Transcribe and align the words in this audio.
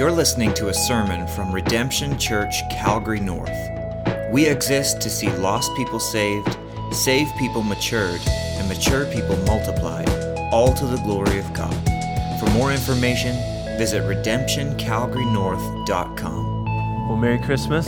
You're 0.00 0.08
listening 0.10 0.54
to 0.54 0.70
a 0.70 0.72
sermon 0.72 1.26
from 1.26 1.52
Redemption 1.52 2.18
Church, 2.18 2.66
Calgary 2.70 3.20
North. 3.20 3.52
We 4.32 4.46
exist 4.46 5.02
to 5.02 5.10
see 5.10 5.28
lost 5.28 5.76
people 5.76 6.00
saved, 6.00 6.56
saved 6.90 7.36
people 7.36 7.62
matured, 7.62 8.22
and 8.26 8.66
mature 8.66 9.04
people 9.12 9.36
multiplied, 9.44 10.08
all 10.54 10.72
to 10.72 10.86
the 10.86 10.96
glory 11.04 11.38
of 11.38 11.52
God. 11.52 11.74
For 12.40 12.48
more 12.52 12.72
information, 12.72 13.36
visit 13.76 14.02
redemptioncalgarynorth.com. 14.04 16.64
Well, 17.06 17.18
Merry 17.18 17.38
Christmas. 17.38 17.86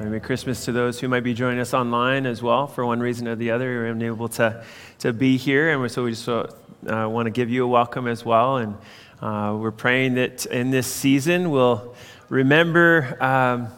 Merry 0.00 0.20
Christmas 0.20 0.64
to 0.64 0.72
those 0.72 1.00
who 1.00 1.06
might 1.06 1.20
be 1.20 1.34
joining 1.34 1.60
us 1.60 1.74
online 1.74 2.24
as 2.24 2.42
well. 2.42 2.66
For 2.66 2.86
one 2.86 3.00
reason 3.00 3.28
or 3.28 3.36
the 3.36 3.50
other, 3.50 3.70
you're 3.70 3.88
unable 3.88 4.28
to, 4.28 4.64
to 5.00 5.12
be 5.12 5.36
here. 5.36 5.70
And 5.70 5.92
so 5.92 6.04
we 6.04 6.12
just 6.12 6.26
uh, 6.26 6.46
want 6.82 7.26
to 7.26 7.30
give 7.30 7.50
you 7.50 7.64
a 7.64 7.68
welcome 7.68 8.06
as 8.06 8.24
well. 8.24 8.56
And 8.56 8.78
uh, 9.24 9.56
we're 9.56 9.70
praying 9.70 10.12
that 10.12 10.44
in 10.44 10.70
this 10.70 10.86
season 10.86 11.50
we'll 11.50 11.94
remember 12.28 13.16
um, 13.22 13.68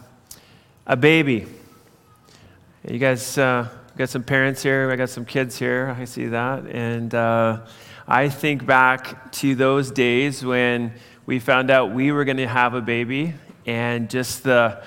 a 0.85 0.97
baby. 0.97 1.45
You 2.85 2.99
guys 2.99 3.37
uh, 3.37 3.69
got 3.95 4.09
some 4.09 4.23
parents 4.23 4.61
here, 4.61 4.91
I 4.91 4.97
got 4.97 5.09
some 5.09 5.23
kids 5.23 5.57
here, 5.57 5.95
I 5.97 6.03
see 6.03 6.25
that. 6.27 6.65
And 6.65 7.15
uh, 7.15 7.61
I 8.05 8.27
think 8.27 8.65
back 8.65 9.31
to 9.33 9.55
those 9.55 9.89
days 9.89 10.43
when 10.43 10.91
we 11.25 11.39
found 11.39 11.71
out 11.71 11.93
we 11.93 12.11
were 12.11 12.25
going 12.25 12.37
to 12.37 12.47
have 12.47 12.73
a 12.73 12.81
baby 12.81 13.33
and 13.65 14.09
just 14.09 14.43
the 14.43 14.83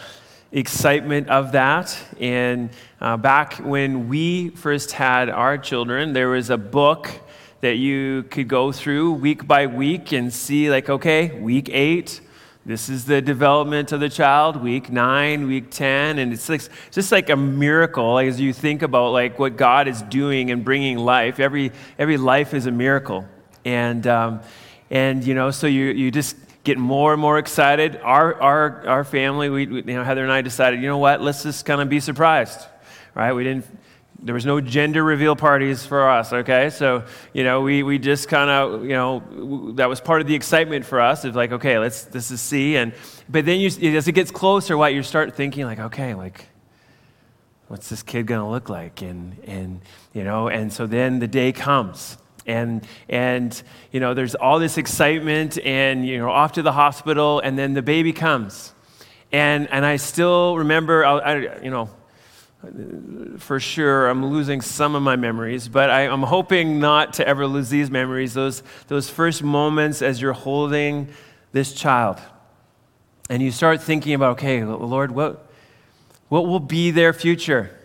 excitement 0.52 1.30
of 1.30 1.52
that. 1.52 1.97
And 2.20 2.69
uh, 3.00 3.16
back 3.16 3.55
when 3.55 4.11
we 4.11 4.50
first 4.50 4.92
had 4.92 5.30
our 5.30 5.56
children, 5.56 6.12
there 6.12 6.28
was 6.28 6.50
a 6.50 6.58
book 6.58 7.11
that 7.60 7.77
you 7.77 8.24
could 8.30 8.48
go 8.48 8.73
through 8.73 9.12
week 9.12 9.46
by 9.46 9.66
week 9.66 10.12
and 10.12 10.32
see, 10.32 10.70
like, 10.70 10.88
okay, 10.88 11.38
week 11.38 11.69
eight, 11.70 12.20
this 12.67 12.91
is 12.91 13.06
the 13.06 13.22
development 13.22 13.91
of 13.91 14.00
the 14.00 14.08
child, 14.11 14.62
week 14.62 14.91
nine, 14.91 15.47
week 15.47 15.70
10. 15.70 16.19
And 16.19 16.33
it's 16.33 16.48
like, 16.48 16.62
just 16.91 17.11
like 17.11 17.30
a 17.30 17.36
miracle 17.36 18.19
as 18.19 18.39
you 18.39 18.52
think 18.52 18.83
about 18.83 19.12
like 19.12 19.39
what 19.39 19.56
God 19.56 19.89
is 19.89 20.02
doing 20.02 20.50
and 20.50 20.64
bringing 20.64 20.98
life. 20.98 21.41
Every, 21.41 21.72
every 21.98 22.19
life 22.19 22.52
is 22.52 22.67
a 22.67 22.70
miracle. 22.70 23.27
And, 23.64 24.06
um, 24.06 24.41
and 24.91 25.24
you 25.24 25.34
know, 25.34 25.50
so 25.50 25.67
you, 25.67 25.86
you 25.86 26.11
just 26.11 26.36
get 26.62 26.77
more 26.77 27.12
and 27.12 27.20
more 27.20 27.39
excited. 27.39 27.98
Our, 28.02 28.41
our, 28.41 28.86
our 28.86 29.05
family, 29.05 29.48
we, 29.48 29.67
you 29.67 29.83
know, 29.83 30.05
Heather 30.05 30.22
and 30.22 30.33
I 30.33 30.42
decided, 30.42 30.83
you 30.83 30.86
know 30.86 30.98
what, 30.98 31.22
let's 31.22 31.42
just 31.42 31.64
kind 31.64 31.80
of 31.80 31.89
be 31.89 31.98
surprised, 31.98 32.61
right? 33.14 33.33
We 33.33 33.42
didn't 33.42 33.64
there 34.23 34.35
was 34.35 34.45
no 34.45 34.61
gender 34.61 35.03
reveal 35.03 35.35
parties 35.35 35.85
for 35.85 36.09
us 36.09 36.33
okay? 36.33 36.71
So 36.71 37.05
you 37.33 37.45
know 37.45 37.63
we, 37.63 37.83
we 37.83 37.99
just 37.99 38.29
kind 38.29 38.51
of 38.51 38.83
you 38.85 38.91
know 38.91 39.73
that 39.77 39.89
was 39.89 40.01
part 40.01 40.21
of 40.21 40.27
the 40.27 40.35
excitement 40.35 40.85
for 40.85 41.01
us 41.01 41.25
of 41.25 41.37
like 41.37 41.53
okay 41.53 41.79
let's 41.79 42.05
this 42.05 42.31
is 42.31 42.41
see 42.41 42.77
and 42.77 42.93
but 43.29 43.47
then 43.47 43.61
you 43.61 43.69
as 43.97 44.09
it 44.09 44.13
gets 44.13 44.31
closer 44.31 44.77
what 44.77 44.95
you 44.95 45.03
start 45.03 45.35
thinking 45.35 45.65
like 45.65 45.79
okay 45.79 46.15
like 46.15 46.47
what's 47.71 47.89
this 47.89 48.03
kid 48.03 48.27
going 48.27 48.41
to 48.41 48.48
look 48.48 48.69
like? 48.69 49.01
And 49.01 49.37
and 49.45 49.81
you 50.13 50.25
know 50.25 50.48
and 50.48 50.73
so 50.73 50.87
then 50.87 51.21
the 51.21 51.29
day 51.29 51.53
comes 51.53 52.19
and 52.45 52.85
and 53.09 53.63
you 53.93 54.01
know 54.01 54.13
there's 54.13 54.35
all 54.35 54.59
this 54.59 54.77
excitement 54.77 55.57
and 55.65 56.05
you 56.05 56.19
know 56.19 56.31
off 56.31 56.53
to 56.53 56.63
the 56.63 56.73
hospital 56.73 57.39
and 57.39 57.57
then 57.57 57.75
the 57.75 57.83
baby 57.83 58.13
comes. 58.13 58.75
And 59.33 59.71
and 59.71 59.87
i 59.87 59.95
still 59.95 60.57
remember 60.59 61.05
I, 61.05 61.19
I 61.19 61.63
you 61.63 61.71
know 61.71 61.89
for 63.39 63.58
sure 63.58 64.08
i'm 64.08 64.27
losing 64.27 64.61
some 64.61 64.94
of 64.94 65.03
my 65.03 65.16
memories 65.16 65.66
but 65.66 65.89
I, 65.89 66.03
am 66.03 66.22
hoping 66.22 66.78
not 66.78 67.14
to 67.14 67.27
ever 67.27 67.47
lose 67.47 67.70
these 67.70 67.91
memories 67.91 68.34
those, 68.34 68.62
those 68.89 69.08
first 69.08 69.42
moments 69.42 70.02
as 70.02 70.20
you're 70.20 70.34
holding 70.34 71.08
this 71.52 71.72
child. 71.72 72.19
And 73.28 73.42
you 73.42 73.50
start 73.50 73.83
thinking 73.83 74.14
about 74.14 74.33
okay 74.33 74.62
lord 74.64 75.11
what, 75.11 75.50
what 76.28 76.46
will 76.46 76.61
be 76.61 76.90
their 76.90 77.12
future? 77.12 77.77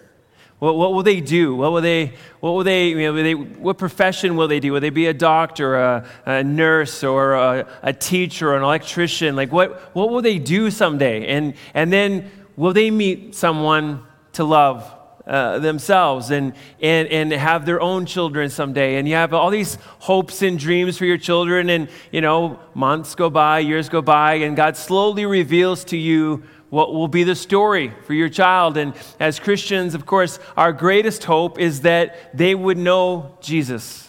What, 0.60 0.78
what 0.78 0.94
will 0.94 1.04
they 1.04 1.20
do? 1.20 1.56
What 1.56 1.72
will 1.74 1.82
they 1.82 2.14
what 2.40 2.52
will 2.52 2.64
they, 2.64 2.90
you 2.90 2.98
know, 2.98 3.14
will 3.14 3.24
they 3.24 3.34
what 3.34 3.78
profession 3.78 4.36
will 4.36 4.48
they 4.48 4.60
do? 4.60 4.72
Will 4.72 4.80
they 4.80 4.90
be 4.90 5.08
a 5.08 5.14
doctor 5.14 5.76
a, 5.76 6.08
a 6.26 6.44
nurse 6.44 7.04
or 7.04 7.34
a, 7.34 7.68
a 7.82 7.92
teacher 7.92 8.52
or 8.52 8.58
an 8.58 8.64
electrician? 8.64 9.36
Like 9.36 9.52
what, 9.52 9.96
what 9.96 10.10
will 10.10 10.22
they 10.22 10.40
do 10.40 10.72
someday? 10.72 11.28
And, 11.28 11.56
and 11.74 11.92
then 11.92 12.32
will 12.56 12.74
they 12.74 12.90
meet 12.90 13.36
someone 13.36 14.05
to 14.36 14.44
love 14.44 14.92
uh, 15.28 15.60
themselves 15.60 16.30
and, 16.30 16.54
and, 16.82 17.08
and 17.08 17.32
have 17.32 17.66
their 17.66 17.82
own 17.82 18.06
children 18.06 18.50
someday. 18.50 18.98
And 18.98 19.08
you 19.08 19.16
have 19.16 19.34
all 19.34 19.50
these 19.50 19.78
hopes 20.00 20.42
and 20.42 20.60
dreams 20.60 20.98
for 20.98 21.06
your 21.06 21.18
children, 21.18 21.70
and 21.70 21.90
you 22.12 22.22
know, 22.22 22.60
months 22.74 23.16
go 23.16 23.30
by, 23.30 23.60
years 23.60 23.90
go 23.90 24.02
by, 24.02 24.36
and 24.36 24.56
God 24.56 24.78
slowly 24.78 25.26
reveals 25.26 25.84
to 25.86 25.98
you 25.98 26.44
what 26.70 26.94
will 26.94 27.08
be 27.08 27.24
the 27.24 27.36
story 27.36 27.94
for 28.06 28.14
your 28.14 28.30
child. 28.30 28.78
And 28.78 28.94
as 29.20 29.40
Christians, 29.40 29.96
of 29.96 30.06
course, 30.06 30.40
our 30.56 30.74
greatest 30.74 31.24
hope 31.24 31.60
is 31.60 31.82
that 31.82 32.38
they 32.38 32.54
would 32.54 32.78
know 32.78 33.38
Jesus 33.42 34.05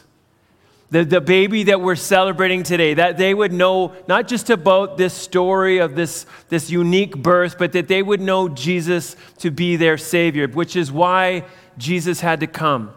the, 0.90 1.04
the 1.04 1.20
baby 1.20 1.64
that 1.64 1.80
we're 1.80 1.96
celebrating 1.96 2.62
today, 2.62 2.94
that 2.94 3.16
they 3.16 3.34
would 3.34 3.52
know 3.52 3.94
not 4.06 4.28
just 4.28 4.50
about 4.50 4.96
this 4.96 5.12
story 5.12 5.78
of 5.78 5.96
this, 5.96 6.26
this 6.48 6.70
unique 6.70 7.16
birth, 7.16 7.58
but 7.58 7.72
that 7.72 7.88
they 7.88 8.02
would 8.02 8.20
know 8.20 8.48
Jesus 8.48 9.16
to 9.38 9.50
be 9.50 9.76
their 9.76 9.98
Savior, 9.98 10.46
which 10.46 10.76
is 10.76 10.92
why 10.92 11.44
Jesus 11.76 12.20
had 12.20 12.40
to 12.40 12.46
come. 12.46 12.92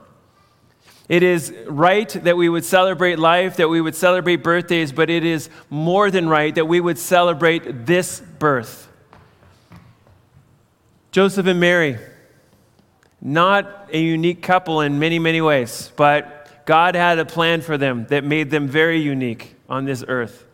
It 1.07 1.23
is 1.23 1.51
right 1.65 2.07
that 2.09 2.37
we 2.37 2.47
would 2.47 2.63
celebrate 2.63 3.17
life, 3.17 3.57
that 3.57 3.67
we 3.67 3.81
would 3.81 3.95
celebrate 3.95 4.37
birthdays, 4.37 4.91
but 4.91 5.09
it 5.09 5.25
is 5.25 5.49
more 5.71 6.11
than 6.11 6.29
right 6.29 6.53
that 6.53 6.65
we 6.65 6.79
would 6.79 6.99
celebrate 6.99 7.87
this 7.87 8.19
birth. 8.19 8.87
Joseph 11.11 11.47
and 11.47 11.59
Mary, 11.59 11.97
not 13.19 13.89
a 13.91 13.99
unique 13.99 14.43
couple 14.43 14.81
in 14.81 14.99
many, 14.99 15.17
many 15.17 15.41
ways, 15.41 15.91
but 15.95 16.38
God 16.65 16.95
had 16.95 17.19
a 17.19 17.25
plan 17.25 17.61
for 17.61 17.77
them 17.77 18.05
that 18.09 18.23
made 18.23 18.49
them 18.49 18.67
very 18.67 18.99
unique 18.99 19.55
on 19.67 19.85
this 19.85 20.03
earth. 20.07 20.45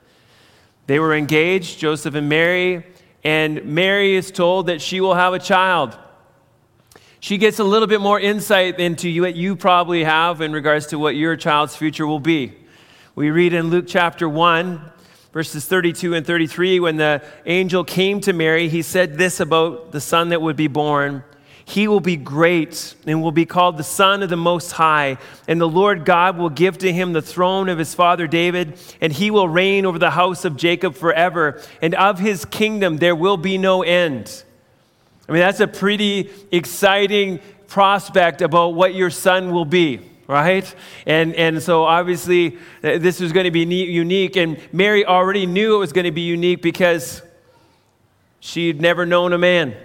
They 0.87 0.99
were 0.99 1.15
engaged, 1.15 1.79
Joseph 1.79 2.15
and 2.15 2.29
Mary, 2.29 2.85
and 3.23 3.65
Mary 3.65 4.15
is 4.15 4.31
told 4.31 4.67
that 4.67 4.81
she 4.81 5.01
will 5.01 5.15
have 5.15 5.33
a 5.33 5.39
child. 5.39 5.97
She 7.19 7.39
gets 7.39 7.57
a 7.57 7.63
little 7.63 7.87
bit 7.87 8.01
more 8.01 8.19
insight 8.19 8.79
into 8.79 9.21
what 9.21 9.35
you 9.35 9.55
probably 9.55 10.03
have 10.03 10.41
in 10.41 10.53
regards 10.53 10.87
to 10.87 10.99
what 10.99 11.15
your 11.15 11.35
child's 11.35 11.75
future 11.75 12.05
will 12.05 12.19
be. 12.19 12.53
We 13.15 13.31
read 13.31 13.53
in 13.53 13.71
Luke 13.71 13.85
chapter 13.87 14.29
1, 14.29 14.79
verses 15.33 15.65
32 15.65 16.13
and 16.13 16.25
33, 16.25 16.79
when 16.79 16.97
the 16.97 17.23
angel 17.47 17.83
came 17.83 18.21
to 18.21 18.33
Mary, 18.33 18.69
he 18.69 18.83
said 18.83 19.17
this 19.17 19.39
about 19.39 19.91
the 19.91 20.01
son 20.01 20.29
that 20.29 20.41
would 20.41 20.55
be 20.55 20.67
born. 20.67 21.23
He 21.67 21.87
will 21.87 21.99
be 21.99 22.15
great 22.15 22.93
and 23.07 23.23
will 23.23 23.31
be 23.31 23.45
called 23.45 23.77
the 23.77 23.83
Son 23.83 24.21
of 24.21 24.29
the 24.29 24.37
Most 24.37 24.73
High. 24.73 25.17
And 25.47 25.59
the 25.59 25.67
Lord 25.67 26.05
God 26.05 26.37
will 26.37 26.51
give 26.51 26.77
to 26.79 26.93
him 26.93 27.13
the 27.13 27.23
throne 27.23 27.69
of 27.69 27.79
his 27.79 27.95
father 27.95 28.27
David, 28.27 28.77
and 29.01 29.11
he 29.11 29.31
will 29.31 29.49
reign 29.49 29.85
over 29.85 29.97
the 29.97 30.11
house 30.11 30.45
of 30.45 30.57
Jacob 30.57 30.95
forever. 30.95 31.59
And 31.81 31.95
of 31.95 32.19
his 32.19 32.45
kingdom 32.45 32.97
there 32.97 33.15
will 33.15 33.37
be 33.37 33.57
no 33.57 33.81
end. 33.81 34.43
I 35.27 35.31
mean, 35.31 35.41
that's 35.41 35.59
a 35.59 35.67
pretty 35.67 36.29
exciting 36.51 37.39
prospect 37.67 38.43
about 38.43 38.75
what 38.75 38.93
your 38.93 39.09
son 39.09 39.51
will 39.51 39.65
be 39.65 40.11
right? 40.27 40.73
And, 41.05 41.35
and 41.35 41.61
so 41.61 41.83
obviously 41.83 42.57
uh, 42.83 42.97
this 42.97 43.19
was 43.19 43.31
going 43.31 43.43
to 43.43 43.51
be 43.51 43.63
unique. 43.63 44.35
And 44.37 44.59
Mary 44.71 45.05
already 45.05 45.45
knew 45.45 45.75
it 45.75 45.77
was 45.77 45.93
going 45.93 46.05
to 46.05 46.11
be 46.11 46.21
unique 46.21 46.63
because 46.63 47.21
she'd 48.39 48.81
never 48.81 49.05
known 49.05 49.33
a 49.33 49.37
man. 49.37 49.75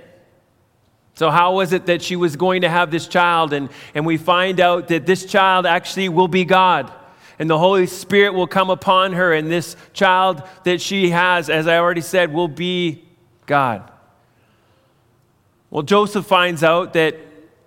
So, 1.20 1.30
how 1.30 1.56
was 1.56 1.74
it 1.74 1.84
that 1.84 2.00
she 2.00 2.16
was 2.16 2.34
going 2.34 2.62
to 2.62 2.70
have 2.70 2.90
this 2.90 3.06
child? 3.06 3.52
And, 3.52 3.68
and 3.94 4.06
we 4.06 4.16
find 4.16 4.58
out 4.58 4.88
that 4.88 5.04
this 5.04 5.26
child 5.26 5.66
actually 5.66 6.08
will 6.08 6.28
be 6.28 6.46
God. 6.46 6.90
And 7.38 7.50
the 7.50 7.58
Holy 7.58 7.86
Spirit 7.86 8.32
will 8.32 8.46
come 8.46 8.70
upon 8.70 9.12
her. 9.12 9.34
And 9.34 9.50
this 9.50 9.76
child 9.92 10.42
that 10.64 10.80
she 10.80 11.10
has, 11.10 11.50
as 11.50 11.66
I 11.66 11.76
already 11.76 12.00
said, 12.00 12.32
will 12.32 12.48
be 12.48 13.04
God. 13.44 13.92
Well, 15.68 15.82
Joseph 15.82 16.24
finds 16.24 16.64
out 16.64 16.94
that 16.94 17.18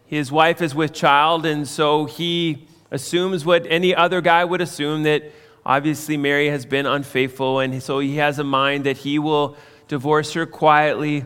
his 0.08 0.32
wife 0.32 0.60
is 0.60 0.74
with 0.74 0.92
child. 0.92 1.46
And 1.46 1.68
so 1.68 2.06
he 2.06 2.66
assumes 2.90 3.46
what 3.46 3.68
any 3.70 3.94
other 3.94 4.20
guy 4.20 4.44
would 4.44 4.62
assume 4.62 5.04
that 5.04 5.32
obviously 5.64 6.18
Mary 6.18 6.50
has 6.50 6.66
been 6.66 6.88
unfaithful. 6.88 7.60
And 7.60 7.84
so 7.84 8.00
he 8.00 8.16
has 8.16 8.40
a 8.40 8.44
mind 8.44 8.88
that 8.88 8.98
he 8.98 9.20
will 9.20 9.56
divorce 9.88 10.34
her 10.34 10.48
quietly 10.48 11.26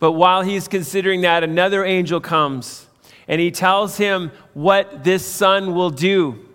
but 0.00 0.12
while 0.12 0.42
he's 0.42 0.66
considering 0.66 1.20
that, 1.20 1.44
another 1.44 1.84
angel 1.84 2.20
comes 2.20 2.88
and 3.28 3.40
he 3.40 3.52
tells 3.52 3.96
him 3.96 4.32
what 4.54 5.04
this 5.04 5.24
son 5.24 5.72
will 5.72 5.90
do. 5.90 6.48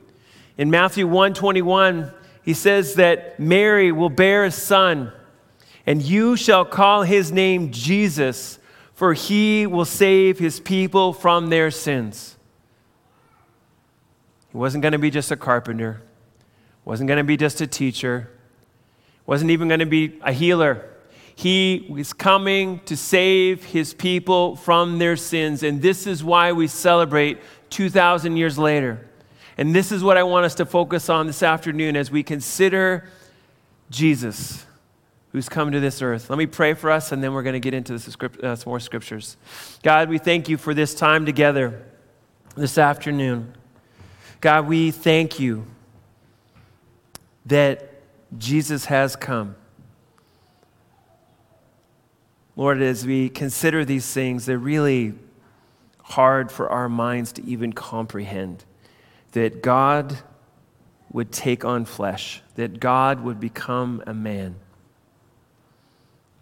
In 0.57 0.69
Matthew 0.69 1.07
121, 1.07 2.11
he 2.43 2.53
says 2.53 2.95
that 2.95 3.39
Mary 3.39 3.91
will 3.91 4.09
bear 4.09 4.43
a 4.45 4.51
son, 4.51 5.11
and 5.85 6.01
you 6.01 6.35
shall 6.35 6.65
call 6.65 7.03
his 7.03 7.31
name 7.31 7.71
Jesus, 7.71 8.59
for 8.93 9.13
he 9.13 9.65
will 9.65 9.85
save 9.85 10.37
his 10.37 10.59
people 10.59 11.13
from 11.13 11.49
their 11.49 11.71
sins. 11.71 12.35
He 14.51 14.57
wasn't 14.57 14.81
going 14.81 14.93
to 14.93 14.99
be 14.99 15.11
just 15.11 15.31
a 15.31 15.37
carpenter, 15.37 16.01
wasn't 16.83 17.07
going 17.07 17.17
to 17.17 17.23
be 17.23 17.37
just 17.37 17.61
a 17.61 17.67
teacher, 17.67 18.29
wasn't 19.25 19.51
even 19.51 19.67
going 19.67 19.79
to 19.79 19.85
be 19.85 20.19
a 20.21 20.31
healer. 20.33 20.89
He 21.35 21.85
was 21.89 22.13
coming 22.13 22.79
to 22.85 22.95
save 22.95 23.65
his 23.65 23.93
people 23.93 24.55
from 24.55 24.99
their 24.99 25.17
sins. 25.17 25.63
And 25.63 25.81
this 25.81 26.07
is 26.07 26.23
why 26.23 26.53
we 26.53 26.67
celebrate 26.67 27.39
2,000 27.69 28.37
years 28.37 28.57
later. 28.57 29.05
And 29.57 29.75
this 29.75 29.91
is 29.91 30.03
what 30.03 30.17
I 30.17 30.23
want 30.23 30.45
us 30.45 30.55
to 30.55 30.65
focus 30.65 31.09
on 31.09 31.27
this 31.27 31.43
afternoon 31.43 31.97
as 31.97 32.09
we 32.09 32.23
consider 32.23 33.09
Jesus, 33.89 34.65
who's 35.31 35.49
come 35.49 35.71
to 35.71 35.79
this 35.79 36.01
earth. 36.01 36.29
Let 36.29 36.39
me 36.39 36.45
pray 36.45 36.73
for 36.73 36.89
us, 36.89 37.11
and 37.11 37.23
then 37.23 37.33
we're 37.33 37.43
going 37.43 37.53
to 37.53 37.59
get 37.59 37.73
into 37.73 37.99
script, 37.99 38.41
uh, 38.43 38.55
some 38.55 38.69
more 38.69 38.79
scriptures. 38.79 39.37
God, 39.83 40.09
we 40.09 40.17
thank 40.17 40.49
you 40.49 40.57
for 40.57 40.73
this 40.73 40.95
time 40.95 41.25
together 41.25 41.83
this 42.55 42.77
afternoon. 42.77 43.53
God, 44.41 44.67
we 44.67 44.91
thank 44.91 45.39
you 45.39 45.65
that 47.45 47.91
Jesus 48.37 48.85
has 48.85 49.15
come. 49.15 49.55
Lord, 52.55 52.81
as 52.81 53.05
we 53.05 53.29
consider 53.29 53.83
these 53.83 54.11
things, 54.11 54.45
they're 54.45 54.57
really 54.57 55.13
hard 56.03 56.51
for 56.51 56.69
our 56.69 56.87
minds 56.87 57.33
to 57.33 57.45
even 57.45 57.73
comprehend 57.73 58.63
that 59.33 59.61
God 59.61 60.17
would 61.11 61.31
take 61.31 61.65
on 61.65 61.83
flesh, 61.83 62.41
that 62.55 62.79
God 62.79 63.21
would 63.21 63.39
become 63.39 64.01
a 64.07 64.13
man. 64.13 64.55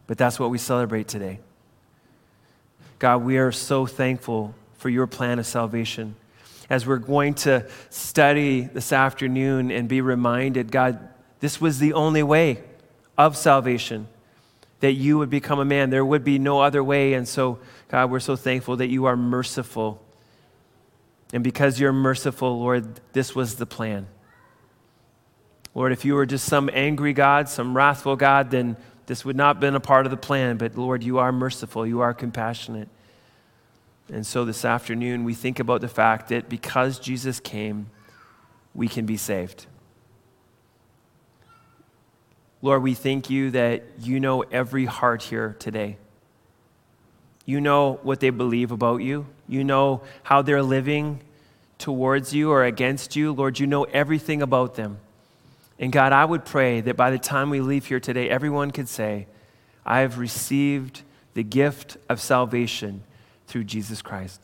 But 0.06 0.18
that's 0.18 0.39
what 0.39 0.51
we 0.51 0.57
celebrate 0.57 1.07
today. 1.07 1.39
God, 3.00 3.24
we 3.24 3.38
are 3.38 3.51
so 3.51 3.86
thankful 3.86 4.54
for 4.77 4.89
your 4.89 5.07
plan 5.07 5.39
of 5.39 5.48
salvation. 5.48 6.15
As 6.69 6.86
we're 6.86 6.98
going 6.98 7.33
to 7.36 7.68
study 7.89 8.62
this 8.62 8.94
afternoon 8.94 9.71
and 9.71 9.89
be 9.89 10.01
reminded, 10.01 10.71
God, 10.71 11.10
this 11.39 11.60
was 11.60 11.80
the 11.80 11.94
only 11.94 12.24
way 12.24 12.63
of 13.18 13.36
salvation 13.36 14.07
that 14.83 14.95
you 14.95 15.18
would 15.18 15.30
become 15.30 15.59
a 15.59 15.65
man. 15.65 15.91
There 15.91 16.03
would 16.03 16.25
be 16.25 16.38
no 16.38 16.59
other 16.59 16.83
way. 16.83 17.13
And 17.13 17.25
so, 17.25 17.57
God, 17.88 18.12
we're 18.12 18.19
so 18.19 18.35
thankful 18.35 18.75
that 18.75 18.89
you 18.89 19.06
are 19.06 19.15
merciful. 19.15 20.03
And 21.31 21.41
because 21.41 21.80
you're 21.80 21.94
merciful, 21.94 22.59
Lord, 22.59 23.00
this 23.13 23.33
was 23.33 23.56
the 23.56 23.65
plan. 23.65 24.07
Lord, 25.74 25.94
if 25.94 26.03
you 26.03 26.15
were 26.15 26.25
just 26.25 26.45
some 26.45 26.69
angry 26.74 27.13
God, 27.13 27.47
some 27.47 27.77
wrathful 27.77 28.18
God, 28.18 28.51
then 28.51 28.75
this 29.06 29.24
would 29.24 29.38
not 29.38 29.56
have 29.56 29.62
been 29.62 29.75
a 29.75 29.80
part 29.80 30.06
of 30.06 30.09
the 30.12 30.18
plan. 30.18 30.57
But 30.57 30.77
Lord, 30.77 31.01
you 31.01 31.18
are 31.18 31.31
merciful, 31.31 31.88
you 31.88 32.01
are 32.01 32.13
compassionate. 32.13 32.89
And 34.09 34.27
so 34.27 34.44
this 34.44 34.65
afternoon, 34.65 35.24
we 35.24 35.33
think 35.33 35.62
about 35.62 35.79
the 35.79 35.88
fact 35.88 36.27
that 36.27 36.50
because 36.50 37.00
Jesus 37.00 37.39
came, 37.39 37.89
we 38.75 38.89
can 38.89 39.06
be 39.06 39.15
saved. 39.15 39.65
Lord, 42.63 42.81
we 42.81 42.94
thank 42.94 43.30
you 43.30 43.51
that 43.51 43.83
you 44.00 44.21
know 44.21 44.42
every 44.42 44.86
heart 44.86 45.21
here 45.21 45.57
today. 45.60 45.98
You 47.45 47.60
know 47.60 48.00
what 48.04 48.21
they 48.21 48.30
believe 48.30 48.71
about 48.71 49.01
you. 49.01 49.27
You 49.50 49.65
know 49.65 50.01
how 50.24 50.42
they're 50.42 50.63
living 50.63 51.19
towards 51.77 52.33
you 52.33 52.51
or 52.51 52.63
against 52.63 53.18
you. 53.18 53.33
Lord, 53.33 53.60
you 53.60 53.68
know 53.68 53.83
everything 53.83 54.42
about 54.42 54.75
them. 54.75 55.00
And 55.77 55.92
God, 55.92 56.13
I 56.13 56.24
would 56.24 56.45
pray 56.45 56.80
that 56.80 56.95
by 56.95 57.12
the 57.12 57.19
time 57.19 57.50
we 57.50 57.60
leave 57.60 57.88
here 57.88 58.00
today, 58.00 58.30
everyone 58.30 58.71
could 58.71 58.88
say, 58.88 59.27
I 59.86 60.00
have 60.00 60.18
received 60.18 61.01
the 61.33 61.44
gift 61.44 61.98
of 62.07 62.21
salvation 62.21 63.04
through 63.45 63.65
Jesus 63.65 64.01
Christ. 64.01 64.42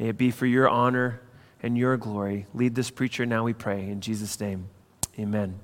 May 0.00 0.08
it 0.08 0.18
be 0.18 0.32
for 0.32 0.46
your 0.46 0.68
honor 0.68 1.20
and 1.62 1.78
your 1.78 1.96
glory. 1.96 2.46
Lead 2.54 2.74
this 2.74 2.90
preacher 2.90 3.24
now, 3.24 3.44
we 3.44 3.52
pray. 3.52 3.88
In 3.88 4.00
Jesus' 4.00 4.40
name, 4.40 4.66
amen. 5.16 5.60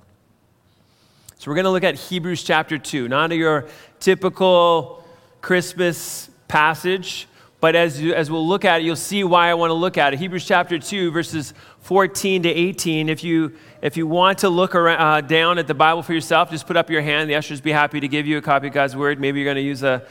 So 1.41 1.53
we're 1.53 1.55
going 1.55 1.67
to 1.67 1.71
look 1.71 1.85
at 1.85 1.95
Hebrews 1.95 2.43
chapter 2.43 2.79
2, 2.79 3.07
not 3.07 3.31
your 3.31 3.69
typical 4.01 5.05
Christmas 5.41 6.31
passage, 6.49 7.29
but 7.61 7.77
as, 7.77 8.01
you, 8.01 8.13
as 8.13 8.29
we'll 8.29 8.47
look 8.47 8.65
at 8.65 8.81
it, 8.81 8.85
you'll 8.85 8.97
see 8.97 9.23
why 9.23 9.49
I 9.49 9.55
want 9.55 9.71
to 9.71 9.75
look 9.75 9.97
at 9.99 10.13
it. 10.13 10.19
Hebrews 10.19 10.45
chapter 10.45 10.81
2, 10.81 11.13
verses 11.13 11.55
14 11.83 12.43
to 12.43 12.49
18. 12.49 13.09
If 13.09 13.23
you, 13.23 13.57
if 13.83 13.97
you 13.97 14.09
want 14.09 14.39
to 14.39 14.49
look 14.49 14.75
around, 14.75 15.01
uh, 15.01 15.21
down 15.21 15.59
at 15.59 15.69
the 15.69 15.75
Bible 15.75 16.03
for 16.03 16.13
yourself, 16.13 16.51
just 16.51 16.67
put 16.67 16.77
up 16.77 16.91
your 16.91 17.03
hand. 17.03 17.31
The 17.31 17.37
ushers 17.37 17.61
be 17.61 17.71
happy 17.71 18.01
to 18.01 18.09
give 18.09 18.27
you 18.27 18.39
a 18.39 18.43
copy 18.43 18.67
of 18.67 18.73
God's 18.73 18.97
Word. 18.97 19.21
Maybe 19.21 19.39
you're 19.39 19.47
going 19.47 19.63
to 19.63 19.69
use 19.69 19.85
a, 19.85 20.05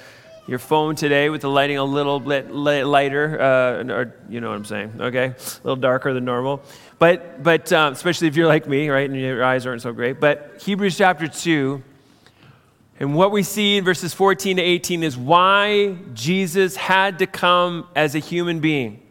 your 0.48 0.60
phone 0.60 0.96
today 0.96 1.30
with 1.30 1.42
the 1.42 1.50
lighting 1.50 1.78
a 1.78 1.84
little 1.84 2.20
bit 2.22 2.50
lighter, 2.50 3.40
uh, 3.40 3.94
or 3.94 4.16
you 4.30 4.40
know 4.40 4.50
what 4.50 4.56
I'm 4.56 4.66
saying, 4.66 4.94
okay? 5.00 5.26
A 5.26 5.64
little 5.64 5.76
darker 5.76 6.14
than 6.14 6.24
normal. 6.24 6.62
But, 7.00 7.44
but 7.44 7.72
um, 7.74 7.94
especially 7.94 8.30
if 8.30 8.38
you're 8.38 8.48
like 8.48 8.68
me, 8.68 8.90
right, 8.90 9.10
and 9.10 9.20
your 9.20 9.44
eyes 9.44 9.66
aren't 9.66 9.82
so 9.82 9.92
great. 9.92 10.20
But 10.22 10.62
Hebrews 10.62 10.98
chapter 10.98 11.28
2, 11.28 11.84
and 13.00 13.14
what 13.14 13.32
we 13.32 13.44
see 13.44 13.78
in 13.78 13.84
verses 13.84 14.14
14 14.14 14.58
to 14.58 14.64
18 14.64 15.04
is 15.04 15.18
why 15.18 15.98
Jesus 16.14 16.78
had 16.78 17.20
to 17.20 17.28
come 17.28 17.88
as 17.96 18.16
a 18.16 18.20
human 18.20 18.60
being. 18.60 19.02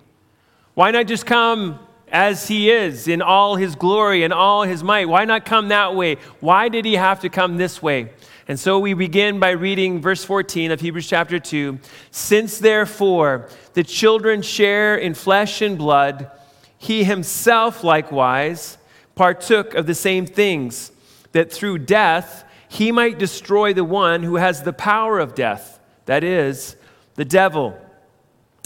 Why 0.74 0.90
not 0.90 1.06
just 1.06 1.26
come 1.26 1.78
as 2.10 2.48
he 2.48 2.70
is 2.70 3.08
in 3.08 3.20
all 3.22 3.56
his 3.56 3.76
glory 3.76 4.24
and 4.24 4.32
all 4.32 4.62
his 4.62 4.82
might? 4.82 5.06
Why 5.06 5.24
not 5.24 5.44
come 5.44 5.68
that 5.68 5.94
way? 5.94 6.16
Why 6.40 6.68
did 6.68 6.84
he 6.84 6.94
have 6.94 7.20
to 7.20 7.28
come 7.28 7.58
this 7.58 7.82
way? 7.82 8.10
And 8.48 8.60
so 8.60 8.78
we 8.78 8.94
begin 8.94 9.40
by 9.40 9.50
reading 9.50 10.00
verse 10.00 10.24
14 10.24 10.70
of 10.70 10.80
Hebrews 10.80 11.08
chapter 11.08 11.40
2. 11.40 11.80
Since 12.12 12.58
therefore 12.58 13.48
the 13.72 13.82
children 13.82 14.40
share 14.42 14.94
in 14.96 15.14
flesh 15.14 15.60
and 15.60 15.76
blood, 15.76 16.30
he 16.78 17.02
himself 17.02 17.82
likewise 17.82 18.78
partook 19.16 19.74
of 19.74 19.86
the 19.86 19.94
same 19.94 20.26
things, 20.26 20.92
that 21.32 21.52
through 21.52 21.78
death 21.78 22.44
he 22.68 22.92
might 22.92 23.18
destroy 23.18 23.72
the 23.72 23.82
one 23.82 24.22
who 24.22 24.36
has 24.36 24.62
the 24.62 24.72
power 24.72 25.18
of 25.18 25.34
death, 25.34 25.80
that 26.04 26.22
is, 26.22 26.76
the 27.14 27.24
devil, 27.24 27.76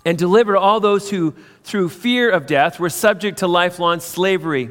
and 0.04 0.18
deliver 0.18 0.56
all 0.56 0.80
those 0.80 1.08
who, 1.08 1.34
through 1.62 1.88
fear 1.88 2.30
of 2.30 2.46
death, 2.46 2.78
were 2.78 2.90
subject 2.90 3.38
to 3.38 3.46
lifelong 3.46 4.00
slavery. 4.00 4.70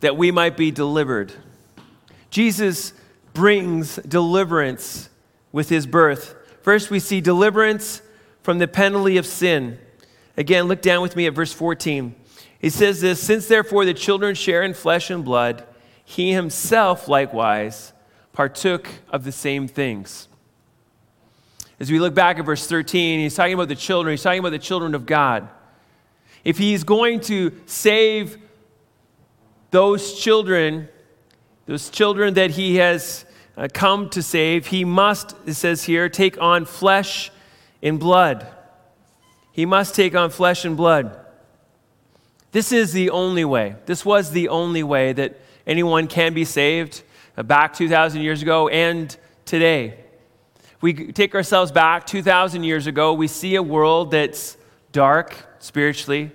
that 0.00 0.16
we 0.16 0.30
might 0.30 0.56
be 0.56 0.70
delivered 0.70 1.32
Jesus 2.30 2.92
brings 3.32 3.96
deliverance 3.96 5.08
with 5.52 5.68
his 5.68 5.86
birth 5.86 6.34
first 6.62 6.90
we 6.90 6.98
see 6.98 7.20
deliverance 7.20 8.02
from 8.42 8.58
the 8.58 8.68
penalty 8.68 9.16
of 9.16 9.26
sin 9.26 9.78
Again, 10.36 10.64
look 10.64 10.82
down 10.82 11.00
with 11.00 11.16
me 11.16 11.26
at 11.26 11.34
verse 11.34 11.52
14. 11.52 12.14
He 12.58 12.70
says 12.70 13.00
this 13.00 13.22
Since 13.22 13.48
therefore 13.48 13.84
the 13.84 13.94
children 13.94 14.34
share 14.34 14.62
in 14.62 14.74
flesh 14.74 15.10
and 15.10 15.24
blood, 15.24 15.64
he 16.04 16.32
himself 16.32 17.08
likewise 17.08 17.92
partook 18.32 18.86
of 19.08 19.24
the 19.24 19.32
same 19.32 19.66
things. 19.66 20.28
As 21.80 21.90
we 21.90 21.98
look 21.98 22.14
back 22.14 22.38
at 22.38 22.44
verse 22.44 22.66
13, 22.66 23.20
he's 23.20 23.34
talking 23.34 23.54
about 23.54 23.68
the 23.68 23.74
children, 23.74 24.12
he's 24.12 24.22
talking 24.22 24.40
about 24.40 24.50
the 24.50 24.58
children 24.58 24.94
of 24.94 25.06
God. 25.06 25.48
If 26.44 26.58
he's 26.58 26.84
going 26.84 27.20
to 27.20 27.52
save 27.66 28.38
those 29.70 30.18
children, 30.18 30.88
those 31.66 31.90
children 31.90 32.34
that 32.34 32.52
he 32.52 32.76
has 32.76 33.24
uh, 33.56 33.68
come 33.72 34.08
to 34.10 34.22
save, 34.22 34.66
he 34.66 34.84
must, 34.84 35.34
it 35.46 35.54
says 35.54 35.84
here, 35.84 36.08
take 36.08 36.40
on 36.40 36.64
flesh 36.64 37.30
and 37.82 37.98
blood. 37.98 38.46
He 39.52 39.66
must 39.66 39.94
take 39.94 40.14
on 40.14 40.30
flesh 40.30 40.64
and 40.64 40.76
blood. 40.76 41.18
This 42.52 42.72
is 42.72 42.92
the 42.92 43.10
only 43.10 43.44
way. 43.44 43.76
This 43.86 44.04
was 44.04 44.30
the 44.30 44.48
only 44.48 44.82
way 44.82 45.12
that 45.12 45.40
anyone 45.66 46.06
can 46.06 46.34
be 46.34 46.44
saved 46.44 47.02
uh, 47.36 47.42
back 47.42 47.74
2,000 47.74 48.22
years 48.22 48.42
ago 48.42 48.68
and 48.68 49.14
today. 49.44 49.98
We 50.80 51.12
take 51.12 51.34
ourselves 51.34 51.72
back 51.72 52.06
2,000 52.06 52.64
years 52.64 52.86
ago, 52.86 53.14
we 53.14 53.28
see 53.28 53.54
a 53.56 53.62
world 53.62 54.10
that's 54.10 54.56
dark 54.92 55.34
spiritually. 55.58 56.30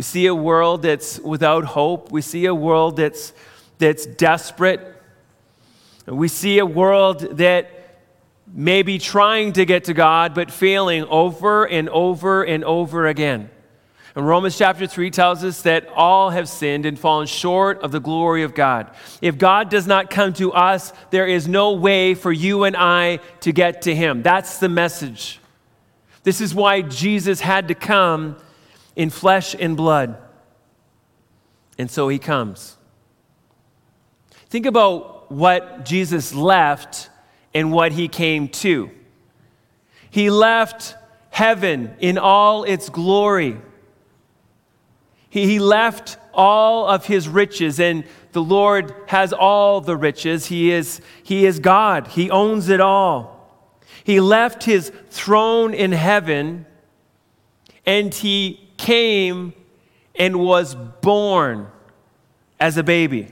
We 0.00 0.04
see 0.04 0.24
a 0.24 0.34
world 0.34 0.80
that's 0.80 1.18
without 1.18 1.66
hope. 1.66 2.10
We 2.10 2.22
see 2.22 2.46
a 2.46 2.54
world 2.54 2.96
that's, 2.96 3.34
that's 3.76 4.06
desperate. 4.06 4.80
We 6.06 6.26
see 6.26 6.58
a 6.58 6.64
world 6.64 7.36
that 7.36 7.98
may 8.46 8.80
be 8.80 8.98
trying 8.98 9.52
to 9.52 9.66
get 9.66 9.84
to 9.84 9.92
God, 9.92 10.32
but 10.32 10.50
failing 10.50 11.04
over 11.04 11.66
and 11.66 11.90
over 11.90 12.42
and 12.44 12.64
over 12.64 13.08
again. 13.08 13.50
And 14.14 14.26
Romans 14.26 14.56
chapter 14.56 14.86
3 14.86 15.10
tells 15.10 15.44
us 15.44 15.60
that 15.62 15.86
all 15.90 16.30
have 16.30 16.48
sinned 16.48 16.86
and 16.86 16.98
fallen 16.98 17.26
short 17.26 17.82
of 17.82 17.92
the 17.92 18.00
glory 18.00 18.42
of 18.42 18.54
God. 18.54 18.90
If 19.20 19.36
God 19.36 19.68
does 19.68 19.86
not 19.86 20.08
come 20.08 20.32
to 20.32 20.50
us, 20.54 20.94
there 21.10 21.26
is 21.26 21.46
no 21.46 21.72
way 21.72 22.14
for 22.14 22.32
you 22.32 22.64
and 22.64 22.74
I 22.74 23.18
to 23.40 23.52
get 23.52 23.82
to 23.82 23.94
Him. 23.94 24.22
That's 24.22 24.56
the 24.56 24.70
message. 24.70 25.40
This 26.22 26.40
is 26.40 26.54
why 26.54 26.80
Jesus 26.80 27.42
had 27.42 27.68
to 27.68 27.74
come 27.74 28.38
in 29.00 29.10
flesh 29.10 29.54
and 29.58 29.76
blood. 29.76 30.16
And 31.78 31.90
so 31.90 32.08
He 32.08 32.18
comes. 32.18 32.76
Think 34.48 34.66
about 34.66 35.30
what 35.30 35.84
Jesus 35.84 36.34
left 36.34 37.10
and 37.54 37.72
what 37.72 37.92
He 37.92 38.08
came 38.08 38.48
to. 38.48 38.90
He 40.10 40.30
left 40.30 40.94
heaven 41.30 41.94
in 42.00 42.18
all 42.18 42.64
its 42.64 42.88
glory 42.88 43.60
he, 45.30 45.60
left 45.60 46.18
all 46.34 46.88
of 46.88 47.06
his 47.06 47.28
riches, 47.28 47.78
and 47.78 48.04
the 48.32 48.42
Lord 48.42 48.92
has 49.06 49.32
all 49.32 49.80
the 49.80 49.96
riches. 49.96 50.46
He 50.46 50.72
is, 50.72 51.00
he 51.22 51.46
is 51.46 51.60
God, 51.60 52.08
He 52.08 52.30
owns 52.30 52.68
it 52.68 52.80
all. 52.80 53.38
He 54.02 54.20
left 54.20 54.64
his 54.64 54.90
throne 55.10 55.72
in 55.72 55.92
heaven, 55.92 56.66
and 57.86 58.12
he 58.12 58.69
came 58.80 59.52
and 60.18 60.40
was 60.40 60.74
born 60.74 61.68
as 62.58 62.76
a 62.76 62.82
baby. 62.82 63.28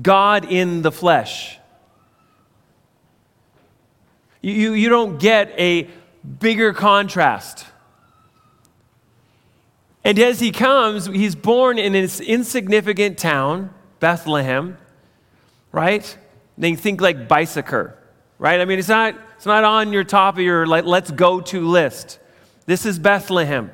God 0.00 0.50
in 0.50 0.82
the 0.82 0.90
flesh. 0.90 1.58
You, 4.40 4.72
you 4.72 4.88
don't 4.88 5.18
get 5.18 5.54
a 5.58 5.88
bigger 6.40 6.72
contrast. 6.72 7.66
And 10.02 10.18
as 10.18 10.40
he 10.40 10.50
comes, 10.50 11.06
he's 11.06 11.34
born 11.34 11.78
in 11.78 11.92
this 11.92 12.20
insignificant 12.20 13.16
town, 13.16 13.72
Bethlehem, 14.00 14.76
right? 15.72 16.18
Then 16.58 16.76
think 16.76 17.00
like 17.00 17.26
Bicycle, 17.28 17.90
right? 18.38 18.60
I 18.60 18.64
mean, 18.66 18.78
it's 18.78 18.88
not, 18.88 19.14
it's 19.36 19.46
not 19.46 19.64
on 19.64 19.92
your 19.92 20.04
top 20.04 20.34
of 20.34 20.40
your 20.40 20.66
like, 20.66 20.84
let's 20.84 21.10
go 21.10 21.40
to 21.40 21.66
list. 21.66 22.18
This 22.66 22.84
is 22.84 22.98
Bethlehem. 22.98 23.70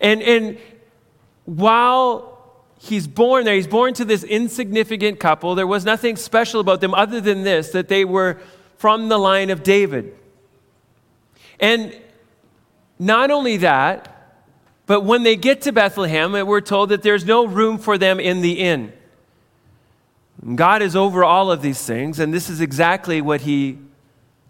And, 0.00 0.22
and 0.22 0.58
while 1.44 2.38
he's 2.78 3.06
born 3.06 3.44
there, 3.44 3.54
he's 3.54 3.66
born 3.66 3.94
to 3.94 4.04
this 4.04 4.24
insignificant 4.24 5.20
couple. 5.20 5.54
There 5.54 5.66
was 5.66 5.84
nothing 5.84 6.16
special 6.16 6.60
about 6.60 6.80
them 6.80 6.94
other 6.94 7.20
than 7.20 7.42
this, 7.42 7.70
that 7.70 7.88
they 7.88 8.04
were 8.04 8.38
from 8.76 9.08
the 9.08 9.18
line 9.18 9.50
of 9.50 9.62
David. 9.62 10.14
And 11.60 11.96
not 12.98 13.30
only 13.30 13.56
that, 13.58 14.10
but 14.86 15.00
when 15.02 15.22
they 15.22 15.36
get 15.36 15.62
to 15.62 15.72
Bethlehem, 15.72 16.32
we're 16.32 16.60
told 16.60 16.90
that 16.90 17.02
there's 17.02 17.24
no 17.24 17.46
room 17.46 17.78
for 17.78 17.96
them 17.96 18.20
in 18.20 18.42
the 18.42 18.60
inn. 18.60 18.92
God 20.54 20.82
is 20.82 20.94
over 20.94 21.24
all 21.24 21.50
of 21.50 21.62
these 21.62 21.82
things, 21.86 22.18
and 22.18 22.34
this 22.34 22.50
is 22.50 22.60
exactly 22.60 23.22
what 23.22 23.42
he 23.42 23.78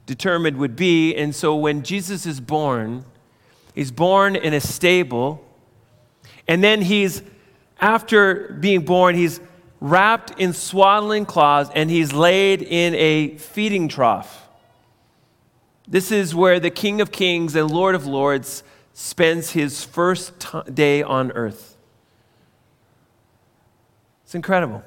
determined 0.06 0.56
would 0.56 0.74
be. 0.74 1.14
And 1.14 1.34
so 1.34 1.54
when 1.54 1.82
Jesus 1.82 2.26
is 2.26 2.40
born, 2.40 3.04
he's 3.74 3.90
born 3.90 4.36
in 4.36 4.54
a 4.54 4.60
stable, 4.60 5.44
and 6.48 6.62
then 6.62 6.82
he's, 6.82 7.22
after 7.80 8.56
being 8.60 8.84
born, 8.84 9.14
he's 9.14 9.40
wrapped 9.80 10.38
in 10.40 10.52
swaddling 10.52 11.26
cloths 11.26 11.70
and 11.74 11.90
he's 11.90 12.12
laid 12.12 12.62
in 12.62 12.94
a 12.94 13.36
feeding 13.36 13.88
trough. 13.88 14.48
This 15.86 16.10
is 16.10 16.34
where 16.34 16.58
the 16.58 16.70
King 16.70 17.02
of 17.02 17.12
Kings 17.12 17.54
and 17.54 17.70
Lord 17.70 17.94
of 17.94 18.06
Lords 18.06 18.64
spends 18.94 19.50
his 19.50 19.84
first 19.84 20.40
t- 20.40 20.62
day 20.72 21.02
on 21.02 21.32
earth. 21.32 21.76
It's 24.24 24.34
incredible. 24.34 24.82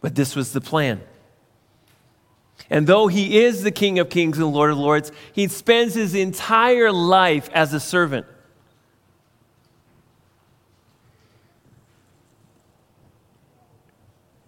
But 0.00 0.14
this 0.14 0.34
was 0.34 0.52
the 0.52 0.62
plan. 0.62 1.02
And 2.72 2.86
though 2.86 3.06
he 3.06 3.38
is 3.44 3.62
the 3.62 3.70
King 3.70 3.98
of 3.98 4.08
Kings 4.08 4.38
and 4.38 4.50
Lord 4.50 4.70
of 4.70 4.78
Lords, 4.78 5.12
he 5.34 5.46
spends 5.46 5.92
his 5.92 6.14
entire 6.14 6.90
life 6.90 7.50
as 7.52 7.74
a 7.74 7.78
servant. 7.78 8.24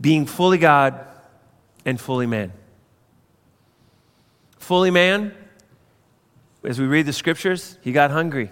Being 0.01 0.25
fully 0.25 0.57
God 0.57 1.07
and 1.85 2.01
fully 2.01 2.27
man. 2.27 2.51
Fully 4.57 4.91
man, 4.91 5.35
as 6.65 6.81
we 6.81 6.87
read 6.87 7.05
the 7.05 7.13
scriptures, 7.13 7.77
he 7.83 7.93
got 7.93 8.11
hungry. 8.11 8.51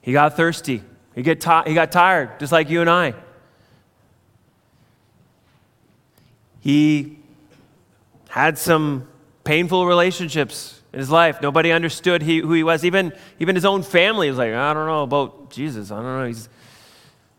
He 0.00 0.14
got 0.14 0.34
thirsty. 0.34 0.82
He, 1.14 1.20
get 1.20 1.42
ti- 1.42 1.64
he 1.66 1.74
got 1.74 1.92
tired, 1.92 2.40
just 2.40 2.52
like 2.52 2.70
you 2.70 2.80
and 2.80 2.88
I. 2.88 3.12
He 6.60 7.18
had 8.32 8.56
some 8.56 9.06
painful 9.44 9.84
relationships 9.84 10.80
in 10.90 10.98
his 10.98 11.10
life. 11.10 11.42
Nobody 11.42 11.70
understood 11.70 12.22
he, 12.22 12.38
who 12.38 12.54
he 12.54 12.64
was. 12.64 12.82
Even, 12.82 13.12
even 13.38 13.54
his 13.54 13.66
own 13.66 13.82
family 13.82 14.30
was 14.30 14.38
like, 14.38 14.54
I 14.54 14.72
don't 14.72 14.86
know 14.86 15.02
about 15.02 15.50
Jesus. 15.50 15.90
I 15.90 15.96
don't 15.96 16.04
know. 16.04 16.26
He's 16.26 16.48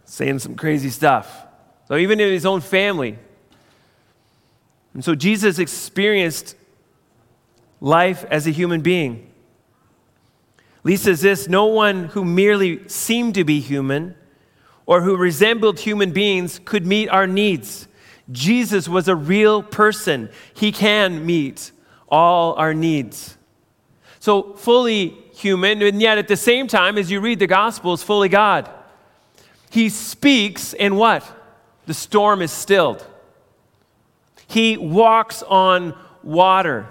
saying 0.05 0.37
some 0.37 0.53
crazy 0.53 0.91
stuff. 0.91 1.47
So 1.87 1.97
even 1.97 2.19
in 2.19 2.31
his 2.31 2.45
own 2.45 2.61
family. 2.61 3.17
And 4.93 5.03
so 5.03 5.15
Jesus 5.15 5.57
experienced 5.57 6.55
life 7.81 8.23
as 8.29 8.45
a 8.45 8.51
human 8.51 8.81
being. 8.81 9.31
Lee 10.83 10.97
says 10.97 11.21
this 11.21 11.49
no 11.49 11.65
one 11.65 12.03
who 12.09 12.23
merely 12.23 12.87
seemed 12.87 13.33
to 13.33 13.43
be 13.43 13.61
human 13.61 14.13
or 14.85 15.01
who 15.01 15.17
resembled 15.17 15.79
human 15.79 16.11
beings 16.11 16.59
could 16.63 16.85
meet 16.85 17.09
our 17.09 17.25
needs. 17.25 17.87
Jesus 18.31 18.87
was 18.87 19.07
a 19.07 19.15
real 19.15 19.61
person. 19.61 20.29
He 20.53 20.71
can 20.71 21.25
meet 21.25 21.71
all 22.07 22.53
our 22.53 22.73
needs. 22.73 23.37
So, 24.19 24.53
fully 24.53 25.09
human, 25.35 25.81
and 25.81 26.01
yet 26.01 26.17
at 26.17 26.27
the 26.27 26.37
same 26.37 26.67
time, 26.67 26.97
as 26.97 27.11
you 27.11 27.19
read 27.19 27.39
the 27.39 27.47
Gospels, 27.47 28.03
fully 28.03 28.29
God. 28.29 28.69
He 29.69 29.89
speaks, 29.89 30.73
and 30.73 30.97
what? 30.97 31.29
The 31.87 31.93
storm 31.93 32.41
is 32.41 32.51
stilled. 32.51 33.05
He 34.47 34.77
walks 34.77 35.43
on 35.43 35.97
water. 36.21 36.87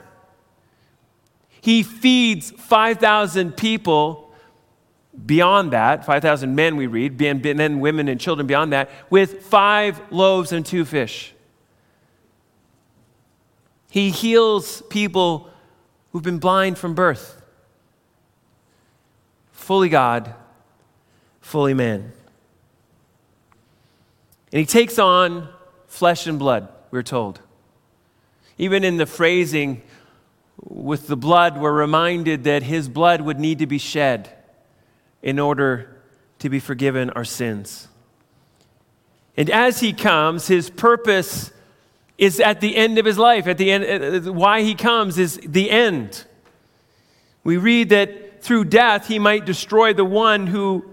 He 1.60 1.82
feeds 1.84 2.50
5,000 2.50 3.56
people 3.56 4.22
beyond 5.26 5.73
that, 5.73 6.04
5,000 6.04 6.54
men 6.54 6.76
we 6.76 6.87
read, 6.87 7.21
men, 7.21 7.81
women, 7.81 8.09
and 8.09 8.21
children 8.21 8.47
beyond 8.47 8.73
that, 8.73 8.90
with 9.11 9.42
five 9.45 10.00
loaves 10.11 10.52
and 10.52 10.64
two 10.64 10.85
fish. 10.85 11.35
He 13.90 14.11
heals 14.11 14.83
people 14.88 15.50
who've 16.12 16.23
been 16.23 16.38
blind 16.38 16.78
from 16.78 16.95
birth. 16.95 17.42
Fully 19.52 19.90
God, 19.90 20.35
fully 21.40 21.75
man. 21.75 22.12
And 24.50 24.61
he 24.61 24.66
takes 24.66 24.99
on 24.99 25.49
flesh 25.87 26.26
and 26.26 26.38
blood, 26.38 26.69
we're 26.90 27.02
told. 27.02 27.40
Even 28.57 28.83
in 28.83 28.97
the 28.97 29.07
phrasing, 29.07 29.83
with 30.62 31.07
the 31.07 31.16
blood, 31.16 31.59
we're 31.59 31.73
reminded 31.73 32.45
that 32.45 32.62
his 32.62 32.88
blood 32.88 33.21
would 33.21 33.38
need 33.38 33.59
to 33.59 33.66
be 33.66 33.78
shed 33.78 34.31
in 35.23 35.38
order 35.38 36.02
to 36.38 36.49
be 36.49 36.59
forgiven 36.59 37.11
our 37.11 37.25
sins. 37.25 37.88
And 39.37 39.49
as 39.49 39.81
he 39.81 39.93
comes, 39.93 40.49
his 40.49 40.69
purpose 40.69 41.52
is 42.19 42.41
at 42.41 42.61
the 42.61 42.76
end 42.76 42.99
of 42.99 43.07
his 43.07 43.19
life. 43.19 43.47
At 43.47 43.59
the 43.59 43.71
end, 43.71 43.85
uh, 43.85 44.29
uh, 44.29 44.33
why 44.33 44.62
he 44.62 44.75
comes 44.75 45.19
is 45.19 45.41
the 45.45 45.71
end. 45.71 46.25
We 47.45 47.57
read 47.57 47.88
that 47.88 48.43
through 48.43 48.67
death 48.67 49.09
he 49.09 49.19
might 49.19 49.47
destroy 49.47 49.93
the 49.93 50.05
one 50.05 50.47
who 50.47 50.85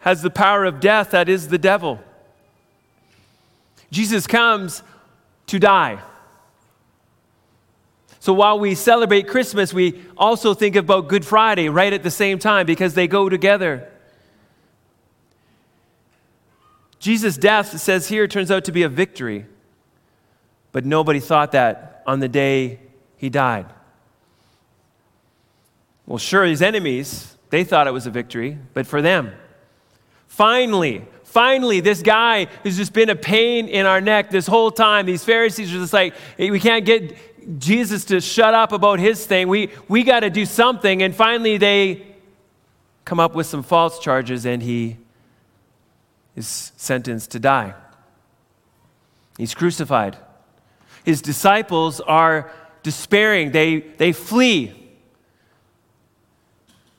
has 0.00 0.22
the 0.22 0.30
power 0.30 0.64
of 0.64 0.80
death, 0.80 1.10
that 1.10 1.28
is 1.28 1.48
the 1.48 1.58
devil. 1.58 2.00
Jesus 3.90 4.26
comes 4.26 4.82
to 5.46 5.58
die. 5.58 6.02
So 8.24 8.32
while 8.32 8.58
we 8.58 8.74
celebrate 8.74 9.28
Christmas, 9.28 9.74
we 9.74 10.00
also 10.16 10.54
think 10.54 10.76
about 10.76 11.08
Good 11.08 11.26
Friday 11.26 11.68
right 11.68 11.92
at 11.92 12.02
the 12.02 12.10
same 12.10 12.38
time 12.38 12.64
because 12.64 12.94
they 12.94 13.06
go 13.06 13.28
together. 13.28 13.86
Jesus' 16.98 17.36
death, 17.36 17.78
says 17.78 18.08
here, 18.08 18.26
turns 18.26 18.50
out 18.50 18.64
to 18.64 18.72
be 18.72 18.82
a 18.82 18.88
victory. 18.88 19.44
But 20.72 20.86
nobody 20.86 21.20
thought 21.20 21.52
that 21.52 22.02
on 22.06 22.20
the 22.20 22.28
day 22.28 22.78
he 23.18 23.28
died. 23.28 23.66
Well, 26.06 26.16
sure, 26.16 26.46
his 26.46 26.62
enemies, 26.62 27.36
they 27.50 27.62
thought 27.62 27.86
it 27.86 27.92
was 27.92 28.06
a 28.06 28.10
victory, 28.10 28.56
but 28.72 28.86
for 28.86 29.02
them, 29.02 29.34
finally, 30.28 31.04
finally, 31.24 31.80
this 31.80 32.00
guy 32.00 32.46
who's 32.62 32.78
just 32.78 32.94
been 32.94 33.10
a 33.10 33.16
pain 33.16 33.68
in 33.68 33.84
our 33.84 34.00
neck 34.00 34.30
this 34.30 34.46
whole 34.46 34.70
time, 34.70 35.04
these 35.04 35.24
Pharisees 35.24 35.74
are 35.74 35.78
just 35.78 35.92
like, 35.92 36.14
hey, 36.38 36.50
we 36.50 36.58
can't 36.58 36.86
get 36.86 37.14
Jesus 37.58 38.04
to 38.06 38.20
shut 38.20 38.54
up 38.54 38.72
about 38.72 38.98
his 38.98 39.26
thing. 39.26 39.48
We, 39.48 39.70
we 39.88 40.02
got 40.02 40.20
to 40.20 40.30
do 40.30 40.46
something. 40.46 41.02
And 41.02 41.14
finally, 41.14 41.56
they 41.56 42.06
come 43.04 43.20
up 43.20 43.34
with 43.34 43.46
some 43.46 43.62
false 43.62 43.98
charges 43.98 44.46
and 44.46 44.62
he 44.62 44.96
is 46.36 46.72
sentenced 46.76 47.30
to 47.32 47.38
die. 47.38 47.74
He's 49.38 49.54
crucified. 49.54 50.16
His 51.04 51.20
disciples 51.20 52.00
are 52.00 52.50
despairing, 52.82 53.52
they, 53.52 53.80
they 53.80 54.12
flee. 54.12 54.83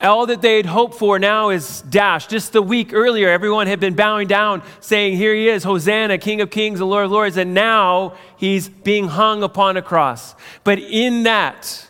All 0.05 0.27
that 0.27 0.41
they 0.41 0.57
had 0.57 0.65
hoped 0.65 0.95
for 0.95 1.19
now 1.19 1.50
is 1.50 1.81
dashed. 1.81 2.29
Just 2.29 2.53
the 2.53 2.62
week 2.62 2.93
earlier, 2.93 3.29
everyone 3.29 3.67
had 3.67 3.79
been 3.79 3.95
bowing 3.95 4.27
down, 4.27 4.62
saying, 4.79 5.17
Here 5.17 5.33
he 5.33 5.50
is, 5.50 5.63
Hosanna, 5.63 6.17
King 6.17 6.41
of 6.41 6.50
Kings, 6.51 6.79
the 6.79 6.85
Lord 6.85 7.05
of 7.05 7.12
Lords. 7.12 7.38
And 7.38 7.53
now 7.53 8.15
he's 8.38 8.69
being 8.69 9.07
hung 9.07 9.43
upon 9.43 9.77
a 9.77 9.81
cross. 9.81 10.35
But 10.63 10.79
in 10.79 11.24
that, 11.24 11.88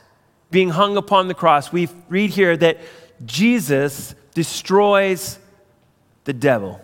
being 0.49 0.69
hung 0.69 0.97
upon 0.97 1.27
the 1.27 1.33
cross, 1.33 1.71
we 1.71 1.89
read 2.09 2.29
here 2.29 2.55
that 2.57 2.79
Jesus 3.25 4.15
destroys 4.33 5.37
the 6.23 6.33
devil. 6.33 6.79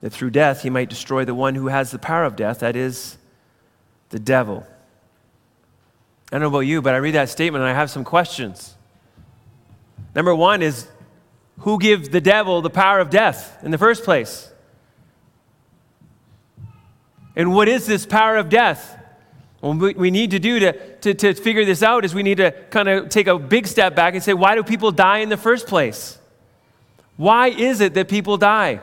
That 0.00 0.10
through 0.10 0.30
death 0.30 0.62
he 0.62 0.70
might 0.70 0.88
destroy 0.88 1.24
the 1.24 1.34
one 1.34 1.54
who 1.54 1.66
has 1.66 1.90
the 1.90 1.98
power 1.98 2.24
of 2.24 2.36
death, 2.36 2.60
that 2.60 2.76
is, 2.76 3.18
the 4.10 4.18
devil. 4.18 4.66
I 6.30 6.36
don't 6.36 6.42
know 6.42 6.48
about 6.48 6.60
you, 6.60 6.80
but 6.80 6.94
I 6.94 6.98
read 6.98 7.14
that 7.14 7.28
statement 7.28 7.62
and 7.62 7.70
I 7.70 7.74
have 7.74 7.90
some 7.90 8.04
questions. 8.04 8.76
Number 10.14 10.34
one 10.34 10.62
is 10.62 10.86
who 11.60 11.78
gives 11.78 12.08
the 12.08 12.20
devil 12.20 12.62
the 12.62 12.70
power 12.70 13.00
of 13.00 13.10
death 13.10 13.58
in 13.64 13.70
the 13.70 13.78
first 13.78 14.04
place? 14.04 14.50
And 17.34 17.52
what 17.54 17.68
is 17.68 17.86
this 17.86 18.06
power 18.06 18.36
of 18.36 18.48
death? 18.48 18.96
What 19.60 19.96
we 19.96 20.10
need 20.10 20.30
to 20.30 20.38
do 20.38 20.58
to, 20.60 20.96
to, 20.98 21.14
to 21.14 21.34
figure 21.34 21.64
this 21.64 21.82
out 21.82 22.04
is 22.04 22.14
we 22.14 22.22
need 22.22 22.38
to 22.38 22.52
kind 22.70 22.88
of 22.88 23.08
take 23.08 23.26
a 23.26 23.38
big 23.38 23.66
step 23.66 23.94
back 23.94 24.14
and 24.14 24.22
say, 24.22 24.32
why 24.32 24.54
do 24.54 24.62
people 24.62 24.90
die 24.90 25.18
in 25.18 25.28
the 25.28 25.36
first 25.36 25.66
place? 25.66 26.18
Why 27.16 27.48
is 27.48 27.80
it 27.80 27.94
that 27.94 28.08
people 28.08 28.36
die? 28.36 28.80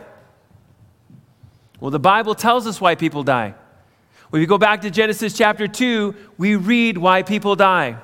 Well, 1.80 1.92
the 1.92 2.00
Bible 2.00 2.36
tells 2.36 2.68
us 2.68 2.80
why 2.80 2.96
people 2.96 3.24
die. 3.24 3.56
When 4.30 4.42
we 4.42 4.46
go 4.46 4.58
back 4.58 4.82
to 4.82 4.90
Genesis 4.90 5.38
chapter 5.38 5.68
2, 5.68 6.14
we 6.38 6.56
read 6.56 6.98
why 6.98 7.24
people 7.24 7.56
die. 7.56 7.98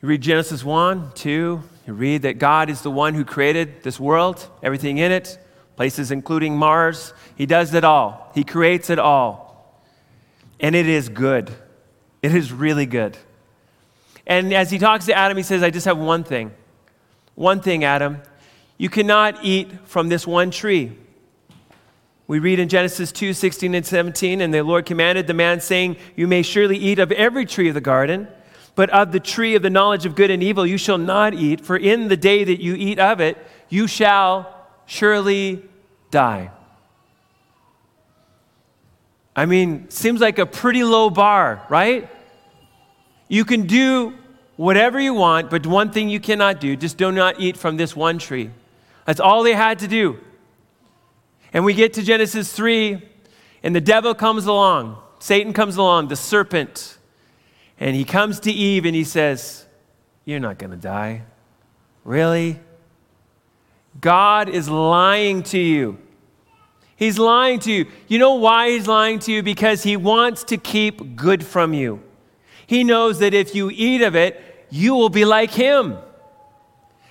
You 0.00 0.08
read 0.08 0.22
Genesis 0.22 0.64
1, 0.64 1.12
2, 1.14 1.62
you 1.86 1.92
read 1.92 2.22
that 2.22 2.38
God 2.38 2.70
is 2.70 2.80
the 2.80 2.90
one 2.90 3.14
who 3.14 3.24
created 3.24 3.82
this 3.82 4.00
world, 4.00 4.48
everything 4.62 4.98
in 4.98 5.12
it, 5.12 5.38
places 5.76 6.10
including 6.10 6.56
Mars. 6.56 7.12
He 7.36 7.46
does 7.46 7.74
it 7.74 7.84
all, 7.84 8.30
He 8.34 8.42
creates 8.44 8.88
it 8.88 8.98
all. 8.98 9.44
And 10.60 10.74
it 10.74 10.88
is 10.88 11.08
good. 11.08 11.50
It 12.22 12.34
is 12.34 12.52
really 12.52 12.86
good. 12.86 13.18
And 14.26 14.54
as 14.54 14.70
he 14.70 14.78
talks 14.78 15.04
to 15.06 15.14
Adam, 15.14 15.36
he 15.36 15.42
says, 15.42 15.62
I 15.62 15.68
just 15.68 15.84
have 15.84 15.98
one 15.98 16.24
thing. 16.24 16.52
One 17.34 17.60
thing, 17.60 17.84
Adam. 17.84 18.22
You 18.78 18.88
cannot 18.88 19.44
eat 19.44 19.70
from 19.86 20.08
this 20.08 20.26
one 20.26 20.50
tree. 20.50 20.92
We 22.26 22.38
read 22.38 22.58
in 22.58 22.68
Genesis 22.68 23.12
2 23.12 23.34
16 23.34 23.74
and 23.74 23.84
17, 23.84 24.40
and 24.40 24.52
the 24.52 24.62
Lord 24.62 24.86
commanded 24.86 25.26
the 25.26 25.34
man, 25.34 25.60
saying, 25.60 25.96
You 26.16 26.26
may 26.26 26.42
surely 26.42 26.78
eat 26.78 26.98
of 26.98 27.12
every 27.12 27.44
tree 27.44 27.68
of 27.68 27.74
the 27.74 27.80
garden, 27.80 28.28
but 28.74 28.88
of 28.90 29.12
the 29.12 29.20
tree 29.20 29.54
of 29.54 29.62
the 29.62 29.70
knowledge 29.70 30.06
of 30.06 30.14
good 30.14 30.30
and 30.30 30.42
evil 30.42 30.66
you 30.66 30.78
shall 30.78 30.98
not 30.98 31.34
eat, 31.34 31.60
for 31.60 31.76
in 31.76 32.08
the 32.08 32.16
day 32.16 32.44
that 32.44 32.62
you 32.62 32.74
eat 32.74 32.98
of 32.98 33.20
it, 33.20 33.36
you 33.68 33.86
shall 33.86 34.68
surely 34.86 35.62
die. 36.10 36.50
I 39.36 39.46
mean, 39.46 39.90
seems 39.90 40.20
like 40.20 40.38
a 40.38 40.46
pretty 40.46 40.84
low 40.84 41.10
bar, 41.10 41.66
right? 41.68 42.08
You 43.28 43.44
can 43.44 43.66
do 43.66 44.14
whatever 44.56 44.98
you 45.00 45.12
want, 45.12 45.50
but 45.50 45.66
one 45.66 45.90
thing 45.90 46.08
you 46.08 46.20
cannot 46.20 46.60
do 46.60 46.76
just 46.76 46.96
do 46.96 47.10
not 47.10 47.40
eat 47.40 47.56
from 47.56 47.76
this 47.76 47.96
one 47.96 48.18
tree. 48.18 48.50
That's 49.04 49.20
all 49.20 49.42
they 49.42 49.54
had 49.54 49.80
to 49.80 49.88
do. 49.88 50.20
And 51.54 51.64
we 51.64 51.72
get 51.72 51.94
to 51.94 52.02
Genesis 52.02 52.52
3, 52.52 53.00
and 53.62 53.74
the 53.74 53.80
devil 53.80 54.12
comes 54.12 54.46
along. 54.46 54.98
Satan 55.20 55.52
comes 55.52 55.76
along, 55.76 56.08
the 56.08 56.16
serpent. 56.16 56.98
And 57.78 57.94
he 57.94 58.04
comes 58.04 58.40
to 58.40 58.52
Eve 58.52 58.84
and 58.84 58.94
he 58.94 59.04
says, 59.04 59.64
You're 60.24 60.40
not 60.40 60.58
going 60.58 60.72
to 60.72 60.76
die. 60.76 61.22
Really? 62.04 62.58
God 64.00 64.48
is 64.48 64.68
lying 64.68 65.44
to 65.44 65.58
you. 65.58 65.98
He's 66.96 67.18
lying 67.18 67.60
to 67.60 67.72
you. 67.72 67.86
You 68.08 68.18
know 68.18 68.34
why 68.34 68.70
he's 68.70 68.86
lying 68.86 69.18
to 69.20 69.32
you? 69.32 69.42
Because 69.42 69.82
he 69.82 69.96
wants 69.96 70.44
to 70.44 70.56
keep 70.56 71.16
good 71.16 71.44
from 71.44 71.72
you. 71.72 72.02
He 72.66 72.82
knows 72.84 73.20
that 73.20 73.32
if 73.32 73.54
you 73.54 73.70
eat 73.70 74.02
of 74.02 74.16
it, 74.16 74.66
you 74.70 74.94
will 74.94 75.08
be 75.08 75.24
like 75.24 75.50
him. 75.50 75.98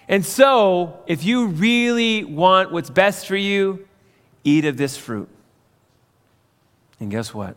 And 0.08 0.26
so, 0.26 1.02
if 1.08 1.24
you 1.24 1.48
really 1.48 2.26
want 2.26 2.72
what's 2.72 2.90
best 2.90 3.26
for 3.26 3.38
you, 3.38 3.88
eat 4.44 4.66
of 4.66 4.78
this 4.78 4.98
fruit. 4.98 5.30
And 7.00 7.10
guess 7.12 7.34
what? 7.34 7.56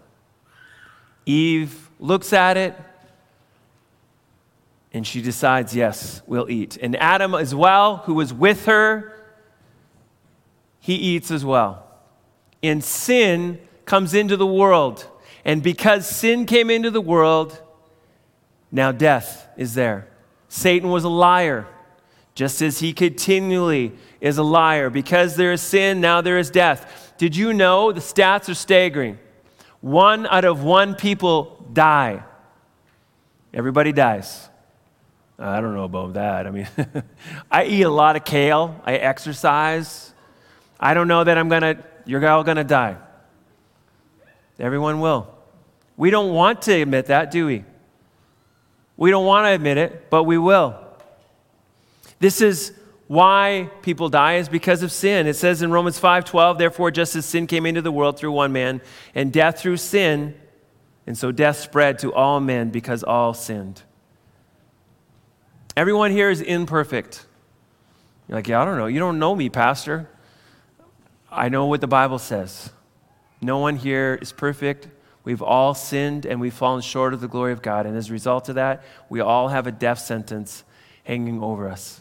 Eve 1.25 1.91
looks 1.99 2.33
at 2.33 2.57
it 2.57 2.77
and 4.93 5.07
she 5.07 5.21
decides, 5.21 5.75
yes, 5.75 6.23
we'll 6.27 6.51
eat. 6.51 6.77
And 6.77 6.97
Adam, 6.97 7.35
as 7.35 7.55
well, 7.55 7.99
who 7.99 8.15
was 8.15 8.33
with 8.33 8.67
her, 8.67 9.13
he 10.81 10.95
eats 10.95 11.31
as 11.31 11.45
well 11.45 11.87
and 12.63 12.83
sin 12.83 13.59
comes 13.85 14.15
into 14.15 14.37
the 14.37 14.47
world. 14.47 15.07
And 15.45 15.63
because 15.63 16.09
sin 16.09 16.47
came 16.47 16.71
into 16.71 16.91
the 16.91 17.01
world, 17.01 17.61
now 18.73 18.93
death 18.93 19.49
is 19.57 19.75
there. 19.75 20.09
Satan 20.49 20.91
was 20.91 21.05
a 21.05 21.09
liar, 21.09 21.67
just 22.37 22.63
as 22.63 22.79
he 22.79 22.93
continually 22.93 23.93
is 24.21 24.39
a 24.39 24.45
liar. 24.45 24.91
Because 24.91 25.35
there 25.35 25.53
is 25.53 25.61
sin, 25.61 26.01
now 26.01 26.21
there 26.21 26.39
is 26.39 26.51
death. 26.51 27.15
Did 27.19 27.35
you 27.35 27.53
know 27.53 27.91
the 27.91 28.01
stats 28.01 28.49
are 28.49 28.55
staggering? 28.55 29.19
One 29.81 30.27
out 30.27 30.45
of 30.45 30.63
one 30.63 30.95
people 30.95 31.67
die. 31.73 32.23
Everybody 33.53 33.91
dies. 33.91 34.49
Uh, 35.39 35.49
I 35.49 35.61
don't 35.61 35.75
know 35.75 35.85
about 35.85 36.15
that. 36.15 36.47
I 36.47 36.51
mean, 36.51 36.69
I 37.51 37.65
eat 37.65 37.83
a 37.83 37.91
lot 37.91 38.17
of 38.17 38.25
kale, 38.25 38.81
I 38.85 38.95
exercise. 38.95 40.13
I 40.79 40.95
don't 40.95 41.09
know 41.09 41.25
that 41.25 41.37
I'm 41.37 41.49
going 41.49 41.63
to 41.63 41.85
you're 42.05 42.27
all 42.29 42.45
going 42.45 42.59
to 42.59 42.65
die. 42.65 42.97
Everyone 44.59 45.01
will. 45.01 45.27
We 45.97 46.11
don't 46.11 46.33
want 46.33 46.63
to 46.63 46.73
admit 46.73 47.07
that, 47.07 47.31
do 47.31 47.47
we? 47.47 47.65
We 48.97 49.11
don't 49.11 49.27
want 49.27 49.47
to 49.47 49.51
admit 49.51 49.77
it, 49.77 50.09
but 50.11 50.25
we 50.25 50.39
will. 50.39 50.86
This 52.19 52.41
is 52.41 52.73
why 53.09 53.71
people 53.83 54.09
die 54.09 54.35
is 54.35 54.49
because 54.49 54.83
of 54.83 54.91
sin. 54.91 55.27
It 55.27 55.35
says 55.35 55.63
in 55.63 55.71
Romans 55.71 55.99
5:12, 55.99 56.59
therefore 56.59 56.91
just 56.91 57.15
as 57.15 57.25
sin 57.27 57.47
came 57.47 57.67
into 57.67 57.83
the 57.83 57.93
world 57.93 58.19
through 58.19 58.33
one 58.33 58.53
man 58.53 58.81
and 59.15 59.33
death 59.33 59.61
through 59.61 59.77
sin, 59.77 60.35
and 61.07 61.17
so 61.17 61.31
death 61.31 61.59
spread 61.59 61.99
to 62.01 62.13
all 62.13 62.41
men 62.41 62.71
because 62.71 63.03
all 63.03 63.33
sinned. 63.33 63.83
Everyone 65.77 66.11
here 66.11 66.31
is 66.31 66.41
imperfect. 66.41 67.27
You're 68.29 68.39
like, 68.39 68.49
yeah, 68.49 68.61
I 68.61 68.65
don't 68.65 68.79
know. 68.79 68.87
You 68.87 68.99
don't 68.99 69.19
know 69.19 69.37
me, 69.37 69.51
pastor. 69.51 70.09
I 71.31 71.49
know 71.49 71.67
what 71.67 71.81
the 71.81 71.87
Bible 71.87 72.19
says. 72.19 72.71
No 73.41 73.59
one 73.59 73.77
here 73.77 74.19
is 74.21 74.33
perfect. 74.33 74.89
We've 75.23 75.43
all 75.43 75.75
sinned 75.75 76.25
and 76.25 76.41
we've 76.41 76.55
fallen 76.55 76.81
short 76.81 77.13
of 77.13 77.21
the 77.21 77.29
glory 77.29 77.53
of 77.53 77.61
God. 77.61 77.85
And 77.85 77.97
as 77.97 78.09
a 78.09 78.13
result 78.13 78.49
of 78.49 78.55
that, 78.55 78.83
we 79.09 79.21
all 79.21 79.49
have 79.49 79.67
a 79.67 79.73
death 79.73 79.99
sentence 79.99 80.65
hanging 81.05 81.43
over 81.43 81.69
us. 81.69 82.01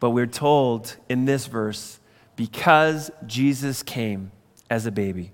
But 0.00 0.10
we're 0.10 0.26
told 0.26 0.96
in 1.08 1.24
this 1.24 1.46
verse 1.46 1.98
because 2.36 3.10
Jesus 3.26 3.82
came 3.82 4.30
as 4.70 4.86
a 4.86 4.92
baby, 4.92 5.32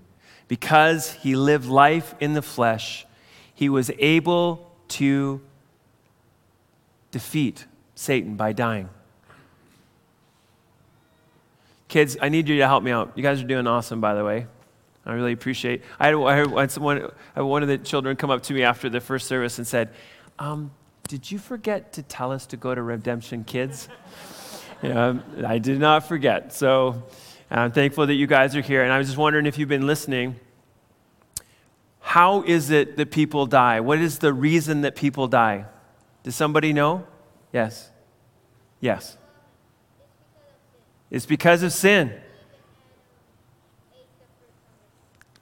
because 0.48 1.12
he 1.12 1.36
lived 1.36 1.66
life 1.66 2.14
in 2.20 2.32
the 2.32 2.42
flesh, 2.42 3.06
he 3.54 3.68
was 3.68 3.90
able 3.98 4.70
to 4.88 5.40
defeat 7.10 7.66
Satan 7.94 8.36
by 8.36 8.52
dying. 8.52 8.88
Kids, 11.88 12.16
I 12.20 12.28
need 12.28 12.48
you 12.48 12.56
to 12.58 12.66
help 12.66 12.82
me 12.82 12.90
out. 12.90 13.12
You 13.14 13.22
guys 13.22 13.40
are 13.40 13.46
doing 13.46 13.66
awesome, 13.66 14.00
by 14.00 14.14
the 14.14 14.24
way. 14.24 14.46
I 15.06 15.12
really 15.12 15.32
appreciate. 15.32 15.82
I 16.00 16.06
had, 16.06 16.14
I 16.14 16.60
had 16.60 16.70
someone, 16.70 17.10
one 17.36 17.62
of 17.62 17.68
the 17.68 17.78
children 17.78 18.16
come 18.16 18.30
up 18.30 18.42
to 18.44 18.54
me 18.54 18.62
after 18.62 18.88
the 18.88 19.00
first 19.00 19.28
service 19.28 19.58
and 19.58 19.66
said, 19.66 19.90
um, 20.38 20.72
"Did 21.06 21.30
you 21.30 21.38
forget 21.38 21.92
to 21.92 22.02
tell 22.02 22.32
us 22.32 22.46
to 22.46 22.56
go 22.56 22.74
to 22.74 22.82
Redemption 22.82 23.44
Kids?" 23.44 23.88
yeah, 24.82 25.18
I 25.46 25.58
did 25.58 25.78
not 25.78 26.08
forget. 26.08 26.52
So 26.52 27.02
I'm 27.50 27.72
thankful 27.72 28.06
that 28.06 28.14
you 28.14 28.26
guys 28.26 28.56
are 28.56 28.60
here. 28.60 28.82
And 28.82 28.92
I 28.92 28.98
was 28.98 29.06
just 29.08 29.18
wondering 29.18 29.46
if 29.46 29.58
you've 29.58 29.68
been 29.68 29.86
listening. 29.86 30.36
How 32.00 32.42
is 32.42 32.70
it 32.70 32.96
that 32.96 33.10
people 33.10 33.46
die? 33.46 33.80
What 33.80 33.98
is 33.98 34.18
the 34.18 34.32
reason 34.32 34.82
that 34.82 34.94
people 34.94 35.26
die? 35.26 35.66
Does 36.22 36.34
somebody 36.34 36.72
know? 36.72 37.06
Yes. 37.52 37.90
Yes. 38.80 39.16
It's 41.10 41.26
because 41.26 41.62
of 41.62 41.72
sin. 41.72 42.12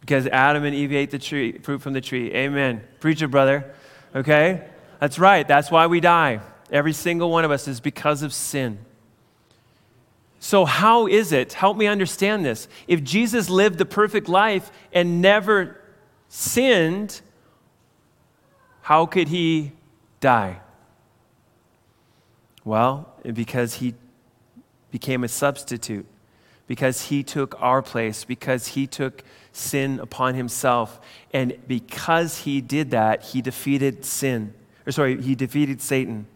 Because 0.01 0.27
Adam 0.27 0.65
and 0.65 0.75
Eve 0.75 0.93
ate 0.93 1.11
the 1.11 1.19
tree, 1.19 1.59
fruit 1.59 1.81
from 1.81 1.93
the 1.93 2.01
tree. 2.01 2.33
Amen. 2.33 2.83
Preacher, 3.01 3.29
brother. 3.29 3.73
Okay? 4.15 4.69
That's 5.01 5.19
right. 5.19 5.47
That's 5.47 5.71
why 5.71 5.87
we 5.87 6.01
die. 6.01 6.41
Every 6.71 6.93
single 6.93 7.31
one 7.31 7.45
of 7.45 7.51
us 7.51 7.69
is 7.69 7.81
because 7.81 8.23
of 8.23 8.33
sin. 8.33 8.79
So, 10.45 10.65
how 10.65 11.07
is 11.07 11.31
it? 11.31 11.53
Help 11.53 11.77
me 11.77 11.87
understand 11.87 12.45
this. 12.45 12.67
If 12.89 13.05
Jesus 13.05 13.49
lived 13.49 13.79
the 13.79 13.85
perfect 13.85 14.29
life 14.29 14.73
and 14.93 15.23
never 15.23 15.81
sinned, 16.29 17.21
how 18.81 19.07
could 19.07 19.29
he 19.29 19.71
die? 20.19 20.59
Well, 22.65 23.09
because 23.23 23.75
he 23.75 23.95
became 24.91 25.23
a 25.23 25.29
substitute, 25.29 26.07
because 26.67 27.03
he 27.03 27.23
took 27.23 27.55
our 27.63 27.81
place, 27.81 28.25
because 28.25 28.67
he 28.67 28.89
took 28.89 29.23
sin 29.53 30.01
upon 30.01 30.35
himself. 30.35 31.01
And 31.33 31.57
because 31.69 32.39
he 32.39 32.61
did 32.61 32.91
that, 32.91 33.23
he 33.27 33.43
defeated 33.43 34.05
sin. 34.05 34.55
Or 34.89 34.91
sorry, 34.91 35.23
he 35.23 35.37
defeated 35.37 35.81
Satan. 35.81 36.27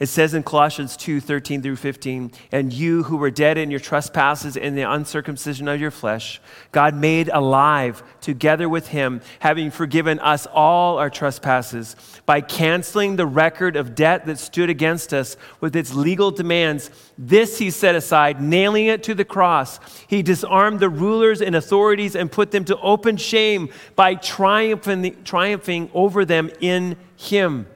It 0.00 0.08
says 0.08 0.32
in 0.32 0.44
Colossians 0.44 0.96
2 0.96 1.20
13 1.20 1.60
through 1.60 1.76
15, 1.76 2.32
and 2.52 2.72
you 2.72 3.02
who 3.02 3.18
were 3.18 3.30
dead 3.30 3.58
in 3.58 3.70
your 3.70 3.80
trespasses 3.80 4.56
and 4.56 4.76
the 4.76 4.90
uncircumcision 4.90 5.68
of 5.68 5.78
your 5.78 5.90
flesh, 5.90 6.40
God 6.72 6.94
made 6.94 7.28
alive 7.28 8.02
together 8.22 8.66
with 8.66 8.88
him, 8.88 9.20
having 9.40 9.70
forgiven 9.70 10.18
us 10.20 10.46
all 10.46 10.96
our 10.96 11.10
trespasses 11.10 11.96
by 12.24 12.40
canceling 12.40 13.16
the 13.16 13.26
record 13.26 13.76
of 13.76 13.94
debt 13.94 14.24
that 14.24 14.38
stood 14.38 14.70
against 14.70 15.12
us 15.12 15.36
with 15.60 15.76
its 15.76 15.92
legal 15.92 16.30
demands. 16.30 16.90
This 17.18 17.58
he 17.58 17.70
set 17.70 17.94
aside, 17.94 18.40
nailing 18.40 18.86
it 18.86 19.02
to 19.02 19.14
the 19.14 19.26
cross. 19.26 19.80
He 20.06 20.22
disarmed 20.22 20.80
the 20.80 20.88
rulers 20.88 21.42
and 21.42 21.54
authorities 21.54 22.16
and 22.16 22.32
put 22.32 22.52
them 22.52 22.64
to 22.64 22.80
open 22.80 23.18
shame 23.18 23.68
by 23.96 24.14
triumphing, 24.14 25.22
triumphing 25.24 25.90
over 25.92 26.24
them 26.24 26.50
in 26.58 26.96
him. 27.18 27.66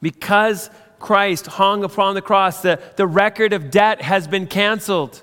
Because 0.00 0.68
Christ 0.98 1.46
hung 1.46 1.84
upon 1.84 2.14
the 2.14 2.22
cross, 2.22 2.62
the, 2.62 2.80
the 2.96 3.06
record 3.06 3.52
of 3.52 3.70
debt 3.70 4.02
has 4.02 4.26
been 4.26 4.46
canceled. 4.46 5.22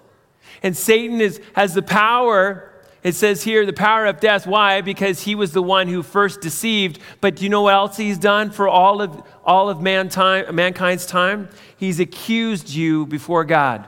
And 0.63 0.77
Satan 0.77 1.21
is, 1.21 1.41
has 1.55 1.73
the 1.73 1.81
power, 1.81 2.71
it 3.03 3.15
says 3.15 3.43
here, 3.43 3.65
the 3.65 3.73
power 3.73 4.05
of 4.05 4.19
death. 4.19 4.45
Why? 4.45 4.81
Because 4.81 5.21
he 5.21 5.33
was 5.33 5.53
the 5.53 5.61
one 5.63 5.87
who 5.87 6.03
first 6.03 6.41
deceived. 6.41 6.99
But 7.19 7.37
do 7.37 7.43
you 7.43 7.49
know 7.49 7.63
what 7.63 7.73
else 7.73 7.97
he's 7.97 8.19
done 8.19 8.51
for 8.51 8.67
all 8.67 9.01
of, 9.01 9.23
all 9.43 9.69
of 9.69 9.81
mankind, 9.81 10.53
mankind's 10.53 11.05
time? 11.05 11.49
He's 11.77 11.99
accused 11.99 12.69
you 12.69 13.07
before 13.07 13.43
God. 13.43 13.87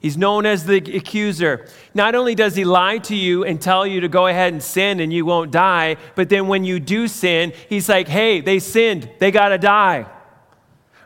He's 0.00 0.16
known 0.16 0.46
as 0.46 0.64
the 0.64 0.76
accuser. 0.76 1.66
Not 1.92 2.14
only 2.14 2.34
does 2.34 2.54
he 2.54 2.64
lie 2.64 2.98
to 2.98 3.16
you 3.16 3.44
and 3.44 3.60
tell 3.60 3.86
you 3.86 4.00
to 4.00 4.08
go 4.08 4.28
ahead 4.28 4.52
and 4.52 4.62
sin 4.62 5.00
and 5.00 5.12
you 5.12 5.24
won't 5.24 5.50
die, 5.50 5.96
but 6.14 6.28
then 6.28 6.46
when 6.46 6.64
you 6.64 6.78
do 6.78 7.08
sin, 7.08 7.52
he's 7.68 7.88
like, 7.88 8.06
hey, 8.06 8.40
they 8.40 8.60
sinned, 8.60 9.10
they 9.18 9.30
got 9.32 9.48
to 9.48 9.58
die. 9.58 10.06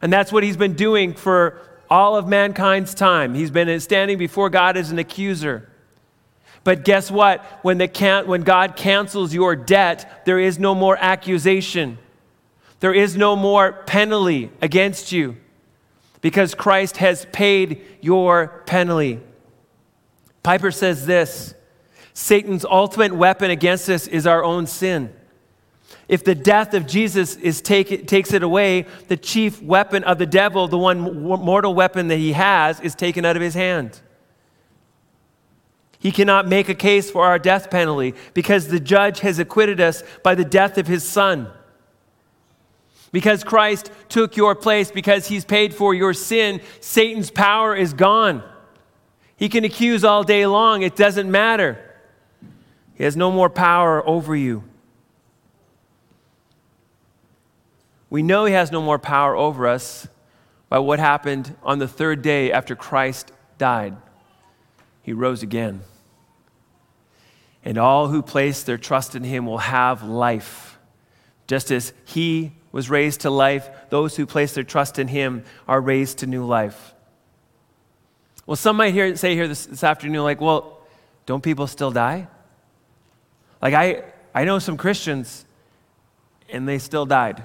And 0.03 0.12
that's 0.12 0.33
what 0.33 0.43
he's 0.43 0.57
been 0.57 0.75
doing 0.75 1.15
for 1.15 1.61
all 1.88 2.17
of 2.17 2.27
mankind's 2.27 2.93
time. 2.93 3.35
He's 3.35 3.51
been 3.51 3.79
standing 3.81 4.19
before 4.19 4.51
God 4.51 4.77
as 4.77 4.91
an 4.91 4.99
accuser. 4.99 5.69
But 6.65 6.85
guess 6.85 7.11
what? 7.11 7.45
When, 7.62 7.79
the 7.79 7.88
can- 7.88 8.27
when 8.27 8.43
God 8.43 8.77
cancels 8.77 9.33
your 9.33 9.57
debt, 9.57 10.25
there 10.27 10.38
is 10.38 10.59
no 10.59 10.75
more 10.75 10.97
accusation. 10.97 11.99
There 12.81 12.95
is 12.95 13.17
no 13.17 13.37
more 13.37 13.73
penalty 13.73 14.51
against 14.61 15.12
you 15.12 15.37
because 16.21 16.55
Christ 16.55 16.97
has 16.97 17.27
paid 17.33 17.83
your 18.01 18.49
penalty. 18.67 19.21
Piper 20.43 20.71
says 20.71 21.07
this 21.07 21.55
Satan's 22.15 22.65
ultimate 22.65 23.12
weapon 23.12 23.51
against 23.51 23.88
us 23.88 24.07
is 24.07 24.27
our 24.27 24.43
own 24.43 24.67
sin. 24.67 25.12
If 26.12 26.25
the 26.25 26.35
death 26.35 26.75
of 26.75 26.87
Jesus 26.87 27.37
is 27.37 27.62
take, 27.62 28.07
takes 28.07 28.35
it 28.35 28.42
away, 28.42 28.85
the 29.09 29.16
chief 29.16 29.62
weapon 29.62 30.05
of 30.05 30.18
the 30.18 30.27
devil, 30.27 30.68
the 30.68 30.77
one 30.77 31.01
mortal 31.01 31.72
weapon 31.72 32.09
that 32.09 32.18
he 32.18 32.33
has, 32.33 32.79
is 32.81 32.94
taken 32.94 33.25
out 33.25 33.35
of 33.35 33.40
his 33.40 33.55
hand. 33.55 33.98
He 35.98 36.12
cannot 36.12 36.46
make 36.46 36.68
a 36.68 36.75
case 36.75 37.11
for 37.11 37.25
our 37.25 37.38
death 37.38 37.70
penalty 37.70 38.12
because 38.35 38.68
the 38.68 38.79
judge 38.79 39.20
has 39.20 39.38
acquitted 39.38 39.81
us 39.81 40.03
by 40.22 40.35
the 40.35 40.44
death 40.44 40.77
of 40.77 40.87
his 40.87 41.03
son. 41.03 41.48
Because 43.11 43.42
Christ 43.42 43.90
took 44.11 44.37
your 44.37 44.55
place, 44.55 44.90
because 44.90 45.29
he's 45.29 45.46
paid 45.46 45.75
for 45.75 45.94
your 45.94 46.12
sin, 46.12 46.61
Satan's 46.81 47.31
power 47.31 47.75
is 47.75 47.94
gone. 47.94 48.42
He 49.35 49.48
can 49.48 49.64
accuse 49.64 50.05
all 50.05 50.25
day 50.25 50.44
long, 50.44 50.83
it 50.83 50.94
doesn't 50.94 51.31
matter. 51.31 51.79
He 52.96 53.05
has 53.05 53.16
no 53.16 53.33
more 53.33 53.48
power 53.48 54.07
over 54.07 54.37
you. 54.37 54.64
We 58.12 58.22
know 58.22 58.44
he 58.44 58.53
has 58.53 58.70
no 58.70 58.83
more 58.83 58.98
power 58.98 59.35
over 59.35 59.66
us 59.66 60.07
by 60.68 60.81
what 60.81 60.98
happened 60.98 61.57
on 61.62 61.79
the 61.79 61.88
third 61.88 62.20
day 62.20 62.53
after 62.53 62.77
Christ 62.77 63.33
died. 63.57 63.96
He 65.01 65.14
rose 65.14 65.42
again. 65.42 65.81
And 67.64 67.79
all 67.79 68.09
who 68.09 68.20
place 68.20 68.64
their 68.64 68.77
trust 68.77 69.14
in 69.14 69.25
him 69.25 69.46
will 69.46 69.57
have 69.57 70.03
life. 70.03 70.79
Just 71.46 71.70
as 71.70 71.94
he 72.05 72.53
was 72.70 72.90
raised 72.90 73.22
to 73.22 73.31
life, 73.31 73.70
those 73.88 74.14
who 74.14 74.27
place 74.27 74.53
their 74.53 74.62
trust 74.62 74.98
in 74.98 75.09
him 75.09 75.42
are 75.66 75.81
raised 75.81 76.18
to 76.18 76.27
new 76.27 76.44
life. 76.44 76.92
Well, 78.44 78.57
some 78.57 78.77
might 78.77 78.92
hear, 78.92 79.16
say 79.16 79.35
here 79.35 79.48
this, 79.48 79.64
this 79.64 79.83
afternoon, 79.83 80.22
like, 80.22 80.42
well, 80.42 80.83
don't 81.25 81.42
people 81.42 81.66
still 81.66 81.90
die? 81.90 82.29
Like, 83.62 83.72
I, 83.72 84.05
I 84.35 84.44
know 84.44 84.59
some 84.59 84.77
Christians, 84.77 85.46
and 86.51 86.68
they 86.68 86.79
still 86.79 87.07
died. 87.07 87.44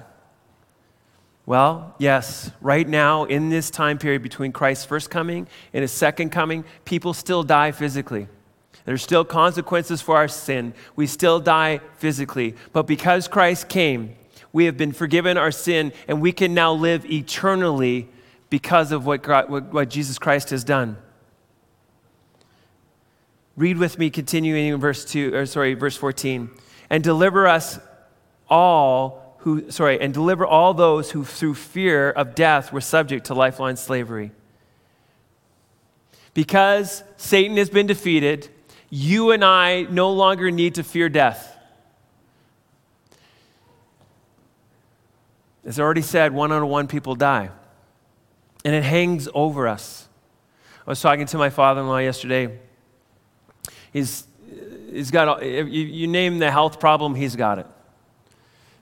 Well, 1.48 1.94
yes, 1.96 2.50
right 2.60 2.86
now, 2.86 3.24
in 3.24 3.48
this 3.48 3.70
time 3.70 3.96
period 3.96 4.22
between 4.22 4.52
Christ's 4.52 4.84
first 4.84 5.08
coming 5.08 5.48
and 5.72 5.80
his 5.80 5.90
second 5.90 6.28
coming, 6.28 6.62
people 6.84 7.14
still 7.14 7.42
die 7.42 7.72
physically. 7.72 8.28
There's 8.84 9.02
still 9.02 9.24
consequences 9.24 10.02
for 10.02 10.14
our 10.14 10.28
sin. 10.28 10.74
We 10.94 11.06
still 11.06 11.40
die 11.40 11.80
physically. 11.96 12.54
But 12.74 12.82
because 12.82 13.28
Christ 13.28 13.70
came, 13.70 14.14
we 14.52 14.66
have 14.66 14.76
been 14.76 14.92
forgiven 14.92 15.38
our 15.38 15.50
sin, 15.50 15.94
and 16.06 16.20
we 16.20 16.32
can 16.32 16.52
now 16.52 16.74
live 16.74 17.10
eternally 17.10 18.10
because 18.50 18.92
of 18.92 19.06
what, 19.06 19.22
God, 19.22 19.48
what, 19.48 19.72
what 19.72 19.88
Jesus 19.88 20.18
Christ 20.18 20.50
has 20.50 20.64
done. 20.64 20.98
Read 23.56 23.78
with 23.78 23.98
me, 23.98 24.10
continuing 24.10 24.66
in 24.66 24.78
verse 24.78 25.02
2, 25.06 25.34
or 25.34 25.46
sorry, 25.46 25.72
verse 25.72 25.96
14. 25.96 26.50
And 26.90 27.02
deliver 27.02 27.46
us 27.48 27.78
all 28.50 29.27
who, 29.48 29.70
sorry, 29.70 29.98
and 29.98 30.12
deliver 30.12 30.44
all 30.44 30.74
those 30.74 31.12
who 31.12 31.24
through 31.24 31.54
fear 31.54 32.10
of 32.10 32.34
death 32.34 32.70
were 32.70 32.82
subject 32.82 33.26
to 33.26 33.34
lifelong 33.34 33.76
slavery. 33.76 34.30
Because 36.34 37.02
Satan 37.16 37.56
has 37.56 37.70
been 37.70 37.86
defeated, 37.86 38.50
you 38.90 39.30
and 39.30 39.42
I 39.42 39.84
no 39.84 40.12
longer 40.12 40.50
need 40.50 40.74
to 40.74 40.82
fear 40.82 41.08
death. 41.08 41.56
As 45.64 45.80
I 45.80 45.82
already 45.82 46.02
said, 46.02 46.34
one 46.34 46.52
out 46.52 46.62
of 46.62 46.68
one 46.68 46.86
people 46.86 47.14
die. 47.14 47.48
And 48.66 48.74
it 48.74 48.84
hangs 48.84 49.30
over 49.32 49.66
us. 49.66 50.08
I 50.86 50.90
was 50.90 51.00
talking 51.00 51.24
to 51.24 51.38
my 51.38 51.48
father 51.48 51.80
in 51.80 51.88
law 51.88 51.98
yesterday. 51.98 52.58
He's, 53.94 54.26
he's 54.90 55.10
got, 55.10 55.42
you, 55.42 55.64
you 55.64 56.06
name 56.06 56.38
the 56.38 56.50
health 56.50 56.78
problem, 56.80 57.14
he's 57.14 57.34
got 57.34 57.58
it. 57.58 57.66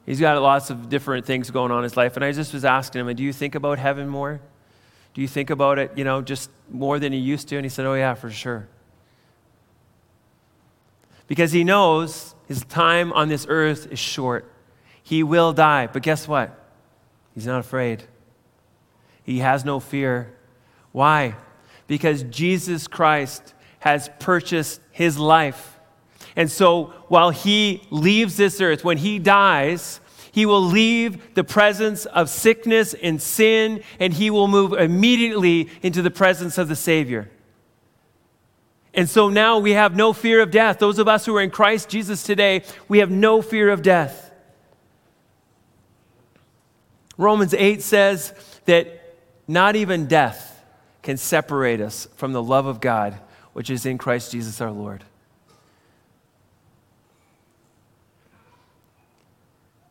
He's 0.06 0.20
got 0.20 0.40
lots 0.40 0.70
of 0.70 0.88
different 0.88 1.26
things 1.26 1.50
going 1.50 1.72
on 1.72 1.78
in 1.78 1.82
his 1.82 1.96
life. 1.96 2.14
And 2.14 2.24
I 2.24 2.30
just 2.30 2.54
was 2.54 2.64
asking 2.64 3.00
him, 3.00 3.14
do 3.16 3.24
you 3.24 3.32
think 3.32 3.56
about 3.56 3.78
heaven 3.78 4.08
more? 4.08 4.40
Do 5.14 5.20
you 5.20 5.26
think 5.26 5.50
about 5.50 5.78
it, 5.78 5.92
you 5.96 6.04
know, 6.04 6.22
just 6.22 6.48
more 6.70 7.00
than 7.00 7.12
you 7.12 7.18
used 7.18 7.48
to? 7.48 7.56
And 7.56 7.64
he 7.64 7.68
said, 7.68 7.86
oh, 7.86 7.94
yeah, 7.94 8.14
for 8.14 8.30
sure. 8.30 8.68
Because 11.26 11.50
he 11.50 11.64
knows 11.64 12.36
his 12.46 12.64
time 12.64 13.12
on 13.12 13.28
this 13.28 13.46
earth 13.48 13.90
is 13.90 13.98
short. 13.98 14.52
He 15.02 15.24
will 15.24 15.52
die. 15.52 15.88
But 15.88 16.02
guess 16.02 16.28
what? 16.28 16.56
He's 17.34 17.46
not 17.46 17.58
afraid. 17.58 18.04
He 19.24 19.40
has 19.40 19.64
no 19.64 19.80
fear. 19.80 20.32
Why? 20.92 21.34
Because 21.88 22.22
Jesus 22.24 22.86
Christ 22.86 23.54
has 23.80 24.08
purchased 24.20 24.80
his 24.92 25.18
life 25.18 25.75
and 26.36 26.50
so 26.50 26.92
while 27.08 27.30
he 27.30 27.82
leaves 27.90 28.36
this 28.36 28.60
earth, 28.60 28.84
when 28.84 28.98
he 28.98 29.18
dies, 29.18 30.00
he 30.30 30.44
will 30.44 30.60
leave 30.60 31.34
the 31.34 31.42
presence 31.42 32.04
of 32.04 32.28
sickness 32.28 32.92
and 32.92 33.20
sin, 33.20 33.82
and 33.98 34.12
he 34.12 34.28
will 34.28 34.46
move 34.46 34.74
immediately 34.74 35.70
into 35.82 36.02
the 36.02 36.10
presence 36.10 36.58
of 36.58 36.68
the 36.68 36.76
Savior. 36.76 37.30
And 38.92 39.08
so 39.08 39.30
now 39.30 39.58
we 39.58 39.72
have 39.72 39.96
no 39.96 40.12
fear 40.12 40.42
of 40.42 40.50
death. 40.50 40.78
Those 40.78 40.98
of 40.98 41.08
us 41.08 41.24
who 41.24 41.34
are 41.36 41.42
in 41.42 41.50
Christ 41.50 41.88
Jesus 41.88 42.22
today, 42.22 42.64
we 42.86 42.98
have 42.98 43.10
no 43.10 43.40
fear 43.40 43.70
of 43.70 43.80
death. 43.80 44.30
Romans 47.16 47.54
8 47.54 47.82
says 47.82 48.34
that 48.66 49.16
not 49.48 49.74
even 49.74 50.06
death 50.06 50.62
can 51.02 51.16
separate 51.16 51.80
us 51.80 52.08
from 52.16 52.32
the 52.32 52.42
love 52.42 52.66
of 52.66 52.80
God, 52.80 53.18
which 53.54 53.70
is 53.70 53.86
in 53.86 53.96
Christ 53.96 54.32
Jesus 54.32 54.60
our 54.60 54.70
Lord. 54.70 55.02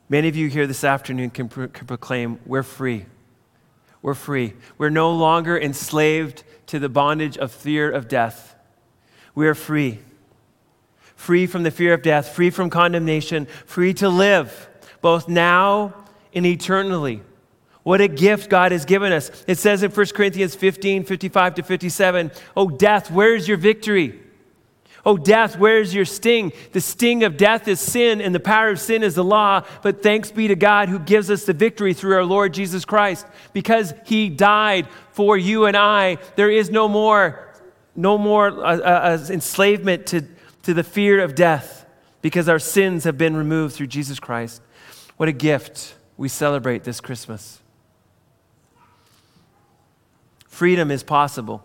Many 0.07 0.27
of 0.27 0.35
you 0.35 0.49
here 0.49 0.67
this 0.67 0.83
afternoon 0.83 1.31
can, 1.31 1.49
pro- 1.49 1.67
can 1.67 1.87
proclaim, 1.87 2.39
We're 2.45 2.63
free. 2.63 3.05
We're 4.01 4.13
free. 4.13 4.53
We're 4.77 4.89
no 4.89 5.11
longer 5.11 5.59
enslaved 5.59 6.43
to 6.67 6.77
the 6.77 6.89
bondage 6.89 7.37
of 7.37 7.51
fear 7.51 7.89
of 7.91 8.07
death. 8.07 8.55
We 9.33 9.47
are 9.47 9.55
free. 9.55 9.99
Free 11.15 11.47
from 11.47 11.63
the 11.63 11.71
fear 11.71 11.93
of 11.93 12.03
death, 12.03 12.29
free 12.29 12.51
from 12.51 12.69
condemnation, 12.69 13.47
free 13.65 13.95
to 13.95 14.09
live, 14.09 14.69
both 15.01 15.27
now 15.27 15.95
and 16.35 16.45
eternally. 16.45 17.21
What 17.81 18.01
a 18.01 18.07
gift 18.07 18.49
God 18.49 18.71
has 18.71 18.85
given 18.85 19.11
us. 19.11 19.31
It 19.47 19.57
says 19.57 19.81
in 19.81 19.91
1 19.91 20.05
Corinthians 20.07 20.53
15 20.55 21.03
55 21.03 21.55
to 21.55 21.63
57, 21.63 22.31
Oh, 22.55 22.69
death, 22.69 23.09
where's 23.09 23.47
your 23.47 23.57
victory? 23.57 24.19
Oh, 25.05 25.17
death, 25.17 25.59
where's 25.59 25.93
your 25.93 26.05
sting? 26.05 26.51
The 26.71 26.81
sting 26.81 27.23
of 27.23 27.37
death 27.37 27.67
is 27.67 27.79
sin, 27.79 28.21
and 28.21 28.33
the 28.33 28.39
power 28.39 28.69
of 28.69 28.79
sin 28.79 29.03
is 29.03 29.13
the 29.13 29.23
law. 29.23 29.63
But 29.83 30.01
thanks 30.01 30.31
be 30.31 30.47
to 30.47 30.55
God 30.55 30.89
who 30.89 30.97
gives 30.97 31.29
us 31.29 31.45
the 31.45 31.53
victory 31.53 31.93
through 31.93 32.15
our 32.15 32.25
Lord 32.25 32.55
Jesus 32.55 32.85
Christ. 32.85 33.27
Because 33.53 33.93
he 34.05 34.29
died 34.29 34.87
for 35.11 35.37
you 35.37 35.65
and 35.65 35.77
I, 35.77 36.17
there 36.35 36.49
is 36.49 36.71
no 36.71 36.87
more, 36.87 37.53
no 37.95 38.17
more 38.17 38.47
uh, 38.47 38.77
uh, 38.77 38.81
uh, 38.81 39.27
enslavement 39.29 40.07
to, 40.07 40.23
to 40.63 40.73
the 40.73 40.83
fear 40.83 41.23
of 41.23 41.35
death 41.35 41.85
because 42.23 42.49
our 42.49 42.59
sins 42.59 43.03
have 43.03 43.19
been 43.19 43.35
removed 43.35 43.75
through 43.75 43.87
Jesus 43.87 44.19
Christ. 44.19 44.61
What 45.17 45.29
a 45.29 45.33
gift 45.33 45.95
we 46.17 46.27
celebrate 46.27 46.83
this 46.83 46.99
Christmas. 46.99 47.61
Freedom 50.47 50.89
is 50.89 51.03
possible. 51.03 51.63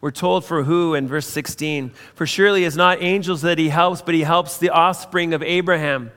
We're 0.00 0.10
told 0.12 0.44
for 0.44 0.62
who 0.62 0.94
in 0.94 1.08
verse 1.08 1.26
16. 1.26 1.90
For 2.14 2.26
surely 2.26 2.64
it's 2.64 2.76
not 2.76 3.02
angels 3.02 3.42
that 3.42 3.58
he 3.58 3.68
helps, 3.68 4.00
but 4.00 4.14
he 4.14 4.22
helps 4.22 4.58
the 4.58 4.70
offspring 4.70 5.34
of 5.34 5.42
Abraham. 5.42 6.12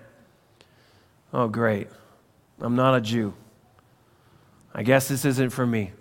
Oh, 1.33 1.47
great. 1.47 1.87
I'm 2.59 2.75
not 2.75 2.95
a 2.95 3.01
Jew. 3.01 3.33
I 4.73 4.83
guess 4.83 5.07
this 5.07 5.25
isn't 5.25 5.49
for 5.49 5.65
me. 5.65 5.91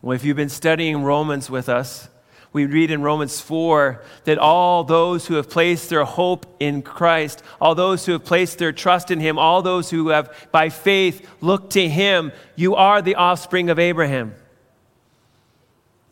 Well, 0.00 0.14
if 0.14 0.24
you've 0.24 0.36
been 0.36 0.48
studying 0.48 1.02
Romans 1.02 1.50
with 1.50 1.68
us, 1.68 2.08
we 2.52 2.66
read 2.66 2.90
in 2.90 3.02
Romans 3.02 3.40
4 3.40 4.02
that 4.24 4.38
all 4.38 4.84
those 4.84 5.26
who 5.26 5.34
have 5.34 5.48
placed 5.48 5.88
their 5.88 6.04
hope 6.04 6.46
in 6.60 6.82
Christ, 6.82 7.42
all 7.60 7.74
those 7.74 8.04
who 8.04 8.12
have 8.12 8.24
placed 8.24 8.58
their 8.58 8.72
trust 8.72 9.10
in 9.10 9.20
Him, 9.20 9.38
all 9.38 9.62
those 9.62 9.90
who 9.90 10.08
have 10.08 10.48
by 10.52 10.68
faith 10.68 11.26
looked 11.40 11.72
to 11.72 11.88
Him, 11.88 12.30
you 12.54 12.74
are 12.74 13.00
the 13.00 13.14
offspring 13.14 13.70
of 13.70 13.78
Abraham. 13.78 14.34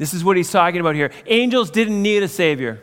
This 0.00 0.14
is 0.14 0.24
what 0.24 0.38
he's 0.38 0.50
talking 0.50 0.80
about 0.80 0.94
here. 0.94 1.12
Angels 1.26 1.70
didn't 1.70 2.00
need 2.00 2.22
a 2.22 2.28
Savior, 2.28 2.80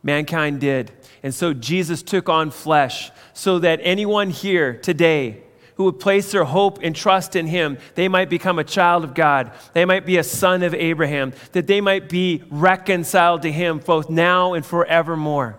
mankind 0.00 0.60
did. 0.60 0.92
And 1.24 1.34
so 1.34 1.52
Jesus 1.52 2.04
took 2.04 2.28
on 2.28 2.52
flesh 2.52 3.10
so 3.32 3.58
that 3.58 3.80
anyone 3.82 4.30
here 4.30 4.74
today 4.74 5.42
who 5.74 5.82
would 5.82 5.98
place 5.98 6.30
their 6.30 6.44
hope 6.44 6.78
and 6.84 6.94
trust 6.94 7.34
in 7.34 7.48
him, 7.48 7.78
they 7.96 8.06
might 8.06 8.30
become 8.30 8.60
a 8.60 8.64
child 8.64 9.02
of 9.02 9.12
God. 9.12 9.50
They 9.72 9.84
might 9.84 10.06
be 10.06 10.18
a 10.18 10.22
son 10.22 10.62
of 10.62 10.72
Abraham, 10.72 11.32
that 11.50 11.66
they 11.66 11.80
might 11.80 12.08
be 12.08 12.44
reconciled 12.48 13.42
to 13.42 13.50
him 13.50 13.80
both 13.80 14.08
now 14.08 14.54
and 14.54 14.64
forevermore. 14.64 15.58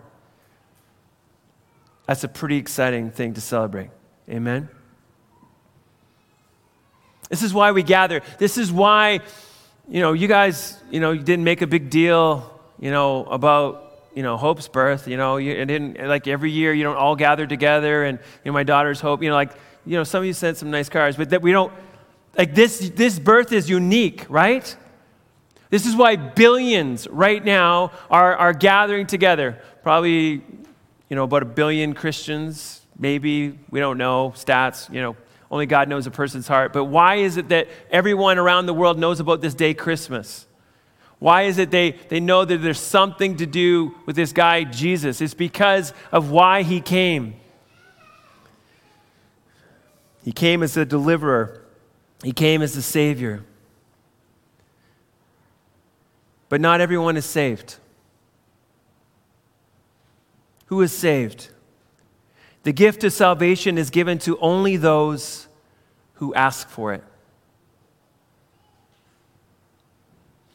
That's 2.08 2.24
a 2.24 2.30
pretty 2.30 2.56
exciting 2.56 3.12
thing 3.12 3.34
to 3.34 3.42
celebrate. 3.42 3.90
Amen? 4.30 4.70
This 7.30 7.44
is 7.44 7.54
why 7.54 7.74
we 7.74 7.84
gather. 7.84 8.22
This 8.38 8.58
is 8.58 8.72
why 8.72 9.20
you 9.88 10.02
know, 10.02 10.14
you 10.14 10.28
guys, 10.28 10.82
you 10.90 11.00
know, 11.00 11.12
you 11.12 11.22
didn't 11.22 11.44
make 11.44 11.62
a 11.62 11.68
big 11.68 11.90
deal, 11.90 12.60
you 12.80 12.92
know, 12.92 13.26
about, 13.26 13.82
you 14.16 14.24
know, 14.24 14.38
Hope's 14.38 14.68
birth. 14.68 15.08
You 15.08 15.18
know, 15.18 15.38
you 15.38 15.52
it 15.52 15.66
didn't, 15.66 16.06
like 16.08 16.28
every 16.28 16.52
year 16.52 16.74
you 16.74 16.84
don't 16.84 16.98
all 16.98 17.16
gather 17.16 17.46
together 17.46 18.04
and, 18.04 18.18
you 18.44 18.52
know, 18.52 18.54
my 18.54 18.64
daughter's 18.64 19.00
Hope, 19.00 19.22
you 19.22 19.30
know, 19.30 19.36
like, 19.36 19.52
you 19.86 19.98
know, 19.98 20.04
some 20.04 20.20
of 20.20 20.26
you 20.26 20.34
sent 20.34 20.58
some 20.58 20.72
nice 20.72 20.90
cards, 20.90 21.18
but 21.18 21.30
that 21.30 21.42
we 21.42 21.52
don't, 21.52 21.72
like 22.38 22.56
this, 22.56 22.90
this 22.96 23.20
birth 23.20 23.52
is 23.52 23.70
unique, 23.70 24.26
right? 24.30 24.76
This 25.70 25.86
is 25.86 25.96
why 25.96 26.16
billions 26.16 27.08
right 27.08 27.44
now 27.44 27.92
are, 28.10 28.36
are 28.36 28.54
gathering 28.54 29.08
together. 29.08 29.62
Probably, 29.84 30.44
you 31.10 31.16
know, 31.16 31.24
about 31.24 31.44
a 31.44 31.48
billion 31.48 31.94
Christians, 31.94 32.82
maybe, 32.98 33.58
we 33.70 33.80
don't 33.80 33.98
know, 33.98 34.34
stats, 34.36 34.92
you 34.92 35.02
know, 35.02 35.16
only 35.56 35.66
God 35.66 35.88
knows 35.88 36.06
a 36.06 36.12
person's 36.12 36.50
heart. 36.50 36.74
But 36.74 36.84
why 36.84 37.16
is 37.16 37.38
it 37.38 37.48
that 37.48 37.70
everyone 37.90 38.38
around 38.38 38.66
the 38.66 38.74
world 38.74 39.00
knows 39.00 39.22
about 39.22 39.40
this 39.40 39.54
day, 39.54 39.74
Christmas? 39.74 40.46
Why 41.20 41.44
is 41.44 41.60
it 41.60 41.72
they, 41.72 41.92
they 41.92 42.20
know 42.20 42.44
that 42.44 42.58
there's 42.58 42.78
something 42.78 43.38
to 43.38 43.46
do 43.46 43.96
with 44.06 44.18
this 44.18 44.34
guy, 44.34 44.66
Jesus? 44.66 45.22
It's 45.22 45.34
because 45.34 45.94
of 46.12 46.30
why 46.30 46.64
he 46.64 46.82
came. 46.82 47.36
He 50.26 50.34
came 50.34 50.62
as 50.62 50.76
a 50.76 50.84
deliverer, 50.84 51.62
he 52.22 52.34
came 52.34 52.62
as 52.62 52.76
a 52.76 52.82
savior. 52.82 53.46
But 56.50 56.60
not 56.60 56.82
everyone 56.82 57.16
is 57.16 57.26
saved. 57.26 57.78
Who 60.66 60.82
is 60.82 60.92
saved? 60.92 61.48
The 62.64 62.74
gift 62.74 63.06
of 63.06 63.14
salvation 63.14 63.78
is 63.78 63.90
given 63.90 64.18
to 64.20 64.38
only 64.40 64.76
those 64.76 65.45
who 66.16 66.34
ask 66.34 66.68
for 66.70 66.94
it. 66.94 67.04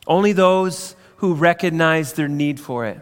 Only 0.06 0.32
those 0.32 0.96
who 1.16 1.34
recognize 1.34 2.14
their 2.14 2.28
need 2.28 2.58
for 2.58 2.86
it. 2.86 2.98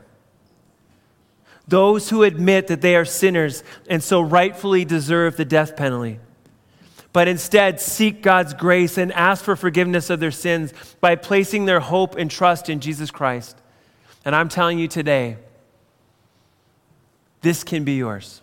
Those 1.66 2.10
who 2.10 2.22
admit 2.22 2.66
that 2.68 2.80
they 2.80 2.96
are 2.96 3.04
sinners 3.04 3.62
and 3.88 4.02
so 4.02 4.20
rightfully 4.20 4.84
deserve 4.84 5.36
the 5.36 5.44
death 5.44 5.76
penalty. 5.76 6.18
But 7.12 7.28
instead 7.28 7.80
seek 7.80 8.22
God's 8.22 8.54
grace 8.54 8.98
and 8.98 9.12
ask 9.12 9.44
for 9.44 9.56
forgiveness 9.56 10.10
of 10.10 10.20
their 10.20 10.30
sins 10.30 10.72
by 11.00 11.16
placing 11.16 11.64
their 11.64 11.80
hope 11.80 12.16
and 12.16 12.30
trust 12.30 12.68
in 12.68 12.80
Jesus 12.80 13.10
Christ. 13.10 13.56
And 14.24 14.34
I'm 14.34 14.48
telling 14.48 14.78
you 14.78 14.88
today, 14.88 15.36
this 17.40 17.64
can 17.64 17.84
be 17.84 17.96
yours. 17.96 18.42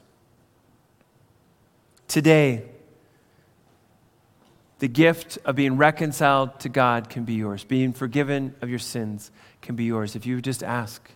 Today, 2.08 2.64
the 4.80 4.88
gift 4.88 5.38
of 5.46 5.56
being 5.56 5.78
reconciled 5.78 6.60
to 6.60 6.70
God 6.70 7.10
can 7.10 7.24
be 7.24 7.34
yours. 7.34 7.64
Being 7.64 7.94
forgiven 7.94 8.56
of 8.62 8.70
your 8.70 8.80
sins 8.80 9.32
can 9.62 9.76
be 9.76 9.86
yours 9.86 10.16
if 10.16 10.26
you 10.26 10.36
would 10.36 10.44
just 10.44 10.64
ask, 10.64 11.10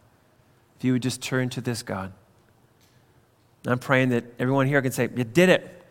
if 0.77 0.83
you 0.83 0.93
would 0.93 1.03
just 1.03 1.21
turn 1.21 1.49
to 1.49 1.61
this 1.61 1.83
God. 1.83 2.13
I'm 3.67 3.79
praying 3.79 4.09
that 4.09 4.23
everyone 4.39 4.67
here 4.67 4.81
can 4.81 4.91
say, 4.91 5.09
You 5.13 5.23
did 5.23 5.49
it. 5.49 5.83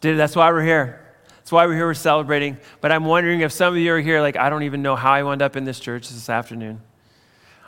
Did 0.00 0.14
it. 0.14 0.16
That's 0.16 0.34
why 0.34 0.50
we're 0.50 0.64
here. 0.64 1.06
That's 1.36 1.52
why 1.52 1.66
we're 1.66 1.74
here. 1.74 1.86
We're 1.86 1.94
celebrating. 1.94 2.58
But 2.80 2.90
I'm 2.90 3.04
wondering 3.04 3.40
if 3.40 3.52
some 3.52 3.72
of 3.72 3.78
you 3.78 3.92
are 3.94 4.00
here, 4.00 4.20
like, 4.20 4.36
I 4.36 4.50
don't 4.50 4.64
even 4.64 4.82
know 4.82 4.96
how 4.96 5.12
I 5.12 5.22
wound 5.22 5.42
up 5.42 5.56
in 5.56 5.64
this 5.64 5.78
church 5.78 6.08
this 6.08 6.28
afternoon. 6.28 6.80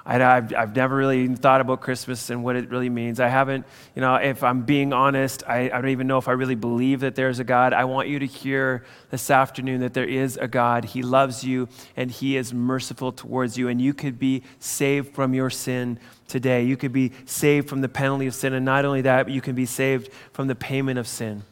I, 0.04 0.18
have 0.18 0.52
I've 0.52 0.74
never 0.74 0.96
really 0.96 1.28
thought 1.28 1.60
about 1.60 1.80
Christmas 1.80 2.28
and 2.30 2.42
what 2.42 2.56
it 2.56 2.70
really 2.70 2.88
means. 2.88 3.20
I 3.20 3.28
haven't, 3.28 3.64
you 3.94 4.00
know, 4.00 4.16
if 4.16 4.42
I'm 4.42 4.62
being 4.62 4.92
honest, 4.92 5.44
I, 5.46 5.66
I 5.66 5.80
don't 5.80 5.90
even 5.90 6.08
know 6.08 6.18
if 6.18 6.26
I 6.26 6.32
really 6.32 6.56
believe 6.56 7.00
that 7.00 7.14
there's 7.14 7.38
a 7.38 7.44
God. 7.44 7.72
I 7.72 7.84
want 7.84 8.08
you 8.08 8.18
to 8.18 8.26
hear 8.26 8.84
this 9.10 9.30
afternoon 9.30 9.80
that 9.80 9.94
there 9.94 10.04
is 10.04 10.36
a 10.36 10.48
God. 10.48 10.86
He 10.86 11.02
loves 11.02 11.44
you 11.44 11.68
and 11.96 12.10
He 12.10 12.36
is 12.36 12.52
merciful 12.52 13.12
towards 13.12 13.56
you, 13.56 13.68
and 13.68 13.80
you 13.80 13.94
could 13.94 14.18
be 14.18 14.42
saved 14.58 15.14
from 15.14 15.34
your 15.34 15.50
sin 15.50 16.00
today. 16.26 16.64
You 16.64 16.76
could 16.76 16.92
be 16.92 17.12
saved 17.24 17.68
from 17.68 17.80
the 17.80 17.88
penalty 17.88 18.26
of 18.26 18.34
sin, 18.34 18.54
and 18.54 18.64
not 18.64 18.84
only 18.84 19.02
that, 19.02 19.24
but 19.24 19.32
you 19.32 19.40
can 19.40 19.54
be 19.54 19.66
saved 19.66 20.10
from 20.32 20.48
the 20.48 20.56
payment 20.56 20.98
of 20.98 21.06
sin. 21.06 21.44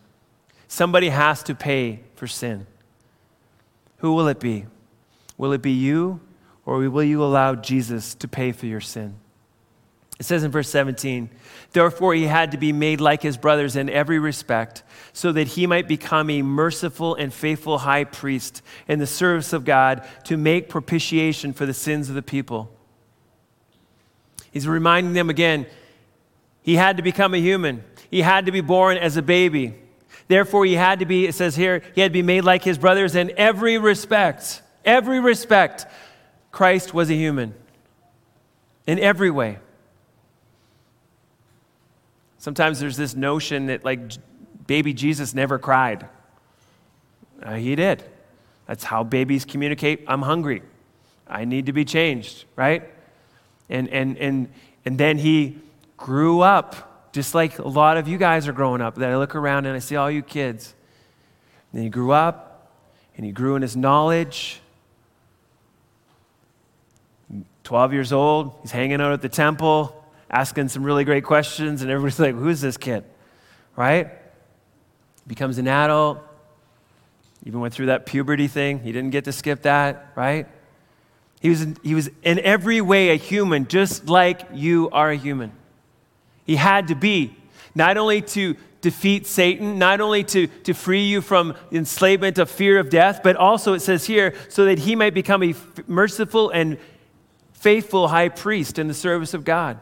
Somebody 0.66 1.10
has 1.10 1.42
to 1.44 1.54
pay 1.54 2.00
for 2.16 2.26
sin. 2.26 2.66
Who 3.98 4.14
will 4.14 4.26
it 4.26 4.40
be? 4.40 4.66
Will 5.36 5.52
it 5.52 5.62
be 5.62 5.72
you? 5.72 6.20
Or 6.70 6.88
will 6.88 7.02
you 7.02 7.20
allow 7.24 7.56
Jesus 7.56 8.14
to 8.14 8.28
pay 8.28 8.52
for 8.52 8.66
your 8.66 8.80
sin? 8.80 9.16
It 10.20 10.22
says 10.22 10.44
in 10.44 10.52
verse 10.52 10.68
17, 10.68 11.28
Therefore 11.72 12.14
he 12.14 12.28
had 12.28 12.52
to 12.52 12.58
be 12.58 12.72
made 12.72 13.00
like 13.00 13.22
his 13.22 13.36
brothers 13.36 13.74
in 13.74 13.90
every 13.90 14.20
respect, 14.20 14.84
so 15.12 15.32
that 15.32 15.48
he 15.48 15.66
might 15.66 15.88
become 15.88 16.30
a 16.30 16.42
merciful 16.42 17.16
and 17.16 17.34
faithful 17.34 17.78
high 17.78 18.04
priest 18.04 18.62
in 18.86 19.00
the 19.00 19.06
service 19.06 19.52
of 19.52 19.64
God 19.64 20.06
to 20.26 20.36
make 20.36 20.68
propitiation 20.68 21.52
for 21.52 21.66
the 21.66 21.74
sins 21.74 22.08
of 22.08 22.14
the 22.14 22.22
people. 22.22 22.72
He's 24.52 24.68
reminding 24.68 25.14
them 25.14 25.28
again, 25.28 25.66
he 26.62 26.76
had 26.76 26.98
to 26.98 27.02
become 27.02 27.34
a 27.34 27.38
human. 27.38 27.82
He 28.12 28.22
had 28.22 28.46
to 28.46 28.52
be 28.52 28.60
born 28.60 28.96
as 28.96 29.16
a 29.16 29.22
baby. 29.22 29.74
Therefore, 30.28 30.64
he 30.64 30.74
had 30.74 31.00
to 31.00 31.04
be, 31.04 31.26
it 31.26 31.34
says 31.34 31.56
here, 31.56 31.82
he 31.96 32.00
had 32.00 32.12
to 32.12 32.16
be 32.16 32.22
made 32.22 32.44
like 32.44 32.62
his 32.62 32.78
brothers 32.78 33.16
in 33.16 33.32
every 33.36 33.76
respect. 33.76 34.62
Every 34.84 35.18
respect. 35.18 35.86
Christ 36.50 36.92
was 36.92 37.10
a 37.10 37.14
human 37.14 37.54
in 38.86 38.98
every 38.98 39.30
way. 39.30 39.58
Sometimes 42.38 42.80
there's 42.80 42.96
this 42.96 43.14
notion 43.14 43.66
that, 43.66 43.84
like, 43.84 44.00
baby 44.66 44.92
Jesus 44.92 45.34
never 45.34 45.58
cried. 45.58 46.08
Uh, 47.42 47.54
he 47.54 47.74
did. 47.76 48.02
That's 48.66 48.84
how 48.84 49.04
babies 49.04 49.44
communicate 49.44 50.04
I'm 50.06 50.22
hungry. 50.22 50.62
I 51.26 51.44
need 51.44 51.66
to 51.66 51.72
be 51.72 51.84
changed, 51.84 52.44
right? 52.56 52.88
And, 53.68 53.88
and, 53.88 54.16
and, 54.18 54.48
and 54.84 54.98
then 54.98 55.18
he 55.18 55.58
grew 55.96 56.40
up 56.40 57.12
just 57.12 57.34
like 57.34 57.58
a 57.58 57.68
lot 57.68 57.96
of 57.96 58.08
you 58.08 58.18
guys 58.18 58.46
are 58.46 58.52
growing 58.52 58.80
up, 58.80 58.94
that 58.96 59.10
I 59.10 59.16
look 59.16 59.34
around 59.34 59.66
and 59.66 59.74
I 59.74 59.80
see 59.80 59.96
all 59.96 60.10
you 60.10 60.22
kids. 60.22 60.74
And 61.72 61.82
he 61.82 61.88
grew 61.88 62.12
up 62.12 62.72
and 63.16 63.26
he 63.26 63.32
grew 63.32 63.56
in 63.56 63.62
his 63.62 63.76
knowledge. 63.76 64.60
12 67.70 67.92
years 67.92 68.12
old, 68.12 68.52
he's 68.62 68.72
hanging 68.72 69.00
out 69.00 69.12
at 69.12 69.22
the 69.22 69.28
temple, 69.28 70.04
asking 70.28 70.66
some 70.66 70.82
really 70.82 71.04
great 71.04 71.22
questions, 71.22 71.82
and 71.82 71.90
everybody's 71.92 72.18
like, 72.18 72.34
Who's 72.34 72.60
this 72.60 72.76
kid? 72.76 73.04
Right? 73.76 74.10
Becomes 75.28 75.56
an 75.56 75.68
adult, 75.68 76.18
even 77.46 77.60
went 77.60 77.72
through 77.72 77.86
that 77.86 78.06
puberty 78.06 78.48
thing. 78.48 78.80
He 78.80 78.90
didn't 78.90 79.10
get 79.10 79.24
to 79.26 79.32
skip 79.32 79.62
that, 79.62 80.10
right? 80.16 80.48
He 81.40 81.48
was, 81.48 81.64
he 81.84 81.94
was 81.94 82.10
in 82.24 82.40
every 82.40 82.80
way 82.80 83.10
a 83.10 83.14
human, 83.14 83.68
just 83.68 84.08
like 84.08 84.48
you 84.52 84.90
are 84.90 85.12
a 85.12 85.16
human. 85.16 85.52
He 86.44 86.56
had 86.56 86.88
to 86.88 86.96
be, 86.96 87.36
not 87.76 87.96
only 87.96 88.20
to 88.20 88.56
defeat 88.80 89.28
Satan, 89.28 89.78
not 89.78 90.00
only 90.00 90.24
to, 90.24 90.48
to 90.48 90.74
free 90.74 91.04
you 91.04 91.20
from 91.20 91.54
enslavement 91.70 92.36
of 92.38 92.50
fear 92.50 92.80
of 92.80 92.90
death, 92.90 93.20
but 93.22 93.36
also 93.36 93.74
it 93.74 93.80
says 93.80 94.06
here, 94.06 94.34
so 94.48 94.64
that 94.64 94.80
he 94.80 94.96
might 94.96 95.14
become 95.14 95.44
a 95.44 95.54
merciful 95.86 96.50
and 96.50 96.76
faithful 97.60 98.08
high 98.08 98.30
priest 98.30 98.78
in 98.78 98.88
the 98.88 98.94
service 98.94 99.34
of 99.34 99.44
God. 99.44 99.78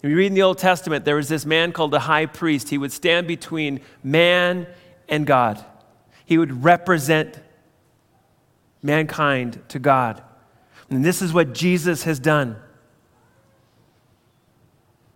When 0.00 0.10
you 0.10 0.16
read 0.16 0.28
in 0.28 0.34
the 0.34 0.42
Old 0.42 0.58
Testament, 0.58 1.04
there 1.04 1.16
was 1.16 1.28
this 1.28 1.44
man 1.44 1.72
called 1.72 1.90
the 1.90 2.00
high 2.00 2.26
priest. 2.26 2.70
He 2.70 2.78
would 2.78 2.92
stand 2.92 3.26
between 3.26 3.80
man 4.02 4.66
and 5.08 5.26
God, 5.26 5.62
he 6.24 6.38
would 6.38 6.64
represent 6.64 7.40
mankind 8.82 9.60
to 9.68 9.78
God. 9.78 10.22
And 10.88 11.04
this 11.04 11.20
is 11.20 11.32
what 11.32 11.52
Jesus 11.52 12.04
has 12.04 12.18
done. 12.18 12.56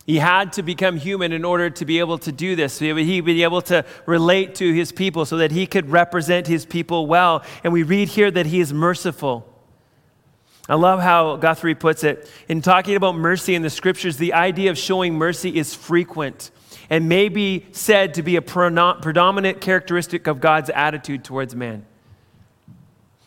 He 0.06 0.18
had 0.18 0.52
to 0.54 0.62
become 0.62 0.98
human 0.98 1.32
in 1.32 1.44
order 1.44 1.70
to 1.70 1.84
be 1.84 1.98
able 1.98 2.18
to 2.18 2.32
do 2.32 2.56
this. 2.56 2.74
So 2.74 2.84
he 2.96 3.20
would 3.20 3.26
be 3.26 3.42
able 3.42 3.62
to 3.62 3.84
relate 4.04 4.56
to 4.56 4.72
his 4.72 4.92
people 4.92 5.24
so 5.24 5.38
that 5.38 5.50
he 5.50 5.66
could 5.66 5.88
represent 5.88 6.46
his 6.46 6.66
people 6.66 7.06
well. 7.06 7.42
And 7.62 7.72
we 7.72 7.84
read 7.84 8.08
here 8.08 8.30
that 8.30 8.46
he 8.46 8.60
is 8.60 8.72
merciful. 8.72 9.53
I 10.68 10.76
love 10.76 11.00
how 11.00 11.36
Guthrie 11.36 11.74
puts 11.74 12.04
it. 12.04 12.30
In 12.48 12.62
talking 12.62 12.96
about 12.96 13.16
mercy 13.16 13.54
in 13.54 13.62
the 13.62 13.70
scriptures, 13.70 14.16
the 14.16 14.32
idea 14.32 14.70
of 14.70 14.78
showing 14.78 15.14
mercy 15.14 15.56
is 15.56 15.74
frequent 15.74 16.50
and 16.88 17.08
may 17.08 17.28
be 17.28 17.66
said 17.72 18.14
to 18.14 18.22
be 18.22 18.36
a 18.36 18.42
predominant 18.42 19.60
characteristic 19.60 20.26
of 20.26 20.40
God's 20.40 20.70
attitude 20.70 21.22
towards 21.24 21.54
man. 21.54 21.84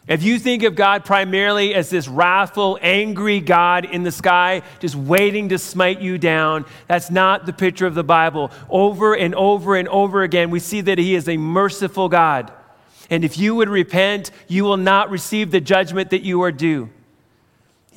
If 0.08 0.24
you 0.24 0.40
think 0.40 0.64
of 0.64 0.76
God 0.76 1.04
primarily 1.04 1.76
as 1.76 1.90
this 1.90 2.08
wrathful, 2.08 2.80
angry 2.82 3.42
God 3.42 3.84
in 3.84 4.04
the 4.04 4.12
sky, 4.12 4.62
just 4.80 4.96
waiting 4.96 5.50
to 5.50 5.60
smite 5.60 6.00
you 6.00 6.18
down, 6.18 6.66
that's 6.88 7.12
not 7.12 7.46
the 7.46 7.52
picture 7.52 7.86
of 7.86 7.94
the 7.94 8.06
Bible. 8.06 8.52
Over 8.70 9.16
and 9.16 9.36
over 9.36 9.76
and 9.76 9.88
over 9.90 10.24
again, 10.24 10.50
we 10.50 10.60
see 10.60 10.80
that 10.82 10.98
He 10.98 11.14
is 11.14 11.28
a 11.28 11.36
merciful 11.36 12.08
God. 12.08 12.54
And 13.10 13.26
if 13.26 13.38
you 13.38 13.54
would 13.56 13.70
repent, 13.70 14.32
you 14.48 14.64
will 14.64 14.78
not 14.78 15.10
receive 15.10 15.52
the 15.52 15.62
judgment 15.62 16.12
that 16.12 16.22
you 16.22 16.42
are 16.42 16.54
due. 16.54 16.90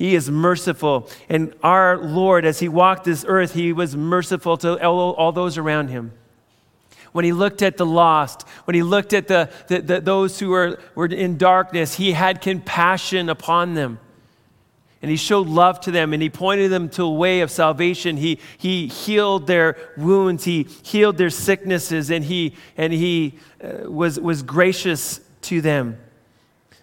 He 0.01 0.15
is 0.15 0.31
merciful. 0.31 1.07
And 1.29 1.53
our 1.61 1.95
Lord, 1.95 2.43
as 2.43 2.59
He 2.59 2.67
walked 2.67 3.03
this 3.03 3.23
earth, 3.27 3.53
He 3.53 3.71
was 3.71 3.95
merciful 3.95 4.57
to 4.57 4.83
all, 4.83 5.11
all 5.11 5.31
those 5.31 5.59
around 5.59 5.89
Him 5.89 6.13
when 7.11 7.25
he 7.25 7.33
looked 7.33 7.61
at 7.61 7.75
the 7.75 7.85
lost, 7.85 8.47
when 8.63 8.73
he 8.73 8.81
looked 8.81 9.11
at 9.11 9.27
the, 9.27 9.49
the, 9.67 9.81
the, 9.81 9.99
those 9.99 10.39
who 10.39 10.47
were, 10.47 10.79
were 10.95 11.07
in 11.07 11.37
darkness, 11.37 11.95
he 11.95 12.13
had 12.13 12.39
compassion 12.39 13.27
upon 13.27 13.73
them. 13.73 13.99
And 15.01 15.11
he 15.11 15.17
showed 15.17 15.47
love 15.47 15.81
to 15.81 15.91
them 15.91 16.13
and 16.13 16.23
he 16.23 16.29
pointed 16.29 16.71
them 16.71 16.87
to 16.91 17.03
a 17.03 17.11
way 17.11 17.41
of 17.41 17.51
salvation. 17.51 18.15
He, 18.15 18.39
he 18.57 18.87
healed 18.87 19.45
their 19.45 19.75
wounds, 19.97 20.45
he 20.45 20.63
healed 20.83 21.17
their 21.17 21.29
sicknesses, 21.29 22.09
and 22.09 22.23
he, 22.23 22.55
and 22.77 22.93
he 22.93 23.37
uh, 23.61 23.91
was, 23.91 24.17
was 24.17 24.41
gracious 24.41 25.19
to 25.41 25.59
them. 25.59 25.97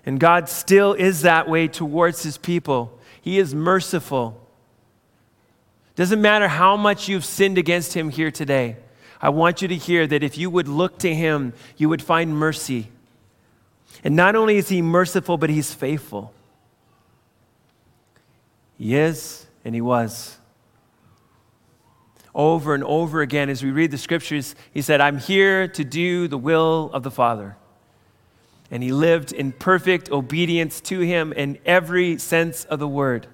And 0.05 0.21
God 0.21 0.51
still 0.51 0.93
is 0.93 1.23
that 1.23 1.49
way 1.49 1.69
towards 1.69 2.23
his 2.23 2.37
people. 2.37 2.98
He 3.29 3.39
is 3.39 3.55
merciful. 3.55 4.41
Doesn't 5.97 6.23
matter 6.23 6.49
how 6.49 6.79
much 6.79 7.09
you've 7.09 7.27
sinned 7.27 7.59
against 7.59 7.93
him 7.93 8.09
here 8.09 8.31
today. 8.31 8.79
I 9.21 9.29
want 9.29 9.61
you 9.61 9.69
to 9.69 9.77
hear 9.77 10.07
that 10.07 10.23
if 10.23 10.39
you 10.39 10.49
would 10.49 10.67
look 10.67 10.99
to 11.01 11.15
him, 11.15 11.53
you 11.77 11.91
would 11.91 12.01
find 12.01 12.35
mercy. 12.35 12.89
And 14.03 14.17
not 14.17 14.35
only 14.35 14.57
is 14.57 14.71
he 14.71 14.81
merciful, 14.81 15.37
but 15.37 15.51
he's 15.51 15.75
faithful. 15.75 16.33
He 18.79 18.97
is 18.97 19.45
and 19.63 19.75
he 19.75 19.83
was. 19.83 20.39
Over 22.35 22.75
and 22.75 22.83
over 22.83 23.21
again, 23.21 23.51
as 23.51 23.63
we 23.63 23.71
read 23.71 23.91
the 23.91 23.99
scriptures, 23.99 24.55
he 24.73 24.81
said, 24.81 25.03
I'm 25.03 25.19
here 25.19 25.69
to 25.69 25.85
do 25.85 26.29
the 26.29 26.39
will 26.39 26.91
of 26.95 27.03
the 27.03 27.11
Father. 27.11 27.58
And 28.71 28.83
he 28.83 28.93
lived 28.93 29.33
in 29.33 29.53
perfect 29.53 30.11
obedience 30.11 30.81
to 30.83 31.01
him 31.01 31.33
in 31.33 31.59
every 31.65 32.19
sense 32.19 32.65
of 32.65 32.79
the 32.79 32.89
word 32.89 33.27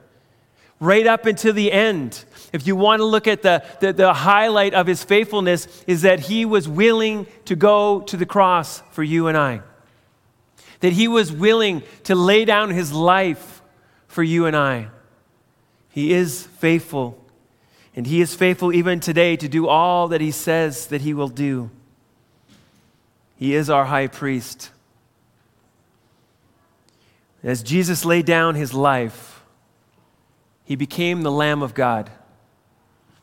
right 0.80 1.06
up 1.06 1.26
until 1.26 1.52
the 1.52 1.72
end. 1.72 2.24
If 2.52 2.66
you 2.66 2.76
want 2.76 3.00
to 3.00 3.04
look 3.04 3.26
at 3.26 3.42
the, 3.42 3.64
the, 3.80 3.92
the, 3.92 4.12
highlight 4.12 4.74
of 4.74 4.86
his 4.86 5.02
faithfulness, 5.02 5.66
is 5.86 6.02
that 6.02 6.20
he 6.20 6.44
was 6.44 6.68
willing 6.68 7.26
to 7.46 7.56
go 7.56 8.00
to 8.02 8.16
the 8.16 8.26
cross 8.26 8.82
for 8.90 9.02
you 9.02 9.28
and 9.28 9.36
I. 9.36 9.62
That 10.80 10.92
he 10.92 11.08
was 11.08 11.32
willing 11.32 11.82
to 12.04 12.14
lay 12.14 12.44
down 12.44 12.70
his 12.70 12.92
life 12.92 13.62
for 14.08 14.22
you 14.22 14.46
and 14.46 14.56
I. 14.56 14.88
He 15.90 16.12
is 16.12 16.46
faithful. 16.58 17.18
And 17.96 18.06
he 18.06 18.20
is 18.20 18.34
faithful 18.34 18.72
even 18.72 19.00
today 19.00 19.36
to 19.36 19.48
do 19.48 19.68
all 19.68 20.08
that 20.08 20.20
he 20.20 20.32
says 20.32 20.88
that 20.88 21.00
he 21.00 21.14
will 21.14 21.28
do. 21.28 21.70
He 23.36 23.54
is 23.54 23.70
our 23.70 23.84
high 23.84 24.08
priest. 24.08 24.70
As 27.44 27.62
Jesus 27.62 28.06
laid 28.06 28.24
down 28.24 28.54
his 28.54 28.72
life, 28.72 29.44
he 30.64 30.76
became 30.76 31.22
the 31.22 31.30
Lamb 31.30 31.62
of 31.62 31.74
God. 31.74 32.10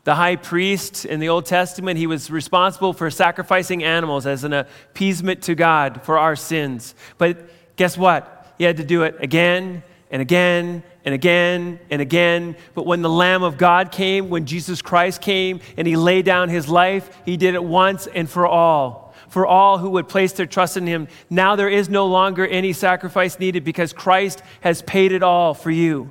The 0.04 0.14
high 0.14 0.36
priest 0.36 1.04
in 1.04 1.18
the 1.18 1.28
Old 1.28 1.44
Testament, 1.44 1.98
he 1.98 2.06
was 2.06 2.30
responsible 2.30 2.92
for 2.92 3.10
sacrificing 3.10 3.82
animals 3.82 4.24
as 4.26 4.44
an 4.44 4.52
appeasement 4.52 5.42
to 5.42 5.56
God 5.56 6.02
for 6.02 6.18
our 6.18 6.36
sins. 6.36 6.94
But 7.18 7.50
guess 7.76 7.98
what? 7.98 8.54
He 8.58 8.64
had 8.64 8.76
to 8.76 8.84
do 8.84 9.02
it 9.02 9.16
again 9.18 9.82
and 10.10 10.22
again 10.22 10.84
and 11.04 11.14
again 11.14 11.80
and 11.90 12.00
again. 12.00 12.56
But 12.74 12.86
when 12.86 13.02
the 13.02 13.10
Lamb 13.10 13.42
of 13.42 13.58
God 13.58 13.90
came, 13.90 14.28
when 14.28 14.46
Jesus 14.46 14.82
Christ 14.82 15.20
came 15.20 15.60
and 15.76 15.86
he 15.86 15.96
laid 15.96 16.24
down 16.24 16.48
his 16.48 16.68
life, 16.68 17.20
he 17.24 17.36
did 17.36 17.54
it 17.54 17.64
once 17.64 18.06
and 18.06 18.30
for 18.30 18.46
all. 18.46 19.01
For 19.32 19.46
all 19.46 19.78
who 19.78 19.88
would 19.88 20.10
place 20.10 20.34
their 20.34 20.44
trust 20.44 20.76
in 20.76 20.86
him. 20.86 21.08
Now 21.30 21.56
there 21.56 21.70
is 21.70 21.88
no 21.88 22.06
longer 22.06 22.46
any 22.46 22.74
sacrifice 22.74 23.38
needed 23.38 23.64
because 23.64 23.94
Christ 23.94 24.42
has 24.60 24.82
paid 24.82 25.10
it 25.10 25.22
all 25.22 25.54
for 25.54 25.70
you. 25.70 26.10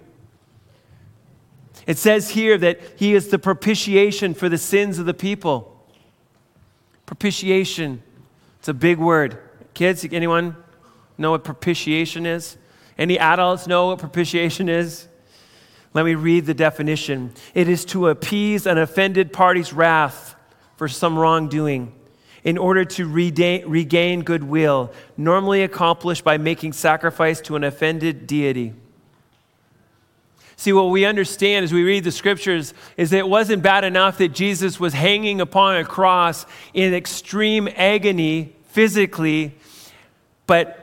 It 1.85 1.99
says 1.99 2.31
here 2.31 2.57
that 2.57 2.81
he 2.95 3.13
is 3.13 3.27
the 3.27 3.37
propitiation 3.37 4.33
for 4.33 4.49
the 4.49 4.57
sins 4.57 4.97
of 4.97 5.05
the 5.05 5.13
people. 5.13 5.85
Propitiation. 7.05 8.01
It's 8.57 8.69
a 8.69 8.73
big 8.73 8.97
word. 8.97 9.37
Kids, 9.75 10.03
anyone 10.11 10.55
know 11.19 11.29
what 11.29 11.43
propitiation 11.43 12.25
is? 12.25 12.57
Any 12.97 13.19
adults 13.19 13.67
know 13.67 13.89
what 13.89 13.99
propitiation 13.99 14.67
is? 14.67 15.07
Let 15.93 16.05
me 16.05 16.15
read 16.15 16.47
the 16.47 16.55
definition. 16.55 17.35
It 17.53 17.69
is 17.69 17.85
to 17.85 18.07
appease 18.07 18.65
an 18.65 18.79
offended 18.79 19.31
party's 19.31 19.73
wrath 19.73 20.33
for 20.75 20.87
some 20.87 21.19
wrongdoing 21.19 21.93
in 22.43 22.57
order 22.57 22.83
to 22.83 23.07
regain 23.07 24.21
goodwill, 24.23 24.91
normally 25.15 25.63
accomplished 25.63 26.23
by 26.23 26.37
making 26.37 26.73
sacrifice 26.73 27.39
to 27.41 27.55
an 27.55 27.63
offended 27.63 28.25
deity. 28.25 28.73
See, 30.55 30.73
what 30.73 30.91
we 30.91 31.05
understand 31.05 31.63
as 31.63 31.73
we 31.73 31.83
read 31.83 32.03
the 32.03 32.11
scriptures 32.11 32.73
is 32.95 33.09
that 33.09 33.17
it 33.17 33.27
wasn't 33.27 33.63
bad 33.63 33.83
enough 33.83 34.19
that 34.19 34.29
Jesus 34.29 34.79
was 34.79 34.93
hanging 34.93 35.41
upon 35.41 35.77
a 35.77 35.83
cross 35.83 36.45
in 36.73 36.93
extreme 36.93 37.67
agony 37.75 38.55
physically, 38.67 39.55
but 40.45 40.77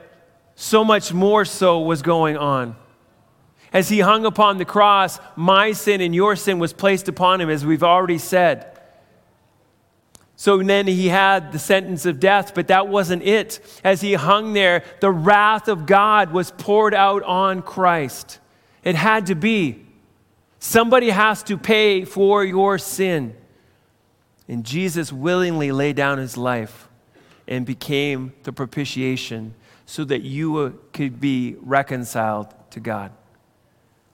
so 0.56 0.84
much 0.84 1.12
more 1.12 1.44
so 1.44 1.80
was 1.80 2.02
going 2.02 2.36
on. 2.36 2.74
As 3.72 3.88
he 3.88 4.00
hung 4.00 4.24
upon 4.24 4.58
the 4.58 4.64
cross, 4.64 5.20
my 5.36 5.72
sin 5.72 6.00
and 6.00 6.14
your 6.14 6.34
sin 6.34 6.58
was 6.58 6.72
placed 6.72 7.08
upon 7.08 7.40
him, 7.40 7.50
as 7.50 7.64
we've 7.64 7.84
already 7.84 8.18
said. 8.18 8.77
So 10.40 10.62
then 10.62 10.86
he 10.86 11.08
had 11.08 11.50
the 11.50 11.58
sentence 11.58 12.06
of 12.06 12.20
death, 12.20 12.54
but 12.54 12.68
that 12.68 12.86
wasn't 12.86 13.24
it. 13.24 13.58
As 13.82 14.00
he 14.00 14.14
hung 14.14 14.52
there, 14.52 14.84
the 15.00 15.10
wrath 15.10 15.66
of 15.66 15.84
God 15.84 16.32
was 16.32 16.52
poured 16.52 16.94
out 16.94 17.24
on 17.24 17.60
Christ. 17.60 18.38
It 18.84 18.94
had 18.94 19.26
to 19.26 19.34
be. 19.34 19.84
Somebody 20.60 21.10
has 21.10 21.42
to 21.42 21.58
pay 21.58 22.04
for 22.04 22.44
your 22.44 22.78
sin. 22.78 23.34
And 24.46 24.64
Jesus 24.64 25.12
willingly 25.12 25.72
laid 25.72 25.96
down 25.96 26.18
his 26.18 26.36
life 26.36 26.88
and 27.48 27.66
became 27.66 28.32
the 28.44 28.52
propitiation 28.52 29.56
so 29.86 30.04
that 30.04 30.22
you 30.22 30.80
could 30.92 31.20
be 31.20 31.56
reconciled 31.62 32.54
to 32.70 32.78
God. 32.78 33.10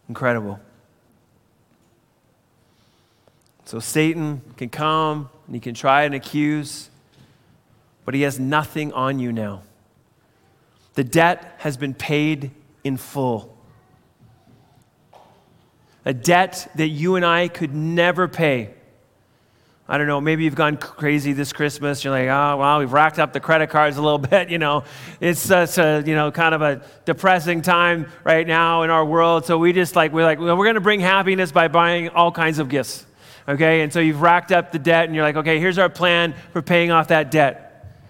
Incredible. 0.09 0.59
So 3.65 3.81
Satan 3.81 4.43
can 4.57 4.69
come 4.69 5.31
and 5.47 5.55
he 5.55 5.61
can 5.61 5.75
try 5.75 6.05
and 6.05 6.15
accuse, 6.15 6.91
but 8.05 8.15
he 8.15 8.23
has 8.23 8.39
nothing 8.39 8.93
on 8.93 9.19
you 9.19 9.33
now. 9.33 9.63
The 10.95 11.05
debt 11.05 11.55
has 11.59 11.77
been 11.77 11.95
paid 11.95 12.51
in 12.85 12.97
full. 12.97 13.57
A 16.05 16.13
debt 16.13 16.71
that 16.77 16.89
you 16.89 17.17
and 17.17 17.25
I 17.25 17.49
could 17.49 17.75
never 17.75 18.29
pay. 18.29 18.75
I 19.87 19.99
don't 19.99 20.07
know, 20.07 20.21
maybe 20.21 20.45
you've 20.45 20.55
gone 20.55 20.79
crazy 20.79 21.35
this 21.35 21.53
Christmas. 21.53 22.05
You're 22.05 22.13
like, 22.13 22.29
oh, 22.29 22.57
well, 22.57 22.79
we've 22.79 22.93
racked 22.93 23.19
up 23.19 23.35
the 23.35 23.41
credit 23.41 23.69
cards 23.69 23.99
a 23.99 24.03
little 24.03 24.19
bit, 24.31 24.49
you 24.49 24.59
know. 24.59 24.85
It's 25.21 25.41
such 25.41 25.77
a, 25.79 26.03
you 26.07 26.15
know, 26.15 26.31
kind 26.31 26.55
of 26.55 26.63
a 26.63 26.83
depressing 27.05 27.61
time 27.61 28.11
right 28.23 28.47
now 28.47 28.83
in 28.83 28.91
our 28.91 29.05
world. 29.05 29.45
So 29.45 29.59
we 29.59 29.73
just 29.73 29.95
like, 29.95 30.13
we're 30.13 30.25
like, 30.25 30.39
well, 30.39 30.57
we're 30.57 30.65
going 30.65 30.77
to 30.77 30.81
bring 30.81 31.01
happiness 31.01 31.53
by 31.53 31.69
buying 31.69 32.11
all 32.11 32.33
kinds 32.33 32.59
of 32.59 32.69
gifts. 32.69 33.05
Okay? 33.49 33.83
And 33.83 33.93
so 33.93 34.01
you've 34.01 34.21
racked 34.21 34.53
up 34.53 34.73
the 34.73 34.79
debt 34.79 35.07
and 35.07 35.15
you're 35.15 35.25
like, 35.25 35.37
okay, 35.37 35.59
here's 35.59 35.79
our 35.79 35.89
plan 35.89 36.35
for 36.53 36.63
paying 36.63 36.91
off 36.91 37.09
that 37.09 37.31
debt. 37.31 38.01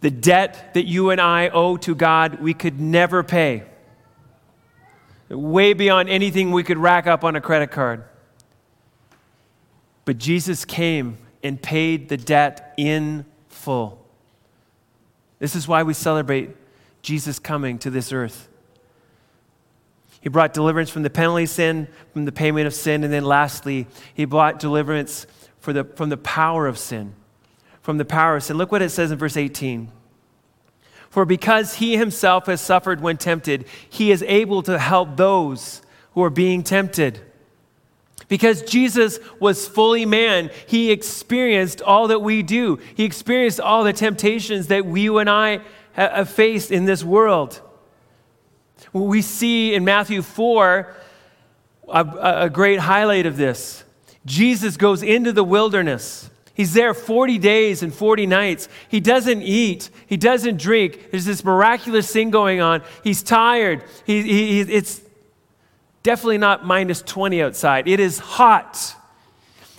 The 0.00 0.10
debt 0.10 0.74
that 0.74 0.84
you 0.84 1.10
and 1.10 1.20
I 1.20 1.48
owe 1.48 1.76
to 1.78 1.94
God, 1.94 2.40
we 2.40 2.54
could 2.54 2.80
never 2.80 3.22
pay. 3.22 3.64
Way 5.28 5.72
beyond 5.72 6.08
anything 6.08 6.50
we 6.50 6.62
could 6.62 6.78
rack 6.78 7.06
up 7.06 7.24
on 7.24 7.36
a 7.36 7.40
credit 7.40 7.70
card. 7.70 8.04
But 10.04 10.18
Jesus 10.18 10.64
came 10.64 11.18
and 11.42 11.60
paid 11.60 12.08
the 12.08 12.16
debt 12.16 12.74
in 12.76 13.24
full. 13.48 14.04
This 15.38 15.56
is 15.56 15.66
why 15.66 15.82
we 15.82 15.94
celebrate 15.94 16.50
Jesus 17.02 17.38
coming 17.38 17.78
to 17.78 17.90
this 17.90 18.12
earth. 18.12 18.48
He 20.22 20.28
brought 20.28 20.54
deliverance 20.54 20.88
from 20.88 21.02
the 21.02 21.10
penalty 21.10 21.42
of 21.42 21.50
sin, 21.50 21.88
from 22.12 22.24
the 22.24 22.32
payment 22.32 22.68
of 22.68 22.74
sin, 22.74 23.02
and 23.02 23.12
then 23.12 23.24
lastly, 23.24 23.88
he 24.14 24.24
brought 24.24 24.60
deliverance 24.60 25.26
the, 25.60 25.84
from 25.84 26.08
the 26.08 26.16
power 26.16 26.66
of 26.66 26.78
sin. 26.78 27.14
From 27.82 27.98
the 27.98 28.04
power 28.04 28.36
of 28.36 28.44
sin. 28.44 28.56
Look 28.56 28.70
what 28.70 28.82
it 28.82 28.90
says 28.90 29.10
in 29.10 29.18
verse 29.18 29.36
18. 29.36 29.90
For 31.10 31.24
because 31.24 31.74
he 31.74 31.96
himself 31.96 32.46
has 32.46 32.60
suffered 32.60 33.00
when 33.00 33.18
tempted, 33.18 33.66
he 33.90 34.12
is 34.12 34.22
able 34.22 34.62
to 34.62 34.78
help 34.78 35.16
those 35.16 35.82
who 36.14 36.22
are 36.22 36.30
being 36.30 36.62
tempted. 36.62 37.20
Because 38.28 38.62
Jesus 38.62 39.18
was 39.40 39.66
fully 39.66 40.06
man, 40.06 40.50
he 40.66 40.92
experienced 40.92 41.82
all 41.82 42.08
that 42.08 42.20
we 42.20 42.42
do. 42.42 42.78
He 42.94 43.04
experienced 43.04 43.60
all 43.60 43.82
the 43.82 43.92
temptations 43.92 44.68
that 44.68 44.86
we 44.86 45.08
and 45.18 45.28
I 45.28 45.60
have 45.92 46.30
faced 46.30 46.70
in 46.70 46.84
this 46.84 47.02
world. 47.02 47.60
We 48.92 49.22
see 49.22 49.74
in 49.74 49.84
Matthew 49.84 50.22
4 50.22 50.94
a, 51.88 52.06
a 52.44 52.50
great 52.50 52.80
highlight 52.80 53.26
of 53.26 53.36
this. 53.36 53.84
Jesus 54.24 54.76
goes 54.76 55.02
into 55.02 55.32
the 55.32 55.44
wilderness. 55.44 56.30
He's 56.54 56.74
there 56.74 56.94
40 56.94 57.38
days 57.38 57.82
and 57.82 57.92
40 57.92 58.26
nights. 58.26 58.68
He 58.88 59.00
doesn't 59.00 59.42
eat. 59.42 59.90
He 60.06 60.16
doesn't 60.16 60.58
drink. 60.58 61.10
There's 61.10 61.24
this 61.24 61.44
miraculous 61.44 62.12
thing 62.12 62.30
going 62.30 62.60
on. 62.60 62.82
He's 63.02 63.22
tired. 63.22 63.82
He, 64.04 64.22
he, 64.22 64.60
it's 64.60 65.02
Definitely 66.02 66.38
not 66.38 66.64
minus 66.64 67.00
20 67.02 67.42
outside. 67.42 67.86
It 67.86 68.00
is 68.00 68.18
hot. 68.18 68.96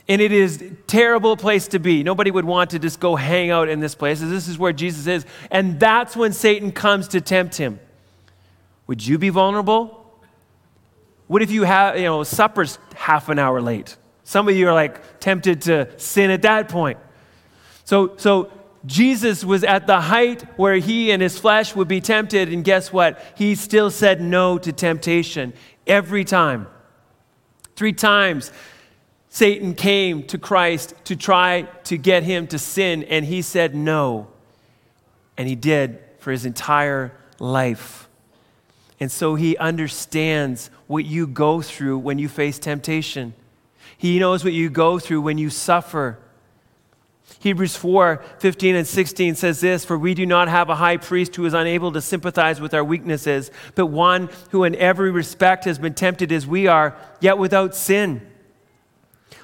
And 0.07 0.21
it 0.21 0.31
is 0.31 0.61
a 0.61 0.69
terrible 0.87 1.37
place 1.37 1.69
to 1.69 1.79
be. 1.79 2.03
Nobody 2.03 2.31
would 2.31 2.45
want 2.45 2.71
to 2.71 2.79
just 2.79 2.99
go 2.99 3.15
hang 3.15 3.51
out 3.51 3.69
in 3.69 3.79
this 3.79 3.95
place. 3.95 4.19
This 4.19 4.47
is 4.47 4.57
where 4.57 4.73
Jesus 4.73 5.07
is. 5.07 5.25
And 5.51 5.79
that's 5.79 6.15
when 6.15 6.33
Satan 6.33 6.71
comes 6.71 7.09
to 7.09 7.21
tempt 7.21 7.57
him. 7.57 7.79
Would 8.87 9.05
you 9.05 9.17
be 9.17 9.29
vulnerable? 9.29 9.99
What 11.27 11.41
if 11.41 11.51
you 11.51 11.63
have, 11.63 11.97
you 11.97 12.03
know, 12.03 12.23
supper's 12.23 12.77
half 12.95 13.29
an 13.29 13.39
hour 13.39 13.61
late? 13.61 13.97
Some 14.23 14.47
of 14.47 14.55
you 14.55 14.67
are 14.67 14.73
like 14.73 15.19
tempted 15.19 15.61
to 15.63 15.99
sin 15.99 16.31
at 16.31 16.41
that 16.43 16.69
point. 16.69 16.97
So, 17.85 18.15
so 18.17 18.51
Jesus 18.85 19.43
was 19.43 19.63
at 19.63 19.87
the 19.87 20.01
height 20.01 20.41
where 20.57 20.75
he 20.75 21.11
and 21.11 21.21
his 21.21 21.39
flesh 21.39 21.75
would 21.75 21.87
be 21.87 22.01
tempted, 22.01 22.51
and 22.51 22.63
guess 22.63 22.91
what? 22.91 23.23
He 23.35 23.55
still 23.55 23.89
said 23.89 24.21
no 24.21 24.57
to 24.57 24.71
temptation. 24.71 25.53
Every 25.87 26.23
time. 26.23 26.67
Three 27.75 27.93
times, 27.93 28.51
Satan 29.29 29.73
came 29.73 30.23
to 30.27 30.37
Christ 30.37 30.93
to 31.05 31.15
try 31.15 31.63
to 31.85 31.97
get 31.97 32.23
him 32.23 32.47
to 32.47 32.59
sin, 32.59 33.03
and 33.03 33.25
he 33.25 33.41
said 33.41 33.73
no. 33.73 34.27
And 35.37 35.47
he 35.47 35.55
did 35.55 35.99
for 36.19 36.31
his 36.31 36.45
entire 36.45 37.11
life. 37.39 38.07
And 39.03 39.11
so 39.11 39.35
he 39.35 39.57
understands 39.57 40.69
what 40.87 41.03
you 41.03 41.27
go 41.27 41.61
through 41.61 41.97
when 41.97 42.19
you 42.19 42.29
face 42.29 42.57
temptation. 42.57 43.33
He 43.97 44.17
knows 44.17 44.45
what 44.45 44.53
you 44.53 44.69
go 44.69 44.97
through 44.97 45.19
when 45.19 45.37
you 45.37 45.49
suffer. 45.49 46.19
Hebrews 47.39 47.75
4 47.75 48.23
15 48.39 48.75
and 48.75 48.87
16 48.87 49.35
says 49.35 49.59
this 49.59 49.83
For 49.83 49.97
we 49.97 50.13
do 50.13 50.25
not 50.25 50.47
have 50.47 50.69
a 50.69 50.75
high 50.75 50.95
priest 50.95 51.35
who 51.35 51.45
is 51.45 51.53
unable 51.53 51.91
to 51.91 51.99
sympathize 51.99 52.61
with 52.61 52.73
our 52.73 52.81
weaknesses, 52.81 53.51
but 53.75 53.87
one 53.87 54.29
who 54.51 54.63
in 54.63 54.73
every 54.75 55.11
respect 55.11 55.65
has 55.65 55.77
been 55.77 55.95
tempted 55.95 56.31
as 56.31 56.47
we 56.47 56.67
are, 56.67 56.95
yet 57.19 57.37
without 57.37 57.75
sin. 57.75 58.25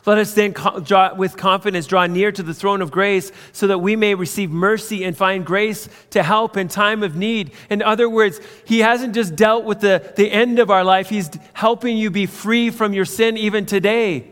Let 0.09 0.17
us 0.17 0.33
then, 0.33 0.53
draw, 0.53 1.13
with 1.13 1.37
confidence, 1.37 1.85
draw 1.85 2.07
near 2.07 2.31
to 2.31 2.41
the 2.41 2.55
throne 2.55 2.81
of 2.81 2.89
grace 2.89 3.31
so 3.51 3.67
that 3.67 3.77
we 3.77 3.95
may 3.95 4.15
receive 4.15 4.49
mercy 4.49 5.03
and 5.03 5.15
find 5.15 5.45
grace 5.45 5.87
to 6.09 6.23
help 6.23 6.57
in 6.57 6.67
time 6.67 7.03
of 7.03 7.15
need. 7.15 7.51
In 7.69 7.83
other 7.83 8.09
words, 8.09 8.41
He 8.65 8.79
hasn't 8.79 9.13
just 9.13 9.35
dealt 9.35 9.65
with 9.65 9.81
the, 9.81 10.11
the 10.15 10.31
end 10.31 10.57
of 10.57 10.71
our 10.71 10.83
life, 10.83 11.09
He's 11.09 11.29
helping 11.53 11.95
you 11.95 12.09
be 12.09 12.25
free 12.25 12.71
from 12.71 12.91
your 12.91 13.05
sin 13.05 13.37
even 13.37 13.67
today. 13.67 14.31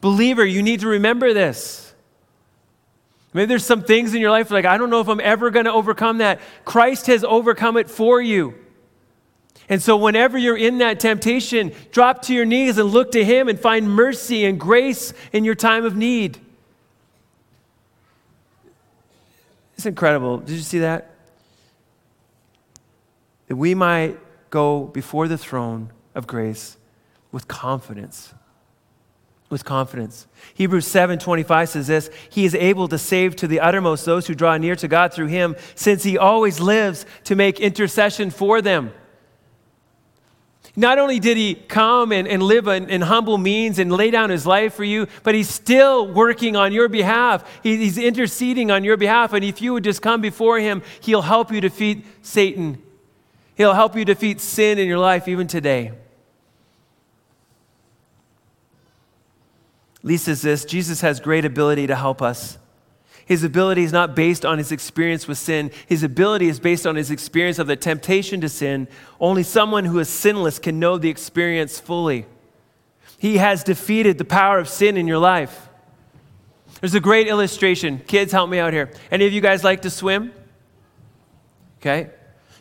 Believer, 0.00 0.44
you 0.44 0.64
need 0.64 0.80
to 0.80 0.88
remember 0.88 1.32
this. 1.32 1.94
Maybe 3.32 3.46
there's 3.46 3.64
some 3.64 3.84
things 3.84 4.14
in 4.14 4.20
your 4.20 4.32
life 4.32 4.50
like, 4.50 4.64
I 4.64 4.78
don't 4.78 4.90
know 4.90 5.00
if 5.00 5.08
I'm 5.08 5.20
ever 5.20 5.50
going 5.50 5.66
to 5.66 5.72
overcome 5.72 6.18
that. 6.18 6.40
Christ 6.64 7.06
has 7.06 7.22
overcome 7.22 7.76
it 7.76 7.88
for 7.88 8.20
you. 8.20 8.56
And 9.72 9.80
so, 9.80 9.96
whenever 9.96 10.36
you're 10.36 10.54
in 10.54 10.76
that 10.78 11.00
temptation, 11.00 11.72
drop 11.92 12.20
to 12.24 12.34
your 12.34 12.44
knees 12.44 12.76
and 12.76 12.90
look 12.90 13.12
to 13.12 13.24
Him 13.24 13.48
and 13.48 13.58
find 13.58 13.88
mercy 13.88 14.44
and 14.44 14.60
grace 14.60 15.14
in 15.32 15.46
your 15.46 15.54
time 15.54 15.86
of 15.86 15.96
need. 15.96 16.38
It's 19.74 19.86
incredible. 19.86 20.36
Did 20.36 20.56
you 20.56 20.60
see 20.60 20.80
that? 20.80 21.12
That 23.46 23.56
we 23.56 23.74
might 23.74 24.18
go 24.50 24.84
before 24.84 25.26
the 25.26 25.38
throne 25.38 25.90
of 26.14 26.26
grace 26.26 26.76
with 27.32 27.48
confidence 27.48 28.34
with 29.48 29.64
confidence. 29.66 30.26
Hebrews 30.54 30.86
7:25 30.86 31.68
says 31.68 31.86
this, 31.86 32.10
he 32.30 32.46
is 32.46 32.54
able 32.54 32.88
to 32.88 32.96
save 32.96 33.36
to 33.36 33.46
the 33.46 33.60
uttermost 33.60 34.06
those 34.06 34.26
who 34.26 34.34
draw 34.34 34.56
near 34.56 34.76
to 34.76 34.88
God 34.88 35.12
through 35.12 35.26
him, 35.26 35.56
since 35.74 36.04
he 36.04 36.16
always 36.16 36.58
lives 36.58 37.04
to 37.24 37.34
make 37.34 37.60
intercession 37.60 38.30
for 38.30 38.62
them. 38.62 38.92
Not 40.74 40.98
only 40.98 41.20
did 41.20 41.36
he 41.36 41.54
come 41.54 42.12
and, 42.12 42.26
and 42.26 42.42
live 42.42 42.66
in, 42.66 42.88
in, 42.88 43.02
humble 43.02 43.36
means 43.36 43.78
and 43.78 43.92
lay 43.92 44.10
down 44.10 44.30
his 44.30 44.46
life 44.46 44.72
for 44.72 44.84
you, 44.84 45.06
but 45.22 45.34
he's 45.34 45.50
still 45.50 46.06
working 46.06 46.56
on 46.56 46.72
your 46.72 46.88
behalf. 46.88 47.60
He, 47.62 47.76
he's 47.76 47.98
interceding 47.98 48.70
on 48.70 48.82
your 48.82 48.96
behalf. 48.96 49.34
And 49.34 49.44
if 49.44 49.60
you 49.60 49.74
would 49.74 49.84
just 49.84 50.00
come 50.00 50.22
before 50.22 50.58
him, 50.58 50.82
he'll 51.00 51.22
help 51.22 51.52
you 51.52 51.60
defeat 51.60 52.06
Satan. 52.22 52.82
He'll 53.54 53.74
help 53.74 53.96
you 53.96 54.06
defeat 54.06 54.40
sin 54.40 54.78
in 54.78 54.88
your 54.88 54.98
life 54.98 55.28
even 55.28 55.46
today. 55.46 55.92
Lee 60.02 60.16
says 60.16 60.40
this 60.40 60.64
Jesus 60.64 61.02
has 61.02 61.20
great 61.20 61.44
ability 61.44 61.86
to 61.86 61.94
help 61.94 62.22
us. 62.22 62.56
His 63.32 63.44
ability 63.44 63.82
is 63.82 63.94
not 63.94 64.14
based 64.14 64.44
on 64.44 64.58
his 64.58 64.70
experience 64.70 65.26
with 65.26 65.38
sin. 65.38 65.70
His 65.86 66.02
ability 66.02 66.48
is 66.50 66.60
based 66.60 66.86
on 66.86 66.96
his 66.96 67.10
experience 67.10 67.58
of 67.58 67.66
the 67.66 67.76
temptation 67.76 68.42
to 68.42 68.48
sin. 68.50 68.88
Only 69.18 69.42
someone 69.42 69.86
who 69.86 69.98
is 70.00 70.10
sinless 70.10 70.58
can 70.58 70.78
know 70.78 70.98
the 70.98 71.08
experience 71.08 71.80
fully. 71.80 72.26
He 73.16 73.38
has 73.38 73.64
defeated 73.64 74.18
the 74.18 74.26
power 74.26 74.58
of 74.58 74.68
sin 74.68 74.98
in 74.98 75.08
your 75.08 75.16
life. 75.16 75.70
There's 76.82 76.94
a 76.94 77.00
great 77.00 77.26
illustration. 77.26 78.02
Kids, 78.06 78.32
help 78.32 78.50
me 78.50 78.58
out 78.58 78.74
here. 78.74 78.90
Any 79.10 79.24
of 79.24 79.32
you 79.32 79.40
guys 79.40 79.64
like 79.64 79.80
to 79.80 79.90
swim? 79.90 80.34
Okay. 81.80 82.10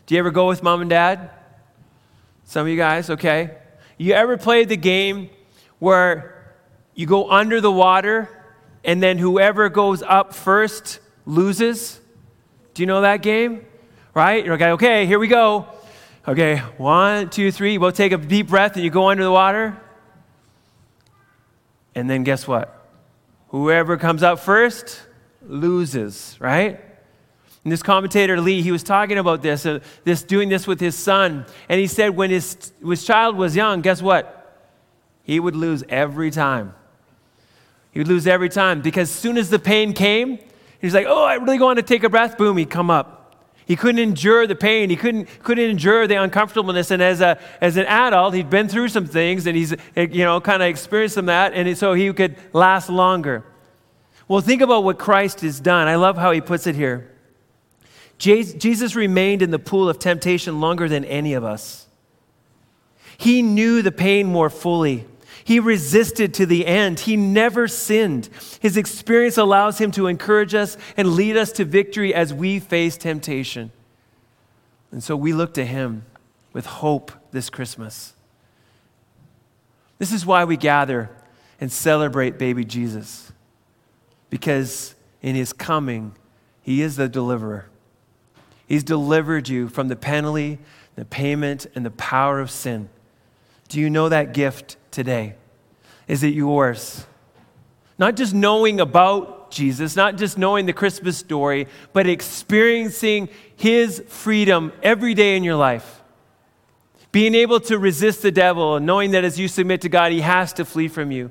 Do 0.06 0.16
you 0.16 0.20
ever 0.20 0.32
go 0.32 0.48
with 0.48 0.64
mom 0.64 0.80
and 0.80 0.90
dad? 0.90 1.32
Some 2.46 2.62
of 2.62 2.70
you 2.70 2.78
guys, 2.78 3.10
okay. 3.10 3.58
You 3.98 4.14
ever 4.14 4.38
played 4.38 4.70
the 4.70 4.78
game 4.78 5.32
where 5.80 6.54
you 6.96 7.08
go 7.08 7.30
under 7.30 7.60
the 7.60 7.74
water, 7.74 8.41
and 8.84 9.02
then 9.02 9.18
whoever 9.18 9.70
goes 9.70 10.02
up 10.04 10.34
first 10.34 11.00
loses. 11.26 12.00
Do 12.74 12.82
you 12.82 12.88
know 12.88 13.02
that 13.02 13.22
game? 13.22 13.66
Right? 14.14 14.44
You're 14.44 14.58
like, 14.58 14.74
okay, 14.74 15.06
here 15.06 15.20
we 15.20 15.28
go. 15.28 15.68
Okay, 16.28 16.58
one, 16.78 17.30
two, 17.30 17.52
three. 17.52 17.78
We'll 17.78 17.92
take 17.92 18.12
a 18.12 18.18
deep 18.18 18.48
breath 18.48 18.76
and 18.76 18.84
you 18.84 18.92
go 18.92 19.10
under 19.10 19.24
the 19.24 19.32
water. 19.32 19.80
And 21.96 22.10
then 22.10 22.24
guess 22.24 22.48
what? 22.48 22.90
Whoever 23.50 23.98
comes 23.98 24.24
up 24.24 24.40
first 24.40 25.02
loses, 25.42 26.38
right? 26.40 26.80
And 27.64 27.72
this 27.72 27.84
commentator 27.84 28.40
Lee, 28.40 28.62
he 28.62 28.72
was 28.72 28.84
talking 28.84 29.18
about 29.18 29.42
this, 29.42 29.66
uh, 29.66 29.80
this 30.04 30.24
doing 30.24 30.50
this 30.50 30.66
with 30.66 30.80
his 30.80 30.96
son, 30.96 31.46
and 31.70 31.80
he 31.80 31.88
said 31.88 32.16
when 32.16 32.30
his, 32.30 32.72
his 32.84 33.04
child 33.04 33.36
was 33.36 33.56
young, 33.56 33.82
guess 33.82 34.02
what? 34.02 34.38
He 35.24 35.40
would 35.40 35.56
lose 35.56 35.84
every 35.90 36.32
time. 36.32 36.74
He 37.92 38.00
would 38.00 38.08
lose 38.08 38.26
every 38.26 38.50
time 38.50 38.82
because 38.82 39.10
as 39.10 39.16
soon 39.16 39.38
as 39.38 39.50
the 39.50 39.60
pain 39.60 39.94
came, 39.94 40.40
he's 40.80 40.94
like, 40.94 41.06
oh, 41.08 41.24
I 41.24 41.36
really 41.36 41.60
want 41.60 41.78
to 41.78 41.84
take 41.84 42.04
a 42.04 42.10
breath. 42.10 42.38
Boom, 42.38 42.58
he'd 42.58 42.70
come 42.70 42.90
up. 42.90 43.18
He 43.66 43.76
couldn't 43.76 44.00
endure 44.00 44.48
the 44.48 44.56
pain. 44.56 44.90
He 44.90 44.96
couldn't, 44.96 45.28
couldn't 45.44 45.70
endure 45.70 46.08
the 46.08 46.16
uncomfortableness. 46.16 46.92
And 46.92 47.02
as, 47.02 47.22
a, 47.22 47.40
as 47.62 47.78
an 47.78 47.86
adult, 47.86 48.34
he'd 48.34 48.50
been 48.50 48.68
through 48.68 48.90
some 48.90 49.06
things 49.06 49.46
and 49.46 49.56
he's, 49.56 49.74
you 49.96 50.26
know, 50.26 50.42
kind 50.42 50.62
of 50.62 50.68
experienced 50.68 51.16
some 51.16 51.28
that. 51.28 51.54
And 51.54 51.78
so 51.78 51.94
he 51.94 52.12
could 52.12 52.36
last 52.54 52.90
longer. 52.90 53.46
Well, 54.28 54.42
think 54.42 54.62
about 54.62 54.84
what 54.84 54.98
Christ 54.98 55.42
has 55.42 55.60
done. 55.60 55.88
I 55.88 55.96
love 55.96 56.18
how 56.18 56.32
he 56.32 56.42
puts 56.42 56.68
it 56.68 56.76
here. 56.76 57.12
Jesus 58.18 58.96
remained 58.96 59.42
in 59.42 59.52
the 59.52 59.60
pool 59.60 59.90
of 59.90 60.00
temptation 60.00 60.62
longer 60.62 60.88
than 60.88 61.04
any 61.06 61.34
of 61.34 61.44
us. 61.44 61.88
He 63.18 63.42
knew 63.42 63.82
the 63.82 63.92
pain 63.92 64.28
more 64.28 64.50
fully. 64.50 65.08
He 65.52 65.60
resisted 65.60 66.34
to 66.36 66.46
the 66.46 66.66
end. 66.66 67.02
He 67.02 67.18
never 67.18 67.68
sinned. 67.68 68.30
His 68.62 68.78
experience 68.78 69.38
allows 69.38 69.80
him 69.80 69.92
to 69.92 70.08
encourage 70.08 70.56
us 70.56 70.78
and 70.96 71.10
lead 71.10 71.36
us 71.36 71.52
to 71.52 71.66
victory 71.66 72.16
as 72.16 72.34
we 72.34 72.58
face 72.58 72.96
temptation. 72.96 73.74
And 74.94 75.04
so 75.04 75.18
we 75.18 75.34
look 75.34 75.54
to 75.56 75.66
him 75.66 76.06
with 76.54 76.66
hope 76.66 77.12
this 77.32 77.50
Christmas. 77.50 78.14
This 79.98 80.14
is 80.14 80.26
why 80.26 80.46
we 80.46 80.56
gather 80.56 81.10
and 81.60 81.70
celebrate 81.70 82.38
baby 82.38 82.64
Jesus, 82.64 83.34
because 84.30 84.96
in 85.22 85.36
his 85.36 85.52
coming, 85.52 86.16
he 86.62 86.82
is 86.82 86.96
the 86.96 87.10
deliverer. 87.10 87.66
He's 88.68 88.86
delivered 88.86 89.50
you 89.50 89.68
from 89.68 89.90
the 89.90 89.98
penalty, 89.98 90.60
the 90.96 91.04
payment, 91.04 91.68
and 91.76 91.86
the 91.86 91.92
power 91.92 92.40
of 92.40 92.50
sin. 92.50 92.88
Do 93.68 93.82
you 93.82 93.90
know 93.90 94.08
that 94.08 94.34
gift 94.34 94.78
today? 94.92 95.36
Is 96.08 96.24
it 96.24 96.34
yours? 96.34 97.06
Not 97.98 98.16
just 98.16 98.34
knowing 98.34 98.80
about 98.80 99.52
Jesus, 99.52 99.96
not 99.96 100.18
just 100.18 100.38
knowing 100.38 100.66
the 100.66 100.74
Christmas 100.74 101.18
story, 101.18 101.68
but 101.94 102.08
experiencing 102.08 103.30
his 103.56 104.04
freedom 104.08 104.72
every 104.82 105.14
day 105.14 105.36
in 105.36 105.44
your 105.44 105.56
life. 105.56 106.02
Being 107.12 107.36
able 107.36 107.60
to 107.62 107.78
resist 107.78 108.22
the 108.22 108.32
devil 108.32 108.80
knowing 108.80 109.12
that 109.12 109.24
as 109.24 109.38
you 109.38 109.48
submit 109.48 109.82
to 109.82 109.90
God, 109.90 110.12
he 110.12 110.22
has 110.22 110.54
to 110.54 110.66
flee 110.66 110.88
from 110.88 111.12
you. 111.12 111.30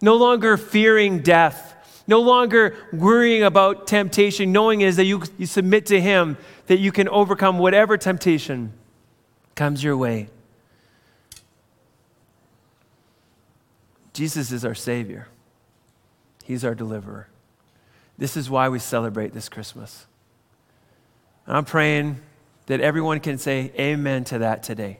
No 0.00 0.16
longer 0.16 0.56
fearing 0.56 1.20
death. 1.20 1.74
No 2.06 2.20
longer 2.20 2.74
worrying 2.90 3.42
about 3.42 3.86
temptation, 3.86 4.50
knowing 4.50 4.80
is 4.80 4.96
that 4.96 5.04
you, 5.04 5.22
you 5.36 5.44
submit 5.44 5.84
to 5.86 6.00
him, 6.00 6.38
that 6.66 6.78
you 6.78 6.90
can 6.90 7.06
overcome 7.08 7.58
whatever 7.58 7.98
temptation 7.98 8.72
comes 9.54 9.84
your 9.84 9.96
way. 9.96 10.30
Jesus 14.18 14.50
is 14.50 14.64
our 14.64 14.74
Savior, 14.74 15.28
He's 16.42 16.64
our 16.64 16.74
deliverer. 16.74 17.28
This 18.18 18.36
is 18.36 18.50
why 18.50 18.68
we 18.68 18.80
celebrate 18.80 19.32
this 19.32 19.48
Christmas. 19.48 20.06
I'm 21.46 21.64
praying 21.64 22.20
that 22.66 22.80
everyone 22.80 23.20
can 23.20 23.38
say 23.38 23.70
amen 23.78 24.24
to 24.24 24.38
that 24.38 24.64
today. 24.64 24.98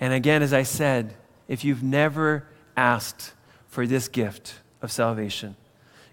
And 0.00 0.12
again, 0.12 0.42
as 0.42 0.52
I 0.52 0.64
said, 0.64 1.14
if 1.46 1.64
you've 1.64 1.84
never 1.84 2.44
asked 2.76 3.34
for 3.68 3.86
this 3.86 4.08
gift 4.08 4.56
of 4.82 4.90
salvation, 4.90 5.54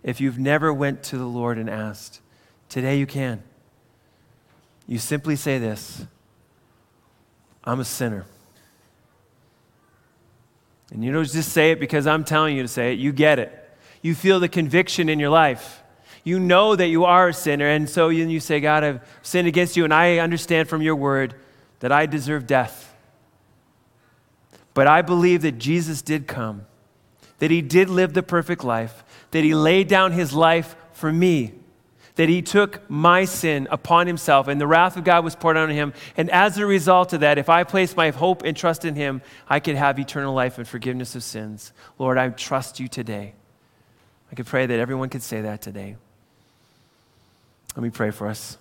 if 0.03 0.22
you've 0.22 0.38
never 0.38 0.72
went 0.72 1.01
to 1.06 1.18
the 1.18 1.26
Lord 1.26 1.58
and 1.58 1.68
asked, 1.68 2.22
today 2.70 2.99
you 2.99 3.08
can. 3.08 3.41
You 4.86 4.99
simply 4.99 5.36
say 5.36 5.58
this 5.58 6.06
I'm 7.64 7.80
a 7.80 7.86
sinner. 7.86 8.28
And 10.91 11.03
you 11.03 11.11
don't 11.11 11.27
just 11.27 11.51
say 11.51 11.71
it 11.71 11.79
because 11.79 12.07
I'm 12.07 12.23
telling 12.23 12.55
you 12.55 12.61
to 12.61 12.67
say 12.67 12.93
it, 12.93 12.99
you 12.99 13.11
get 13.11 13.39
it. 13.39 13.51
You 14.01 14.13
feel 14.13 14.39
the 14.39 14.49
conviction 14.49 15.09
in 15.09 15.19
your 15.19 15.29
life. 15.29 15.81
You 16.23 16.39
know 16.39 16.75
that 16.75 16.88
you 16.88 17.05
are 17.05 17.29
a 17.29 17.33
sinner, 17.33 17.67
and 17.67 17.89
so 17.89 18.09
you 18.09 18.39
say, 18.39 18.59
God, 18.59 18.83
I've 18.83 19.01
sinned 19.21 19.47
against 19.47 19.77
you, 19.77 19.83
and 19.83 19.93
I 19.93 20.17
understand 20.17 20.69
from 20.69 20.81
your 20.81 20.95
word 20.95 21.36
that 21.79 21.91
I 21.91 22.05
deserve 22.05 22.47
death. 22.47 22.95
But 24.73 24.88
I 24.88 25.01
believe 25.01 25.41
that 25.43 25.57
Jesus 25.59 26.01
did 26.01 26.27
come, 26.27 26.65
that 27.39 27.51
he 27.51 27.61
did 27.61 27.89
live 27.89 28.13
the 28.13 28.23
perfect 28.23 28.63
life, 28.63 29.03
that 29.31 29.43
he 29.43 29.53
laid 29.55 29.88
down 29.88 30.11
his 30.11 30.33
life 30.33 30.75
for 30.93 31.11
me 31.11 31.53
that 32.16 32.30
he 32.30 32.41
took 32.41 32.89
my 32.89 33.26
sin 33.26 33.68
upon 33.70 34.07
himself, 34.07 34.47
and 34.47 34.59
the 34.59 34.68
wrath 34.68 34.97
of 34.97 35.03
God 35.03 35.24
was 35.24 35.36
poured 35.36 35.57
on 35.57 35.70
him. 35.70 35.93
And 36.16 36.30
as 36.30 36.57
a 36.57 36.66
result 36.66 37.13
of 37.13 37.20
that, 37.20 37.38
if 37.38 37.49
I 37.49 37.63
place 37.63 37.95
my 37.95 38.11
hope 38.11 38.43
and 38.43 38.55
trust 38.55 38.86
in 38.86 38.95
him, 38.95 39.22
I 39.49 39.59
could 39.59 39.76
have 39.76 39.99
eternal 39.99 40.34
life 40.34 40.57
and 40.57 40.68
forgiveness 40.68 41.16
of 41.16 41.24
sins. 41.24 41.74
Lord, 41.99 42.18
I 42.18 42.30
trust 42.30 42.80
you 42.80 42.88
today. 42.88 43.34
I 44.32 44.36
could 44.36 44.45
pray 44.45 44.66
that 44.66 44.80
everyone 44.80 45.09
could 45.09 45.24
say 45.24 45.41
that 45.41 45.61
today. 45.61 45.97
Let 47.76 47.84
me 47.84 47.89
pray 47.89 48.11
for 48.11 48.28
us. 48.28 48.57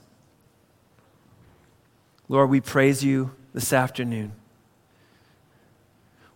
Lord, 2.29 2.51
we 2.51 2.61
praise 2.61 3.05
you 3.05 3.33
this 3.53 3.73
afternoon. 3.73 4.33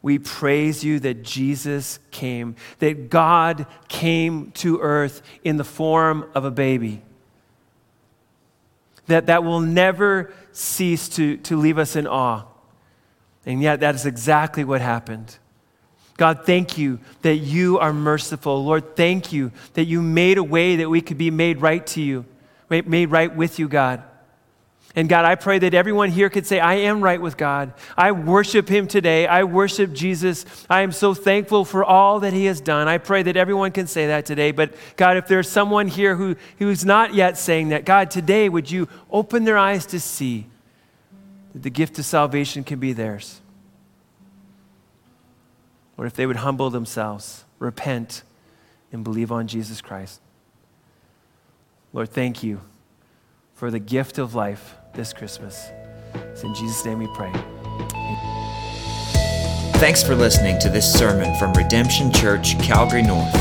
We 0.00 0.20
praise 0.20 0.84
you 0.84 1.00
that 1.00 1.24
Jesus 1.24 1.98
came, 2.12 2.54
that 2.78 3.10
God 3.10 3.66
came 3.88 4.52
to 4.52 4.78
earth 4.78 5.22
in 5.42 5.56
the 5.56 5.64
form 5.64 6.30
of 6.36 6.44
a 6.44 6.52
baby 6.52 7.02
that, 9.08 9.26
that 9.26 9.44
will 9.44 9.60
never 9.60 10.32
cease 10.52 11.08
to, 11.10 11.36
to 11.38 11.56
leave 11.56 11.78
us 11.78 11.96
in 11.96 12.06
awe. 12.06 12.44
And 13.44 13.62
yet, 13.62 13.80
that 13.80 13.94
is 13.94 14.06
exactly 14.06 14.64
what 14.64 14.80
happened. 14.80 15.36
God, 16.16 16.44
thank 16.44 16.76
you 16.76 16.98
that 17.22 17.36
you 17.36 17.78
are 17.78 17.92
merciful. 17.92 18.64
Lord, 18.64 18.96
thank 18.96 19.32
you 19.32 19.52
that 19.74 19.84
you 19.84 20.02
made 20.02 20.36
a 20.36 20.44
way 20.44 20.76
that 20.76 20.90
we 20.90 21.00
could 21.00 21.18
be 21.18 21.30
made 21.30 21.60
right 21.60 21.86
to 21.88 22.02
you, 22.02 22.24
made 22.68 23.06
right 23.06 23.34
with 23.34 23.58
you, 23.58 23.68
God. 23.68 24.02
And 24.98 25.08
God, 25.08 25.24
I 25.24 25.36
pray 25.36 25.60
that 25.60 25.74
everyone 25.74 26.10
here 26.10 26.28
could 26.28 26.44
say, 26.44 26.58
I 26.58 26.74
am 26.74 27.00
right 27.00 27.22
with 27.22 27.36
God. 27.36 27.72
I 27.96 28.10
worship 28.10 28.68
Him 28.68 28.88
today. 28.88 29.28
I 29.28 29.44
worship 29.44 29.92
Jesus. 29.92 30.44
I 30.68 30.80
am 30.80 30.90
so 30.90 31.14
thankful 31.14 31.64
for 31.64 31.84
all 31.84 32.18
that 32.18 32.32
He 32.32 32.46
has 32.46 32.60
done. 32.60 32.88
I 32.88 32.98
pray 32.98 33.22
that 33.22 33.36
everyone 33.36 33.70
can 33.70 33.86
say 33.86 34.08
that 34.08 34.26
today. 34.26 34.50
But 34.50 34.74
God, 34.96 35.16
if 35.16 35.28
there's 35.28 35.48
someone 35.48 35.86
here 35.86 36.16
who, 36.16 36.34
who's 36.58 36.84
not 36.84 37.14
yet 37.14 37.38
saying 37.38 37.68
that, 37.68 37.84
God, 37.84 38.10
today 38.10 38.48
would 38.48 38.72
you 38.72 38.88
open 39.08 39.44
their 39.44 39.56
eyes 39.56 39.86
to 39.86 40.00
see 40.00 40.46
that 41.52 41.62
the 41.62 41.70
gift 41.70 41.96
of 42.00 42.04
salvation 42.04 42.64
can 42.64 42.80
be 42.80 42.92
theirs? 42.92 43.40
Or 45.96 46.06
if 46.06 46.14
they 46.14 46.26
would 46.26 46.38
humble 46.38 46.70
themselves, 46.70 47.44
repent, 47.60 48.24
and 48.90 49.04
believe 49.04 49.30
on 49.30 49.46
Jesus 49.46 49.80
Christ. 49.80 50.20
Lord, 51.92 52.08
thank 52.08 52.42
you 52.42 52.62
for 53.54 53.70
the 53.70 53.78
gift 53.78 54.18
of 54.18 54.34
life 54.34 54.74
this 54.92 55.12
Christmas. 55.12 55.70
It's 56.14 56.42
in 56.42 56.54
Jesus' 56.54 56.84
name 56.84 56.98
we 56.98 57.06
pray. 57.14 57.32
Thanks 59.78 60.02
for 60.02 60.16
listening 60.16 60.58
to 60.60 60.68
this 60.68 60.92
sermon 60.92 61.38
from 61.38 61.52
Redemption 61.52 62.12
Church, 62.12 62.58
Calgary 62.58 63.02
North. 63.02 63.32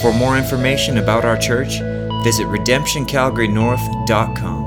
For 0.00 0.14
more 0.14 0.38
information 0.38 0.98
about 0.98 1.24
our 1.24 1.36
church, 1.36 1.80
visit 2.24 2.46
redemptioncalgarynorth.com. 2.46 4.63